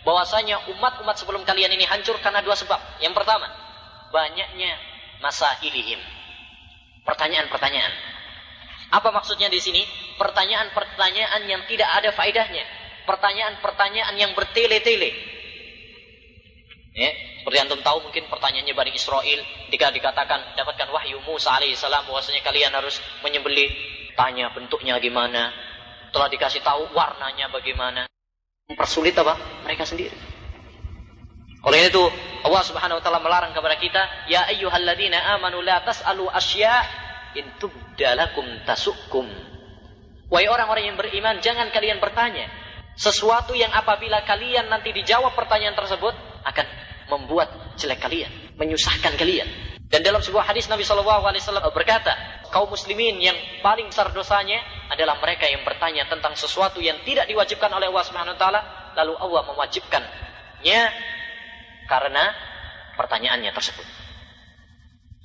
bahwasanya 0.02 0.66
umat-umat 0.74 1.14
sebelum 1.22 1.46
kalian 1.46 1.70
ini 1.78 1.86
hancur 1.86 2.18
karena 2.18 2.42
dua 2.42 2.58
sebab. 2.58 2.82
Yang 2.98 3.14
pertama, 3.22 3.46
banyaknya 4.10 4.74
masa 5.22 5.62
ilihim. 5.62 6.02
Pertanyaan-pertanyaan. 7.06 7.94
Apa 8.90 9.14
maksudnya 9.14 9.46
di 9.54 9.62
sini? 9.62 9.86
Pertanyaan-pertanyaan 10.18 11.46
yang 11.46 11.62
tidak 11.70 11.90
ada 12.02 12.10
faedahnya. 12.18 12.66
Pertanyaan-pertanyaan 13.06 14.16
yang 14.18 14.34
bertele-tele. 14.34 15.38
Ya, 16.98 17.12
seperti 17.46 17.58
antum 17.62 17.82
tahu 17.86 18.10
mungkin 18.10 18.26
pertanyaannya 18.26 18.74
Bani 18.74 18.92
Israel 18.98 19.40
jika 19.70 19.94
dikatakan 19.94 20.58
dapatkan 20.58 20.90
wahyu 20.90 21.22
Musa 21.22 21.54
alaihissalam 21.54 22.10
bahwasanya 22.10 22.42
kalian 22.42 22.74
harus 22.74 22.98
menyembelih 23.22 23.70
tanya 24.18 24.52
bentuknya 24.52 24.98
gimana 24.98 25.54
telah 26.10 26.28
dikasih 26.30 26.62
tahu 26.62 26.90
warnanya 26.94 27.50
bagaimana 27.54 28.06
mempersulit 28.70 29.18
apa 29.18 29.38
mereka 29.66 29.86
sendiri 29.86 30.16
oleh 31.60 31.92
itu 31.92 32.04
Allah 32.48 32.64
Subhanahu 32.64 32.98
wa 33.00 33.04
taala 33.04 33.20
melarang 33.20 33.52
kepada 33.52 33.76
kita, 33.76 34.32
ya 34.32 34.48
ayyuhalladzina 34.48 35.36
amanu 35.36 35.60
la 35.60 35.84
tas'alu 35.84 36.32
asya' 36.32 36.88
in 37.36 37.44
tubdalakum 37.60 38.48
tasukkum. 38.64 39.28
Wahai 40.32 40.48
orang-orang 40.48 40.94
yang 40.94 40.98
beriman, 40.98 41.44
jangan 41.44 41.68
kalian 41.74 42.00
bertanya 42.00 42.48
sesuatu 42.96 43.56
yang 43.56 43.72
apabila 43.76 44.24
kalian 44.24 44.72
nanti 44.72 44.96
dijawab 44.96 45.36
pertanyaan 45.36 45.76
tersebut 45.76 46.16
akan 46.48 46.66
membuat 47.12 47.76
jelek 47.76 48.00
kalian, 48.00 48.32
menyusahkan 48.56 49.20
kalian. 49.20 49.48
Dan 49.90 50.06
dalam 50.06 50.22
sebuah 50.22 50.46
hadis 50.46 50.70
Nabi 50.70 50.86
Shallallahu 50.86 51.26
Alaihi 51.26 51.42
Wasallam 51.42 51.66
berkata, 51.74 52.14
kaum 52.54 52.70
muslimin 52.70 53.18
yang 53.18 53.34
paling 53.66 53.90
besar 53.90 54.14
dosanya 54.14 54.62
adalah 54.94 55.18
mereka 55.18 55.50
yang 55.50 55.66
bertanya 55.66 56.06
tentang 56.06 56.38
sesuatu 56.38 56.78
yang 56.78 57.02
tidak 57.02 57.26
diwajibkan 57.26 57.74
oleh 57.74 57.90
Allah 57.90 58.06
Subhanahu 58.06 58.38
Wa 58.38 58.40
Taala, 58.40 58.62
lalu 58.94 59.14
Allah 59.18 59.42
mewajibkannya 59.50 60.82
karena 61.90 62.24
pertanyaannya 63.02 63.50
tersebut. 63.50 63.88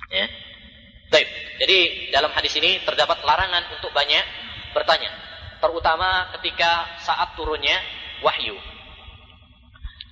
Ya. 0.09 0.25
Baik. 1.13 1.29
Jadi 1.61 2.09
dalam 2.09 2.33
hadis 2.33 2.57
ini 2.57 2.81
terdapat 2.81 3.21
larangan 3.21 3.69
untuk 3.77 3.93
banyak 3.93 4.25
bertanya, 4.73 5.13
terutama 5.61 6.33
ketika 6.41 6.99
saat 7.05 7.37
turunnya 7.37 7.77
wahyu. 8.25 8.57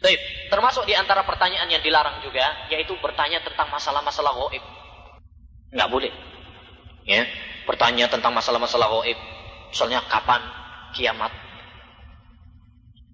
Baik, 0.04 0.20
termasuk 0.52 0.84
di 0.84 0.92
antara 0.92 1.24
pertanyaan 1.24 1.72
yang 1.72 1.80
dilarang 1.80 2.20
juga 2.20 2.68
yaitu 2.68 2.92
bertanya 3.00 3.40
tentang 3.40 3.72
masalah-masalah 3.72 4.36
gaib. 4.36 4.64
Enggak 5.72 5.90
boleh. 5.96 6.12
Ya, 7.08 7.24
bertanya 7.64 8.12
tentang 8.12 8.36
masalah-masalah 8.36 8.92
gaib. 9.00 9.16
Misalnya 9.72 10.04
kapan 10.12 10.44
kiamat? 10.92 11.32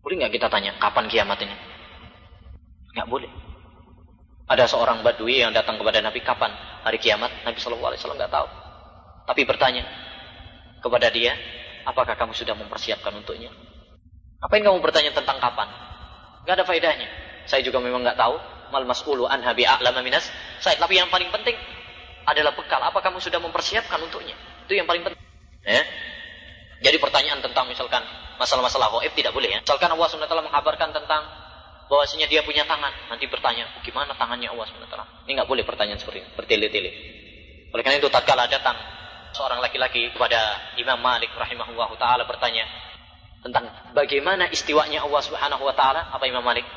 Boleh 0.01 0.25
nggak 0.25 0.33
kita 0.33 0.49
tanya 0.49 0.81
kapan 0.81 1.05
kiamat 1.05 1.37
ini? 1.45 1.53
Nggak 2.97 3.05
boleh. 3.05 3.29
Ada 4.49 4.65
seorang 4.65 5.05
badui 5.05 5.45
yang 5.45 5.53
datang 5.53 5.77
kepada 5.77 6.01
Nabi 6.01 6.25
kapan 6.25 6.49
hari 6.81 6.97
kiamat? 6.97 7.29
Nabi 7.45 7.61
Shallallahu 7.61 7.93
Alaihi 7.93 8.01
Wasallam 8.01 8.17
nggak 8.17 8.33
tahu. 8.33 8.47
Tapi 9.29 9.41
bertanya 9.45 9.85
kepada 10.81 11.13
dia, 11.13 11.37
apakah 11.85 12.17
kamu 12.17 12.33
sudah 12.33 12.57
mempersiapkan 12.57 13.13
untuknya? 13.13 13.53
Apa 14.41 14.57
yang 14.57 14.73
kamu 14.73 14.81
bertanya 14.81 15.13
tentang 15.13 15.37
kapan? 15.37 15.69
Gak 16.49 16.57
ada 16.57 16.65
faedahnya. 16.65 17.05
Saya 17.45 17.61
juga 17.61 17.77
memang 17.77 18.01
nggak 18.01 18.17
tahu. 18.17 18.33
Mal 18.73 18.85
mas'ulu 18.89 19.29
an 19.29 19.45
habi 19.45 19.69
a'lama 19.69 20.01
minas. 20.01 20.25
Saya, 20.57 20.81
tapi 20.81 20.97
yang 20.97 21.05
paling 21.13 21.29
penting 21.29 21.53
adalah 22.25 22.57
bekal. 22.57 22.81
Apa 22.81 23.05
kamu 23.05 23.21
sudah 23.21 23.37
mempersiapkan 23.37 24.01
untuknya? 24.01 24.33
Itu 24.65 24.73
yang 24.73 24.89
paling 24.89 25.05
penting. 25.05 25.21
Ya? 25.61 25.85
Jadi 26.81 26.97
pertanyaan 26.97 27.37
tentang 27.45 27.69
misalkan 27.69 28.01
masalah-masalah 28.41 28.89
gaib 28.97 29.13
tidak 29.13 29.29
boleh 29.29 29.53
ya. 29.53 29.61
Misalkan 29.61 29.93
Allah 29.93 30.09
SWT 30.09 30.25
mengkabarkan 30.25 30.89
tentang 30.89 31.21
bahwasanya 31.85 32.25
dia 32.25 32.41
punya 32.41 32.65
tangan. 32.65 32.93
Nanti 33.13 33.29
bertanya, 33.29 33.69
bagaimana 33.77 34.17
tangannya 34.17 34.49
Allah 34.49 34.65
SWT? 34.65 34.97
Ini 35.29 35.31
nggak 35.37 35.49
boleh 35.49 35.61
pertanyaan 35.69 36.01
seperti 36.01 36.25
ini, 36.25 36.29
bertele-tele. 36.33 36.91
Oleh 37.69 37.83
karena 37.85 38.01
itu 38.01 38.09
tatkala 38.09 38.49
datang 38.49 38.77
seorang 39.37 39.61
laki-laki 39.61 40.09
kepada 40.09 40.73
Imam 40.81 40.97
Malik 40.97 41.29
rahimahullah 41.37 41.93
taala 42.01 42.25
bertanya 42.25 42.65
tentang 43.39 43.71
bagaimana 43.95 44.51
istiwanya 44.51 45.03
Allah 45.07 45.21
Subhanahu 45.23 45.63
wa 45.63 45.75
taala, 45.75 46.11
apa 46.11 46.23
Imam 46.27 46.43
Malik? 46.43 46.67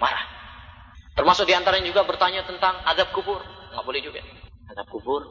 Marah. 0.00 0.24
Termasuk 1.16 1.44
di 1.44 1.52
antaranya 1.52 1.84
juga 1.84 2.04
bertanya 2.08 2.44
tentang 2.48 2.80
adab 2.84 3.12
kubur. 3.12 3.40
Nggak 3.72 3.84
boleh 3.84 4.00
juga. 4.00 4.20
Adab 4.72 4.86
kubur. 4.88 5.22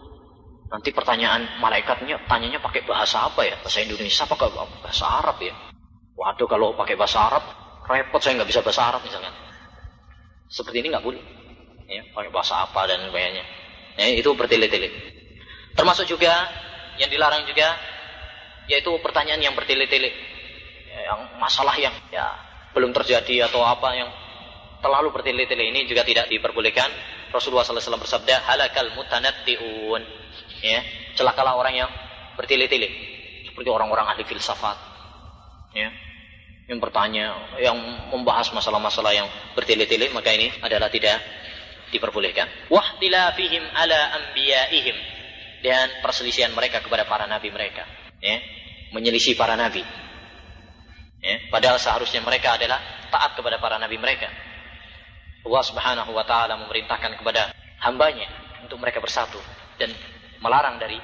Nanti 0.70 0.94
pertanyaan 0.94 1.58
malaikatnya 1.58 2.30
tanyanya 2.30 2.62
pakai 2.62 2.86
bahasa 2.86 3.26
apa 3.26 3.42
ya? 3.42 3.58
Bahasa 3.58 3.82
Indonesia 3.82 4.30
apa 4.30 4.38
bahasa 4.86 5.06
Arab 5.10 5.42
ya? 5.42 5.54
Waduh 6.14 6.46
kalau 6.46 6.78
pakai 6.78 6.94
bahasa 6.94 7.26
Arab 7.26 7.42
repot 7.90 8.22
saya 8.22 8.38
nggak 8.38 8.50
bisa 8.54 8.62
bahasa 8.62 8.86
Arab 8.86 9.02
misalkan. 9.02 9.34
Seperti 10.46 10.86
ini 10.86 10.94
nggak 10.94 11.06
boleh. 11.06 11.22
Ya, 11.90 12.06
pakai 12.14 12.30
bahasa 12.30 12.70
apa 12.70 12.86
dan 12.86 13.10
sebagainya. 13.10 13.42
Ya, 13.98 14.14
itu 14.14 14.30
bertele-tele. 14.38 14.94
Termasuk 15.74 16.06
juga 16.06 16.46
yang 17.02 17.10
dilarang 17.10 17.50
juga 17.50 17.74
yaitu 18.70 18.94
pertanyaan 19.02 19.42
yang 19.42 19.58
bertele-tele. 19.58 20.14
Ya, 20.90 21.14
yang 21.14 21.20
masalah 21.38 21.78
yang 21.78 21.94
ya 22.10 22.34
belum 22.74 22.90
terjadi 22.94 23.50
atau 23.50 23.62
apa 23.62 23.94
yang 23.94 24.10
terlalu 24.82 25.14
bertele-tele 25.14 25.70
ini 25.70 25.86
juga 25.86 26.02
tidak 26.02 26.32
diperbolehkan. 26.32 26.90
Rasulullah 27.30 27.62
SAW 27.62 28.02
bersabda, 28.02 28.42
halakal 28.50 28.90
mutanatti'un. 28.98 30.02
Ya, 30.66 30.80
celakalah 31.14 31.56
orang 31.56 31.78
yang 31.78 31.90
bertele-tele. 32.34 32.90
Seperti 33.46 33.70
orang-orang 33.70 34.10
ahli 34.10 34.26
filsafat. 34.26 34.78
Ya, 35.78 35.94
yang 36.66 36.78
bertanya, 36.82 37.58
yang 37.58 37.78
membahas 38.14 38.50
masalah-masalah 38.54 39.14
yang 39.14 39.26
bertele-tele, 39.54 40.10
maka 40.14 40.34
ini 40.34 40.50
adalah 40.62 40.90
tidak 40.90 41.22
diperbolehkan. 41.90 42.70
Wahtilafihim 42.70 43.64
ala 43.74 44.00
anbiya'ihim. 44.22 44.98
Dan 45.60 46.00
perselisihan 46.00 46.56
mereka 46.56 46.80
kepada 46.80 47.04
para 47.04 47.28
nabi 47.28 47.52
mereka. 47.52 47.84
Ya, 48.24 48.40
menyelisih 48.96 49.36
para 49.36 49.60
nabi. 49.60 49.84
Ya, 51.20 51.36
padahal 51.52 51.76
seharusnya 51.76 52.24
mereka 52.24 52.56
adalah 52.56 52.80
taat 53.12 53.36
kepada 53.36 53.60
para 53.60 53.76
nabi 53.76 54.00
mereka. 54.00 54.32
Allah 55.44 55.64
subhanahu 55.64 56.12
wa 56.16 56.24
ta'ala 56.24 56.56
memerintahkan 56.64 57.20
kepada 57.20 57.52
hambanya 57.84 58.28
untuk 58.64 58.80
mereka 58.80 59.04
bersatu. 59.04 59.40
Dan 59.76 59.92
melarang 60.40 60.80
dari 60.80 61.00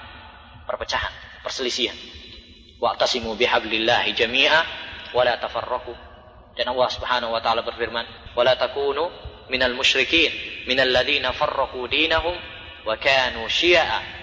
perpecahan, 0.67 1.41
perselisihan. 1.43 1.95
Wa'tasimu 2.79 3.35
bihablillahi 3.35 4.11
jami'a 4.15 4.59
wala 5.15 5.39
tafarraqu. 5.39 5.95
Dan 6.55 6.71
Allah 6.71 6.89
Subhanahu 6.91 7.35
wa 7.35 7.39
taala 7.43 7.63
berfirman, 7.63 8.35
"Wala 8.35 8.55
takunu 8.55 9.11
minal 9.51 9.75
musyrikin, 9.75 10.31
minal 10.67 10.91
ladzina 10.91 11.35
farraqu 11.35 11.83
dinahum 11.91 12.35
wa 12.87 12.95
kanu 12.99 13.47
syi'a." 13.47 14.15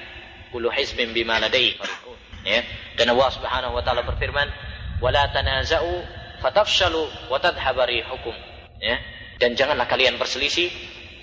kullu 0.53 0.69
hizbin 0.69 1.17
bima 1.17 1.41
ladai 1.41 1.73
ya 2.45 2.61
dan 3.01 3.09
Allah 3.17 3.29
Subhanahu 3.33 3.73
wa 3.73 3.83
taala 3.83 4.05
berfirman 4.05 4.47
wala 5.03 5.27
tanaza'u 5.35 5.93
fatafshalu 6.39 7.27
wa 7.27 7.37
tadhhabu 7.43 7.83
rihukum. 7.83 8.35
Ya. 8.79 9.03
Dan 9.43 9.59
janganlah 9.59 9.91
kalian 9.91 10.15
berselisih 10.23 10.71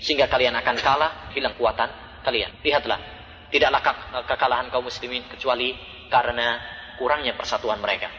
sehingga 0.04 0.28
kalian 0.28 0.52
akan 0.60 0.76
kalah 0.84 1.32
hilang 1.32 1.56
kuatan 1.56 1.88
kalian. 2.20 2.52
Lihatlah 2.60 3.00
tidaklah 3.48 3.80
kekalahan 4.28 4.68
kaum 4.68 4.84
muslimin 4.84 5.24
kecuali 5.32 5.72
karena 6.12 6.60
kurangnya 7.00 7.32
persatuan 7.32 7.80
mereka. 7.80 8.12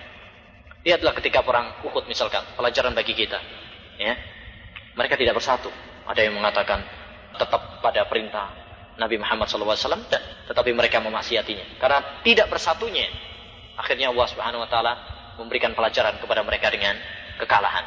Lihatlah 0.82 1.14
ketika 1.22 1.46
perang 1.46 1.86
Uhud 1.86 2.10
misalkan 2.10 2.42
pelajaran 2.58 2.98
bagi 2.98 3.14
kita. 3.14 3.38
Ya. 4.02 4.18
Mereka 4.98 5.14
tidak 5.22 5.38
bersatu. 5.38 5.70
Ada 6.10 6.26
yang 6.26 6.42
mengatakan 6.42 6.82
tetap 7.38 7.80
pada 7.86 8.02
perintah 8.10 8.50
Nabi 8.98 9.22
Muhammad 9.22 9.46
SAW 9.46 9.78
tetapi 10.50 10.74
mereka 10.74 10.98
memaksiatinya. 10.98 11.78
Karena 11.78 12.22
tidak 12.26 12.50
bersatunya 12.50 13.06
akhirnya 13.78 14.10
Allah 14.10 14.28
Subhanahu 14.28 14.66
Wa 14.66 14.70
Taala 14.70 14.94
memberikan 15.40 15.76
pelajaran 15.76 16.20
kepada 16.20 16.42
mereka 16.44 16.68
dengan 16.72 16.98
kekalahan. 17.40 17.86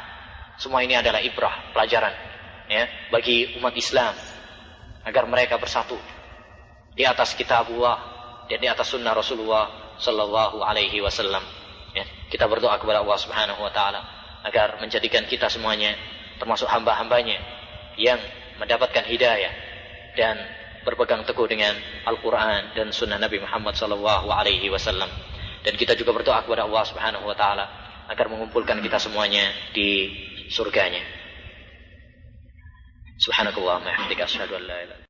Semua 0.55 0.81
ini 0.81 0.95
adalah 0.95 1.19
ibrah 1.19 1.73
pelajaran 1.75 2.13
ya 2.71 2.87
bagi 3.11 3.57
umat 3.59 3.75
Islam. 3.75 4.13
Agar 5.05 5.29
mereka 5.29 5.61
bersatu 5.61 5.93
di 6.97 7.05
atas 7.05 7.37
kitab 7.37 7.69
Allah 7.69 8.01
dan 8.49 8.57
di 8.57 8.65
atas 8.65 8.89
sunnah 8.89 9.13
Rasulullah 9.13 9.93
Sallallahu 10.01 10.65
Alaihi 10.65 10.97
Wasallam. 11.03 11.45
Ya 11.93 12.05
kita 12.33 12.49
berdoa 12.49 12.81
kepada 12.81 13.05
Allah 13.05 13.19
Subhanahu 13.21 13.61
Wa 13.61 13.71
Taala 13.71 14.01
agar 14.45 14.81
menjadikan 14.81 15.29
kita 15.29 15.45
semuanya 15.45 15.93
termasuk 16.41 16.65
hamba-hambanya 16.65 17.37
yang 17.95 18.17
mendapatkan 18.57 19.05
hidayah 19.05 19.53
dan 20.15 20.35
berpegang 20.85 21.25
teguh 21.25 21.49
dengan 21.49 21.73
Al-Quran 22.05 22.77
dan 22.77 22.87
Sunnah 22.93 23.17
Nabi 23.17 23.41
Muhammad 23.41 23.73
Sallallahu 23.73 24.29
Alaihi 24.29 24.69
Wasallam. 24.69 25.09
Dan 25.65 25.73
kita 25.73 25.97
juga 25.97 26.13
berdoa 26.13 26.45
kepada 26.45 26.69
Allah 26.69 26.83
Subhanahu 26.85 27.25
Wa 27.25 27.35
Taala 27.35 27.65
agar 28.05 28.29
mengumpulkan 28.29 28.77
kita 28.85 29.01
semuanya 29.01 29.49
di 29.73 30.13
surganya. 30.53 31.01
Subhanakallah, 33.17 33.81
wa 33.81 33.85
bihamdika 33.89 34.29
asyhadu 34.29 34.59
an 34.59 34.63
la 34.69 34.77
ilaha 34.85 35.03